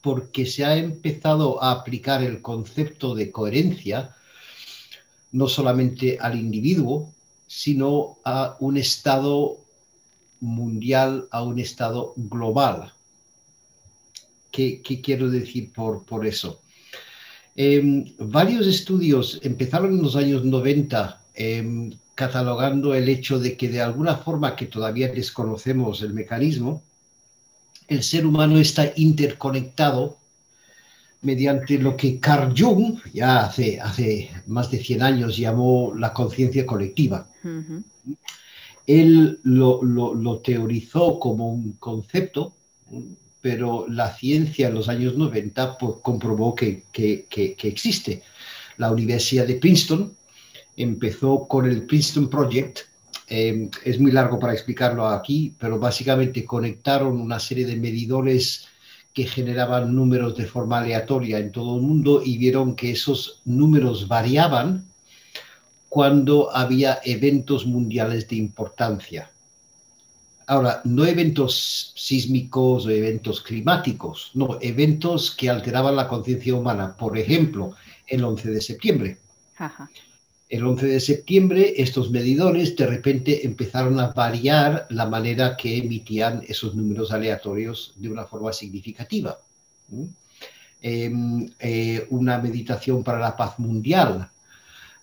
porque 0.00 0.46
se 0.46 0.64
ha 0.64 0.76
empezado 0.76 1.62
a 1.62 1.72
aplicar 1.72 2.22
el 2.22 2.40
concepto 2.42 3.14
de 3.14 3.30
coherencia 3.30 4.14
no 5.36 5.48
solamente 5.48 6.16
al 6.18 6.38
individuo, 6.38 7.12
sino 7.46 8.16
a 8.24 8.56
un 8.58 8.78
estado 8.78 9.58
mundial, 10.40 11.28
a 11.30 11.42
un 11.42 11.58
estado 11.58 12.14
global. 12.16 12.94
¿Qué, 14.50 14.80
qué 14.82 15.02
quiero 15.02 15.28
decir 15.28 15.72
por, 15.74 16.04
por 16.06 16.26
eso? 16.26 16.60
Eh, 17.54 18.14
varios 18.18 18.66
estudios 18.66 19.38
empezaron 19.42 19.92
en 19.92 20.02
los 20.02 20.16
años 20.16 20.42
90 20.42 21.20
eh, 21.34 21.90
catalogando 22.14 22.94
el 22.94 23.08
hecho 23.10 23.38
de 23.38 23.58
que 23.58 23.68
de 23.68 23.82
alguna 23.82 24.16
forma 24.16 24.56
que 24.56 24.66
todavía 24.66 25.08
desconocemos 25.08 26.00
el 26.00 26.14
mecanismo, 26.14 26.82
el 27.88 28.02
ser 28.02 28.26
humano 28.26 28.58
está 28.58 28.90
interconectado 28.96 30.16
mediante 31.26 31.76
lo 31.78 31.96
que 31.96 32.18
Carl 32.20 32.54
Jung, 32.56 32.98
ya 33.12 33.44
hace, 33.46 33.80
hace 33.80 34.30
más 34.46 34.70
de 34.70 34.78
100 34.78 35.02
años, 35.02 35.36
llamó 35.36 35.92
la 35.94 36.12
conciencia 36.12 36.64
colectiva. 36.64 37.26
Él 38.86 39.40
lo, 39.42 39.82
lo- 39.82 40.14
lo 40.14 40.38
teorizó 40.38 41.18
como 41.18 41.48
un 41.48 41.72
concepto, 41.72 42.52
pero 43.40 43.86
la 43.88 44.14
ciencia 44.16 44.68
en 44.68 44.74
los 44.74 44.88
años 44.88 45.16
90 45.16 45.76
pues, 45.78 45.94
comprobó 46.02 46.54
que, 46.54 46.84
que- 46.92 47.26
que- 47.28 47.54
que 47.54 47.68
existe. 47.68 48.22
La 48.78 48.90
Universidad 48.90 49.46
de 49.46 49.54
Princeton 49.56 50.12
empezó 50.76 51.46
con 51.48 51.66
el 51.66 51.82
Princeton 51.82 52.28
Project. 52.30 52.78
eh, 53.28 53.68
es 53.84 53.98
muy 53.98 54.12
largo 54.12 54.38
para 54.38 54.52
explicarlo 54.52 55.08
aquí, 55.08 55.52
pero 55.58 55.80
básicamente 55.80 56.44
conectaron 56.44 57.20
una 57.20 57.40
serie 57.40 57.66
de 57.66 57.74
medidores 57.74 58.68
que 59.16 59.24
generaban 59.24 59.94
números 59.94 60.36
de 60.36 60.44
forma 60.44 60.76
aleatoria 60.76 61.38
en 61.38 61.50
todo 61.50 61.76
el 61.76 61.82
mundo 61.82 62.20
y 62.22 62.36
vieron 62.36 62.76
que 62.76 62.90
esos 62.90 63.40
números 63.46 64.08
variaban 64.08 64.84
cuando 65.88 66.54
había 66.54 67.00
eventos 67.02 67.64
mundiales 67.64 68.28
de 68.28 68.36
importancia. 68.36 69.30
Ahora, 70.46 70.82
no 70.84 71.06
eventos 71.06 71.94
sísmicos 71.96 72.84
o 72.84 72.90
eventos 72.90 73.40
climáticos, 73.40 74.32
no, 74.34 74.58
eventos 74.60 75.34
que 75.34 75.48
alteraban 75.48 75.96
la 75.96 76.08
conciencia 76.08 76.54
humana. 76.54 76.94
Por 76.94 77.16
ejemplo, 77.16 77.74
el 78.06 78.22
11 78.22 78.50
de 78.50 78.60
septiembre. 78.60 79.18
Ajá. 79.56 79.88
El 80.48 80.64
11 80.64 80.86
de 80.86 81.00
septiembre 81.00 81.74
estos 81.76 82.10
medidores 82.10 82.76
de 82.76 82.86
repente 82.86 83.44
empezaron 83.44 83.98
a 83.98 84.12
variar 84.12 84.86
la 84.90 85.06
manera 85.06 85.56
que 85.56 85.78
emitían 85.78 86.42
esos 86.46 86.74
números 86.76 87.10
aleatorios 87.10 87.92
de 87.96 88.08
una 88.10 88.26
forma 88.26 88.52
significativa. 88.52 89.38
Em, 90.80 91.50
eh, 91.58 92.06
una 92.10 92.38
meditación 92.38 93.02
para 93.02 93.18
la 93.18 93.36
paz 93.36 93.58
mundial, 93.58 94.30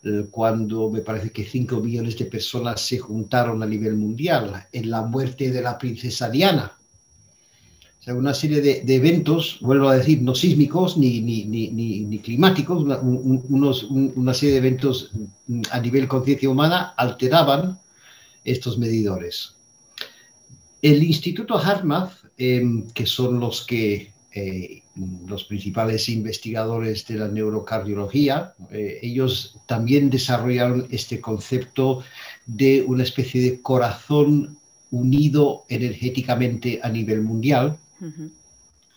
eh, 0.03 0.27
cuando 0.31 0.89
me 0.89 1.01
parece 1.01 1.31
que 1.31 1.43
5 1.43 1.81
millones 1.81 2.17
de 2.17 2.25
personas 2.25 2.79
se 2.79 2.99
juntaron 2.99 3.61
a 3.61 3.65
nivel 3.65 3.95
mundial, 3.95 4.67
en 4.71 4.89
la 4.89 5.01
muerte 5.01 5.51
de 5.51 5.61
la 5.61 5.77
princesa 5.77 6.29
Diana. 6.29 6.77
Una 8.07 8.33
serie 8.33 8.59
de, 8.59 8.95
eventos, 8.95 9.59
vuelvo 9.61 9.87
a 9.87 9.95
decir, 9.95 10.21
no 10.21 10.35
sísmicos 10.35 10.97
ni, 10.97 11.21
ni, 11.21 11.45
ni, 11.45 11.69
ni, 11.69 12.19
climáticos, 12.19 12.83
una, 12.83 12.99
una 12.99 14.33
serie 14.33 14.53
de 14.53 14.67
eventos 14.67 15.11
mm, 15.47 15.61
a 15.71 15.79
nivel 15.79 16.07
conciencia 16.09 16.49
humana 16.49 16.93
alteraban 16.97 17.79
estos 18.43 18.77
medidores. 18.77 19.55
El 20.81 21.01
Instituto 21.01 21.57
Hartmann, 21.57 22.09
em, 22.37 22.87
que 22.93 23.05
son 23.05 23.39
los 23.39 23.65
que 23.65 24.11
eh, 24.33 24.81
los 25.27 25.45
principales 25.45 26.09
investigadores 26.09 27.07
de 27.07 27.15
la 27.15 27.29
neurocardiología, 27.29 28.53
eh, 28.69 28.99
ellos 29.01 29.55
también 29.65 30.09
desarrollaron 30.09 30.87
este 30.91 31.21
concepto 31.21 32.03
de 32.45 32.83
una 32.85 33.03
especie 33.03 33.41
de 33.41 33.61
corazón 33.61 34.57
unido 34.91 35.63
energéticamente 35.69 36.81
a 36.83 36.89
nivel 36.89 37.21
mundial 37.21 37.77
Ujú. 38.03 38.31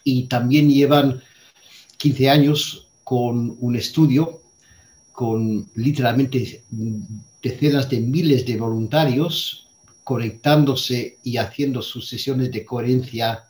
y 0.04 0.24
también 0.24 0.68
llevan 0.68 1.22
15 1.96 2.30
años 2.30 2.88
con 3.04 3.56
un 3.60 3.76
estudio 3.76 4.40
con 5.12 5.68
literalmente 5.76 6.62
decenas 7.42 7.88
de 7.88 8.00
miles 8.00 8.44
de 8.44 8.56
voluntarios 8.56 9.68
conectándose 10.04 11.18
y 11.24 11.36
haciendo 11.36 11.82
sus 11.82 12.08
sesiones 12.08 12.52
de 12.52 12.64
coherencia 12.64 13.44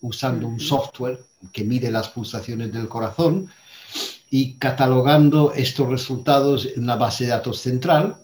usando 0.00 0.48
un 0.48 0.60
software 0.60 1.20
que 1.52 1.64
mide 1.64 1.90
las 1.90 2.08
pulsaciones 2.08 2.72
del 2.72 2.88
corazón 2.88 3.48
y 4.30 4.54
catalogando 4.54 5.52
estos 5.52 5.88
resultados 5.88 6.66
en 6.66 6.84
una 6.84 6.96
base 6.96 7.24
de 7.24 7.30
datos 7.30 7.60
central 7.60 8.16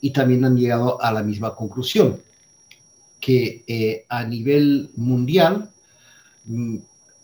y 0.00 0.10
también 0.10 0.44
han 0.44 0.56
llegado 0.56 1.00
a 1.00 1.12
la 1.12 1.22
misma 1.22 1.54
conclusión, 1.54 2.20
que 3.20 3.64
eh, 3.66 4.04
a 4.08 4.24
nivel 4.24 4.90
mundial 4.96 5.70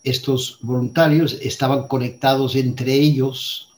estos 0.03 0.59
voluntarios 0.63 1.39
estaban 1.43 1.87
conectados 1.87 2.57
entre 2.57 2.95
ellos 2.95 3.69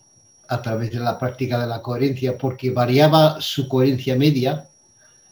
a 0.49 0.62
través 0.62 0.93
de 0.93 1.01
la 1.01 1.18
práctica 1.18 1.61
de 1.61 1.66
la 1.66 1.82
coherencia 1.82 2.36
porque 2.38 2.70
variaba 2.70 3.40
su 3.40 3.68
coherencia 3.68 4.16
media 4.16 4.68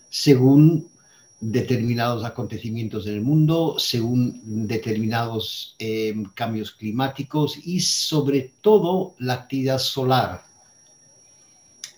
según 0.08 0.88
determinados 1.40 2.24
acontecimientos 2.24 3.06
en 3.06 3.14
el 3.14 3.20
mundo, 3.22 3.76
según 3.78 4.40
determinados 4.66 5.74
eh, 5.78 6.14
cambios 6.34 6.72
climáticos 6.72 7.58
y 7.64 7.80
sobre 7.80 8.52
todo 8.60 9.14
la 9.18 9.34
actividad 9.34 9.78
solar. 9.78 10.42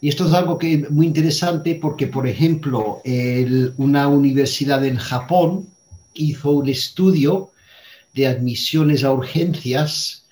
Y 0.00 0.08
esto 0.08 0.26
es 0.26 0.32
algo 0.32 0.58
que 0.58 0.74
es 0.74 0.90
muy 0.90 1.06
interesante 1.06 1.76
porque, 1.76 2.08
por 2.08 2.26
ejemplo, 2.26 3.00
una 3.76 4.08
universidad 4.08 4.84
en 4.84 4.96
Japón 4.96 5.68
hizo 6.14 6.50
un 6.50 6.68
estudio 6.68 7.51
de 8.14 8.26
admisiones 8.26 9.04
a 9.04 9.12
urgencias 9.12 10.26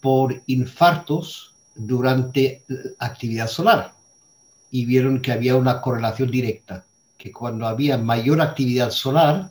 por 0.00 0.42
infartos 0.46 1.54
durante 1.74 2.62
actividad 2.98 3.48
solar 3.48 3.94
y 4.70 4.84
vieron 4.84 5.20
que 5.20 5.32
había 5.32 5.56
una 5.56 5.80
correlación 5.80 6.30
directa, 6.30 6.84
que 7.16 7.32
cuando 7.32 7.66
había 7.66 7.96
mayor 7.96 8.40
actividad 8.40 8.90
solar 8.90 9.50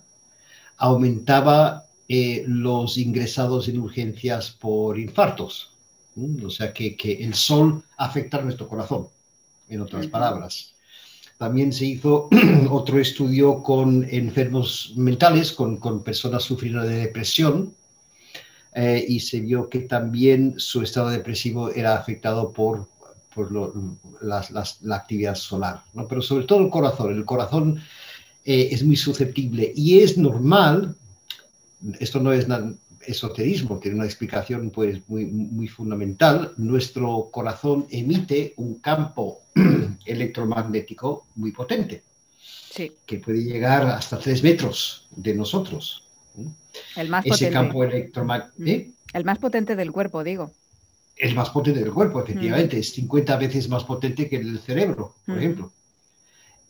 aumentaba 0.77 1.85
eh, 2.09 2.43
los 2.45 2.97
ingresados 2.97 3.67
en 3.67 3.79
urgencias 3.79 4.51
por 4.51 4.99
infartos. 4.99 5.71
¿Mm? 6.15 6.45
O 6.45 6.49
sea 6.49 6.73
que, 6.73 6.95
que 6.95 7.23
el 7.23 7.33
sol 7.33 7.83
afecta 7.97 8.37
a 8.37 8.41
nuestro 8.41 8.67
corazón, 8.67 9.07
en 9.69 9.81
otras 9.81 10.07
palabras. 10.07 10.72
También 11.37 11.73
se 11.73 11.85
hizo 11.85 12.29
otro 12.69 12.99
estudio 12.99 13.61
con 13.63 14.05
enfermos 14.09 14.93
mentales, 14.95 15.51
con, 15.51 15.77
con 15.77 16.03
personas 16.03 16.43
sufriendo 16.43 16.81
de 16.83 16.95
depresión, 16.97 17.73
eh, 18.75 19.05
y 19.07 19.19
se 19.19 19.39
vio 19.41 19.69
que 19.69 19.81
también 19.81 20.55
su 20.57 20.81
estado 20.81 21.09
depresivo 21.09 21.69
era 21.69 21.95
afectado 21.95 22.51
por, 22.51 22.87
por 23.35 23.51
las- 24.21 24.49
las- 24.51 24.81
la 24.81 24.95
actividad 24.95 25.35
solar, 25.35 25.83
¿no? 25.93 26.07
pero 26.07 26.21
sobre 26.21 26.45
todo 26.45 26.59
el 26.59 26.69
corazón. 26.69 27.15
El 27.15 27.25
corazón 27.25 27.79
eh, 28.45 28.69
es 28.71 28.83
muy 28.83 28.95
susceptible 28.95 29.71
y 29.75 29.99
es 29.99 30.17
normal, 30.17 30.95
esto 31.99 32.19
no 32.19 32.31
es 32.33 32.47
esoterismo, 33.05 33.79
tiene 33.79 33.97
una 33.97 34.05
explicación 34.05 34.69
pues, 34.71 34.99
muy, 35.07 35.25
muy 35.25 35.67
fundamental, 35.67 36.53
nuestro 36.57 37.29
corazón 37.31 37.87
emite 37.89 38.53
un 38.57 38.79
campo 38.79 39.41
electromagnético 40.05 41.25
muy 41.35 41.51
potente, 41.51 42.03
Sí, 42.69 42.91
que 43.05 43.17
puede 43.19 43.43
llegar 43.43 43.85
hasta 43.87 44.19
tres 44.19 44.43
metros 44.43 45.07
de 45.11 45.33
nosotros. 45.35 46.03
el 46.95 47.09
más 47.09 47.25
Ese 47.25 47.29
potente. 47.29 47.53
campo 47.53 47.83
electromagnético 47.83 48.97
El 49.13 49.23
más 49.25 49.37
potente 49.37 49.75
del 49.75 49.91
cuerpo, 49.91 50.23
digo. 50.23 50.51
es 51.15 51.33
más 51.33 51.49
potente 51.49 51.79
del 51.79 51.91
cuerpo, 51.93 52.21
efectivamente, 52.21 52.77
es 52.79 52.91
50 52.93 53.37
veces 53.37 53.67
más 53.69 53.83
potente 53.83 54.29
que 54.29 54.35
el 54.37 54.59
cerebro, 54.59 55.15
por 55.25 55.37
Ujú. 55.37 55.43
ejemplo. 55.43 55.71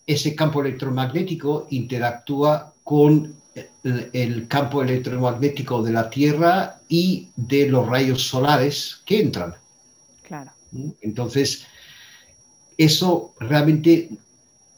Ese 0.05 0.35
campo 0.35 0.61
electromagnético 0.61 1.67
interactúa 1.71 2.73
con 2.83 3.42
el, 3.83 4.47
campo 4.47 4.81
electromagnético 4.81 5.83
de 5.83 5.91
la 5.91 6.09
Tierra 6.09 6.81
y 6.87 7.29
de 7.35 7.67
los 7.67 7.87
rayos 7.87 8.23
solares 8.23 9.01
que 9.05 9.21
entran. 9.21 9.55
Claro. 10.23 10.51
¿Mm? 10.71 10.89
Entonces, 11.01 11.65
eso 12.77 13.33
realmente 13.39 14.09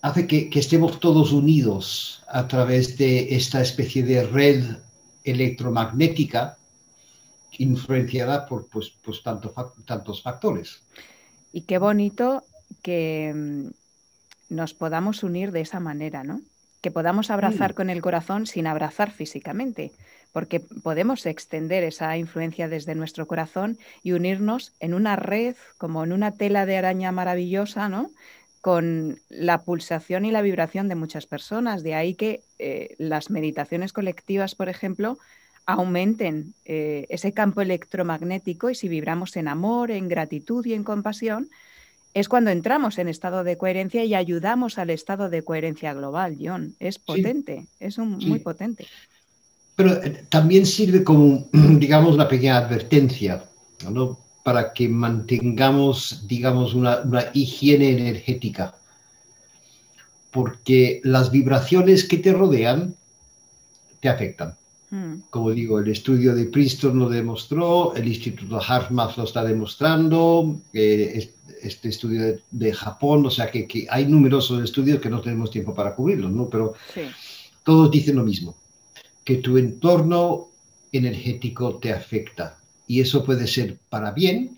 hace 0.02 0.28
que, 0.28 0.50
que 0.50 0.60
estemos 0.60 1.00
todos 1.00 1.32
unidos 1.32 2.24
a 2.28 2.48
través 2.48 2.98
de 2.98 3.36
esta 3.36 3.62
especie 3.62 4.04
de 4.04 4.26
red 4.26 4.78
electromagnética 5.24 6.58
influenciada 7.58 8.46
por 8.46 8.68
pues, 8.68 8.94
pues 9.04 9.24
tanto 9.24 9.54
tantos 9.86 10.22
factores. 10.22 10.82
Y 11.52 11.62
qué 11.62 11.78
bonito 11.78 12.44
que 12.82 13.34
mm, 13.34 14.54
nos 14.54 14.74
podamos 14.74 15.24
unir 15.24 15.52
de 15.52 15.62
esa 15.62 15.80
manera, 15.80 16.24
¿no? 16.24 16.42
Que 16.86 16.92
podamos 16.92 17.32
abrazar 17.32 17.72
Mm. 17.72 17.74
con 17.74 17.90
el 17.90 18.00
corazón 18.00 18.46
sin 18.46 18.68
abrazar 18.68 19.10
físicamente, 19.10 19.92
porque 20.32 20.60
podemos 20.60 21.26
extender 21.26 21.84
esa 21.84 22.16
influencia 22.16 22.68
desde 22.68 22.94
nuestro 22.94 23.26
corazón 23.26 23.80
y 24.04 24.12
unirnos 24.12 24.72
en 24.80 24.94
una 24.94 25.16
red, 25.16 25.56
como 25.80 26.04
en 26.04 26.14
una 26.14 26.34
tela 26.34 26.68
de 26.68 26.78
araña 26.78 27.12
maravillosa, 27.12 27.90
¿no? 27.90 28.12
con 28.62 29.18
la 29.30 29.64
pulsación 29.64 30.26
y 30.26 30.32
la 30.32 30.44
vibración 30.44 30.88
de 30.88 30.94
muchas 30.94 31.26
personas. 31.26 31.82
De 31.82 31.96
ahí 31.96 32.14
que 32.14 32.44
eh, 32.60 32.94
las 33.00 33.32
meditaciones 33.32 33.92
colectivas, 33.92 34.54
por 34.54 34.70
ejemplo, 34.70 35.18
aumenten 35.66 36.54
eh, 36.66 37.08
ese 37.10 37.32
campo 37.32 37.62
electromagnético 37.62 38.70
y 38.70 38.76
si 38.76 38.90
vibramos 38.90 39.36
en 39.38 39.48
amor, 39.48 39.90
en 39.90 40.08
gratitud 40.08 40.64
y 40.68 40.76
en 40.76 40.84
compasión, 40.84 41.50
es 42.16 42.30
cuando 42.30 42.50
entramos 42.50 42.98
en 42.98 43.10
estado 43.10 43.44
de 43.44 43.58
coherencia 43.58 44.06
y 44.06 44.16
ayudamos 44.16 44.78
al 44.78 44.90
estado 44.90 45.30
de 45.30 45.44
coherencia 45.44 45.94
global, 45.94 46.38
John. 46.42 46.74
Es 46.80 46.98
potente, 46.98 47.68
es 47.82 47.98
un, 47.98 48.18
muy 48.20 48.40
potente. 48.40 48.88
Pero 49.76 50.02
eh, 50.02 50.24
también 50.30 50.66
sirve 50.66 51.04
como, 51.04 51.50
digamos, 51.52 52.16
una 52.16 52.30
pequeña 52.30 52.58
advertencia, 52.58 53.44
¿no? 53.92 54.18
Para 54.46 54.72
que 54.72 54.88
mantengamos, 54.88 56.26
digamos, 56.26 56.74
una, 56.74 57.02
una 57.02 57.26
higiene 57.34 57.90
energética. 57.90 58.76
Porque 60.32 61.02
las 61.04 61.32
vibraciones 61.32 62.06
que 62.06 62.18
te 62.18 62.32
rodean 62.32 62.96
te 64.00 64.08
afectan. 64.08 64.56
Mm. 64.90 65.16
Como 65.30 65.52
digo, 65.52 65.80
el 65.80 65.90
estudio 65.90 66.34
de 66.34 66.46
Princeton 66.46 66.98
lo 66.98 67.10
demostró, 67.10 67.94
el 67.94 68.08
Instituto 68.08 68.62
HeartMath 68.62 69.18
lo 69.18 69.26
está 69.26 69.44
demostrando, 69.44 70.62
eh, 70.72 71.12
es- 71.16 71.35
este 71.62 71.90
estudio 71.90 72.22
de, 72.22 72.40
de 72.52 72.74
Japón, 72.74 73.26
o 73.26 73.30
sea 73.30 73.50
que, 73.52 73.68
que 73.68 73.88
hay 73.90 74.06
numerosos 74.06 74.64
estudios 74.64 75.00
que 75.00 75.10
no 75.10 75.22
tenemos 75.22 75.52
tiempo 75.52 75.74
para 75.74 75.96
cubrirlos, 75.96 76.32
¿no? 76.32 76.50
Pero 76.50 76.74
Sí. 76.94 77.02
todos 77.64 77.92
dicen 77.92 78.16
lo 78.18 78.24
mismo, 78.24 78.56
que 79.24 79.38
tu 79.38 79.58
entorno 79.58 80.50
energético 80.92 81.76
te 81.78 81.92
afecta. 81.92 82.58
Y 82.88 83.02
eso 83.02 83.24
puede 83.24 83.48
ser 83.48 83.78
para 83.90 84.12
bien, 84.12 84.58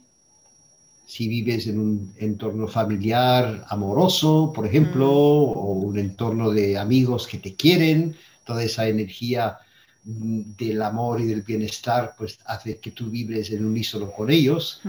si 1.05 1.27
vives 1.29 1.67
en 1.67 1.79
un 1.79 2.13
entorno 2.17 2.67
familiar 2.67 3.65
amoroso, 3.69 4.51
por 4.53 4.67
ejemplo, 4.67 5.09
o 5.09 5.71
un 5.71 5.97
entorno 5.97 6.49
de 6.51 6.77
amigos 6.77 7.27
que 7.27 7.37
te 7.37 7.55
quieren, 7.55 8.15
toda 8.45 8.63
esa 8.63 8.87
energía 8.89 9.57
mm, 9.57 9.66
del 10.09 10.81
amor 10.83 11.19
y 11.19 11.25
del 11.25 11.41
bienestar, 11.41 12.15
pues 12.17 12.39
hace 12.45 12.77
que 12.77 12.91
tú 12.91 13.09
vibres 13.09 13.51
en 13.51 13.65
unísono 13.65 14.09
con 14.09 14.29
ellos, 14.29 14.81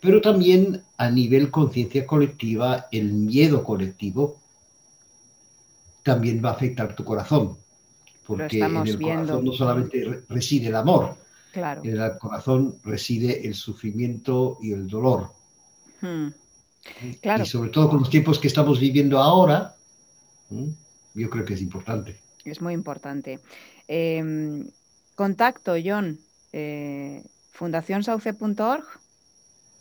pero 0.00 0.20
también 0.20 0.80
a 0.98 1.10
nivel 1.10 1.50
conciencia 1.50 2.06
colectiva, 2.06 2.86
el 2.92 3.12
miedo 3.12 3.64
colectivo 3.64 4.38
también 6.04 6.40
va 6.44 6.50
a 6.50 6.52
afectar 6.52 6.94
tu 6.94 7.04
corazón, 7.04 7.56
porque 8.26 8.58
en 8.60 8.76
el 8.76 8.96
viendo. 8.96 9.22
corazón 9.26 9.44
no 9.44 9.52
solamente 9.52 10.04
re- 10.04 10.22
reside 10.28 10.68
el 10.68 10.76
amor, 10.76 11.16
Claro. 11.52 11.82
en 11.84 12.00
el 12.00 12.18
corazón 12.18 12.76
reside 12.84 13.46
el 13.46 13.54
sufrimiento 13.54 14.58
y 14.62 14.72
el 14.72 14.88
dolor. 14.88 15.32
Mm. 16.00 16.28
Claro. 17.20 17.42
Y 17.44 17.46
sobre 17.46 17.70
todo 17.70 17.88
con 17.90 18.00
los 18.00 18.10
tiempos 18.10 18.38
que 18.38 18.48
estamos 18.48 18.80
viviendo 18.80 19.18
ahora, 19.20 19.76
yo 21.14 21.30
creo 21.30 21.44
que 21.44 21.54
es 21.54 21.62
importante. 21.62 22.18
Es 22.44 22.60
muy 22.60 22.74
importante. 22.74 23.38
Eh, 23.88 24.64
contacto, 25.14 25.74
John, 25.84 26.18
eh, 26.52 27.22
fundacionsauce.org 27.52 28.84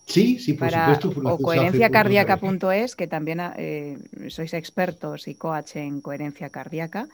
Sí, 0.06 0.40
sí, 0.40 0.54
por 0.54 0.70
para, 0.70 1.00
supuesto. 1.00 1.34
o 1.36 1.38
coherenciacardíaca.es, 1.38 2.96
que 2.96 3.08
también 3.08 3.40
eh, 3.56 3.98
sois 4.30 4.54
expertos 4.54 5.28
y 5.28 5.36
coach 5.36 5.78
en 5.78 6.02
coherencia 6.02 6.50
cardíaca, 6.50 7.08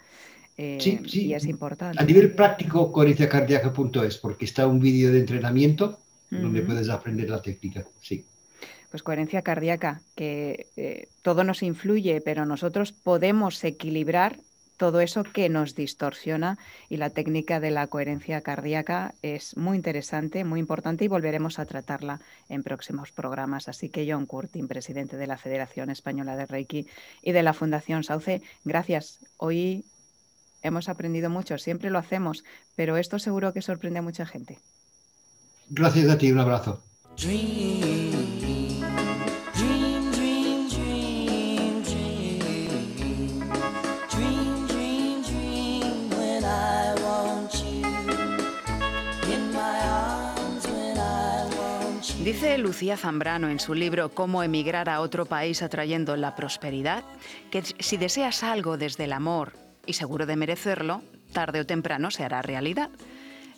eh, 0.57 0.79
Sí, 0.81 0.99
sí. 1.07 1.25
y 1.27 1.33
es 1.35 1.45
importante. 1.45 2.01
A 2.01 2.05
nivel 2.05 2.33
práctico, 2.33 2.91
coherenciacardíaca.es, 2.91 4.17
porque 4.17 4.45
está 4.45 4.65
un 4.65 4.79
vídeo 4.79 5.11
de 5.11 5.19
entrenamiento 5.19 5.99
donde 6.31 6.61
puedes 6.61 6.89
aprender 6.89 7.29
la 7.29 7.41
técnica. 7.41 7.85
Sí. 8.01 8.25
Pues 8.89 9.03
coherencia 9.03 9.41
cardíaca, 9.43 10.01
que 10.15 10.67
eh, 10.75 11.07
todo 11.21 11.43
nos 11.43 11.61
influye, 11.61 12.19
pero 12.21 12.45
nosotros 12.45 12.91
podemos 12.93 13.63
equilibrar 13.63 14.39
todo 14.78 15.01
eso 15.01 15.23
que 15.23 15.49
nos 15.49 15.75
distorsiona 15.75 16.57
y 16.88 16.97
la 16.97 17.09
técnica 17.09 17.59
de 17.59 17.71
la 17.71 17.88
coherencia 17.88 18.41
cardíaca 18.41 19.15
es 19.21 19.57
muy 19.57 19.75
interesante, 19.75 20.43
muy 20.43 20.59
importante 20.59 21.03
y 21.03 21.07
volveremos 21.07 21.59
a 21.59 21.65
tratarla 21.65 22.21
en 22.47 22.63
próximos 22.63 23.11
programas. 23.11 23.67
Así 23.67 23.89
que 23.89 24.07
John 24.09 24.25
Curtin, 24.25 24.67
presidente 24.67 25.17
de 25.17 25.28
la 25.28 25.38
Federación 25.38 25.89
Española 25.89 26.36
de 26.36 26.45
Reiki 26.45 26.88
y 27.21 27.32
de 27.32 27.43
la 27.43 27.53
Fundación 27.53 28.03
Sauce, 28.03 28.41
gracias. 28.63 29.19
Hoy 29.38 29.84
hemos 30.61 30.89
aprendido 30.89 31.30
mucho, 31.30 31.57
siempre 31.57 31.89
lo 31.89 31.97
hacemos, 31.97 32.43
pero 32.75 32.97
esto 32.97 33.19
seguro 33.19 33.53
que 33.53 33.61
sorprende 33.61 33.99
a 33.99 34.03
mucha 34.03 34.25
gente. 34.25 34.59
Gracias 35.69 36.09
a 36.09 36.17
ti, 36.17 36.32
un 36.32 36.39
abrazo. 36.39 36.82
Dream, 37.17 38.36
Dice 52.38 52.59
Lucía 52.59 52.97
Zambrano 52.97 53.49
en 53.49 53.59
su 53.59 53.73
libro 53.73 54.09
Cómo 54.09 54.43
emigrar 54.43 54.89
a 54.89 55.01
otro 55.01 55.25
país 55.25 55.63
atrayendo 55.63 56.15
la 56.15 56.35
prosperidad, 56.35 57.03
que 57.49 57.63
si 57.63 57.97
deseas 57.97 58.43
algo 58.43 58.77
desde 58.77 59.05
el 59.05 59.13
amor 59.13 59.53
y 59.88 59.93
seguro 59.93 60.27
de 60.27 60.35
merecerlo, 60.35 61.01
tarde 61.33 61.61
o 61.61 61.65
temprano 61.65 62.11
se 62.11 62.23
hará 62.23 62.43
realidad. 62.43 62.91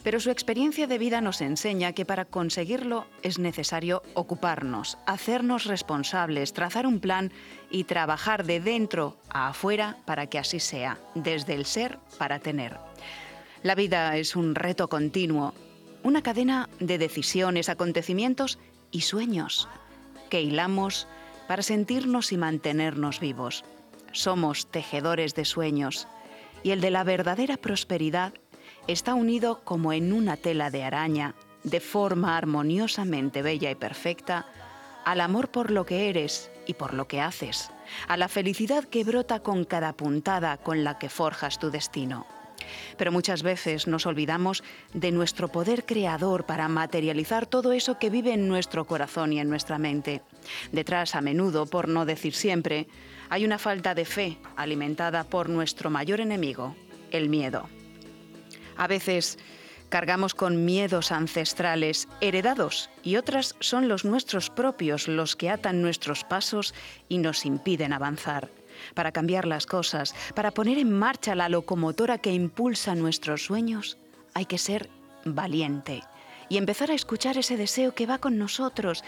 Pero 0.02 0.22
su 0.22 0.32
experiencia 0.32 0.88
de 0.88 0.98
vida 0.98 1.20
nos 1.20 1.42
enseña 1.42 1.92
que 1.92 2.06
para 2.06 2.24
conseguirlo 2.24 3.06
es 3.22 3.38
necesario 3.38 4.02
ocuparnos, 4.14 4.98
hacernos 5.06 5.66
responsables, 5.66 6.54
trazar 6.54 6.88
un 6.88 7.02
plan 7.02 7.34
y 7.70 7.84
trabajar 7.84 8.46
de 8.46 8.62
dentro 8.62 9.18
a 9.30 9.50
afuera 9.50 9.98
para 10.06 10.28
que 10.28 10.40
así 10.40 10.62
sea, 10.62 10.98
desde 11.16 11.54
el 11.54 11.66
ser 11.66 12.00
para 12.18 12.40
tener. 12.40 12.78
La 13.62 13.76
vida 13.76 14.16
es 14.16 14.38
un 14.38 14.56
reto 14.56 14.88
continuo, 14.88 15.54
una 16.04 16.22
cadena 16.22 16.70
de 16.80 16.98
decisiones, 16.98 17.70
acontecimientos 17.70 18.58
y 18.92 19.02
sueños 19.02 19.68
que 20.30 20.42
hilamos 20.42 21.08
para 21.48 21.64
sentirnos 21.64 22.32
y 22.32 22.38
mantenernos 22.38 23.20
vivos. 23.20 23.66
Somos 24.12 24.68
tejedores 24.68 25.36
de 25.36 25.46
sueños 25.46 26.08
y 26.64 26.72
el 26.72 26.82
de 26.82 26.92
la 26.92 27.04
verdadera 27.04 27.58
prosperidad 27.58 28.34
está 28.88 29.14
unido 29.14 29.62
como 29.64 29.94
en 29.94 30.14
una 30.14 30.38
tela 30.38 30.70
de 30.70 30.84
araña, 30.84 31.36
de 31.64 31.80
forma 31.80 32.38
armoniosamente 32.38 33.42
bella 33.42 33.72
y 33.72 33.76
perfecta, 33.76 34.48
al 35.06 35.22
amor 35.22 35.50
por 35.50 35.72
lo 35.72 35.86
que 35.86 36.10
eres 36.10 36.52
y 36.68 36.74
por 36.76 36.94
lo 36.94 37.08
que 37.08 37.22
haces, 37.22 37.72
a 38.08 38.18
la 38.18 38.28
felicidad 38.28 38.84
que 38.84 39.04
brota 39.04 39.40
con 39.40 39.66
cada 39.66 39.94
puntada 39.94 40.58
con 40.58 40.84
la 40.84 41.00
que 41.00 41.10
forjas 41.10 41.60
tu 41.60 41.72
destino. 41.72 42.28
Pero 42.98 43.12
muchas 43.12 43.44
veces 43.44 43.88
nos 43.88 44.06
olvidamos 44.06 44.64
de 44.94 45.12
nuestro 45.12 45.50
poder 45.50 45.86
creador 45.86 46.46
para 46.46 46.68
materializar 46.68 47.46
todo 47.46 47.72
eso 47.72 48.00
que 48.00 48.10
vive 48.10 48.34
en 48.34 48.48
nuestro 48.48 48.86
corazón 48.86 49.34
y 49.34 49.40
en 49.40 49.50
nuestra 49.50 49.78
mente. 49.78 50.22
Detrás, 50.72 51.16
a 51.16 51.22
menudo, 51.22 51.66
por 51.66 51.88
no 51.88 52.06
decir 52.06 52.34
siempre, 52.34 52.88
hay 53.30 53.46
una 53.46 53.60
falta 53.60 53.94
de 53.96 54.06
fe 54.06 54.38
alimentada 54.56 55.24
por 55.24 55.50
nuestro 55.50 55.90
mayor 55.90 56.20
enemigo, 56.20 56.76
el 57.12 57.30
miedo. 57.30 57.70
A 58.78 58.88
veces 58.88 59.38
cargamos 59.90 60.34
con 60.34 60.66
miedos 60.66 61.12
ancestrales 61.12 62.08
heredados 62.22 62.90
y 63.04 63.18
otras 63.18 63.56
son 63.60 63.88
los 63.88 64.06
nuestros 64.06 64.50
propios 64.50 65.08
los 65.08 65.36
que 65.36 65.50
atan 65.50 65.82
nuestros 65.82 66.24
pasos 66.24 66.74
y 67.08 67.18
nos 67.18 67.46
impiden 67.46 67.94
avanzar. 67.94 68.50
Para 68.94 69.12
cambiar 69.12 69.46
las 69.48 69.66
cosas, 69.66 70.16
para 70.36 70.52
poner 70.52 70.78
en 70.78 70.92
marcha 70.92 71.36
la 71.36 71.50
locomotora 71.50 72.18
que 72.18 72.32
impulsa 72.32 72.96
nuestros 72.96 73.46
sueños, 73.46 73.98
hay 74.34 74.46
que 74.46 74.58
ser 74.58 74.90
valiente 75.26 76.04
y 76.50 76.58
empezar 76.58 76.92
a 76.92 76.96
escuchar 76.96 77.38
ese 77.38 77.58
deseo 77.58 77.94
que 77.94 78.06
va 78.06 78.18
con 78.18 78.38
nosotros, 78.38 79.04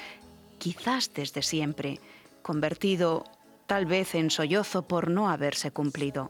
quizás 0.59 1.13
desde 1.13 1.41
siempre, 1.41 1.99
convertido 2.41 3.23
tal 3.65 3.85
vez 3.85 4.15
en 4.15 4.29
sollozo 4.29 4.87
por 4.87 5.09
no 5.09 5.29
haberse 5.29 5.71
cumplido. 5.71 6.29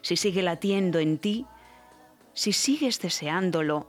Si 0.00 0.16
sigue 0.16 0.42
latiendo 0.42 0.98
en 0.98 1.18
ti, 1.18 1.46
si 2.34 2.52
sigues 2.52 3.00
deseándolo, 3.00 3.86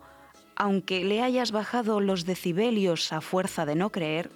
aunque 0.55 1.03
le 1.03 1.21
hayas 1.21 1.51
bajado 1.51 1.99
los 1.99 2.25
decibelios 2.25 3.11
a 3.11 3.21
fuerza 3.21 3.65
de 3.65 3.75
no 3.75 3.91
creer, 3.91 4.29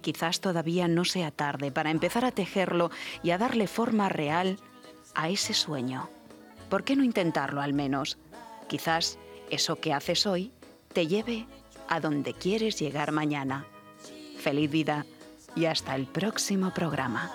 quizás 0.00 0.40
todavía 0.40 0.88
no 0.88 1.04
sea 1.04 1.30
tarde 1.30 1.70
para 1.70 1.90
empezar 1.90 2.24
a 2.24 2.32
tejerlo 2.32 2.90
y 3.22 3.30
a 3.30 3.38
darle 3.38 3.66
forma 3.66 4.08
real 4.08 4.58
a 5.14 5.28
ese 5.28 5.54
sueño. 5.54 6.08
¿Por 6.68 6.84
qué 6.84 6.96
no 6.96 7.04
intentarlo 7.04 7.60
al 7.60 7.72
menos? 7.72 8.18
Quizás 8.68 9.18
eso 9.50 9.76
que 9.76 9.92
haces 9.92 10.26
hoy 10.26 10.52
te 10.92 11.06
lleve 11.06 11.46
a 11.88 12.00
donde 12.00 12.34
quieres 12.34 12.78
llegar 12.78 13.12
mañana. 13.12 13.66
Feliz 14.38 14.70
vida 14.70 15.06
y 15.56 15.66
hasta 15.66 15.94
el 15.96 16.06
próximo 16.06 16.72
programa. 16.72 17.30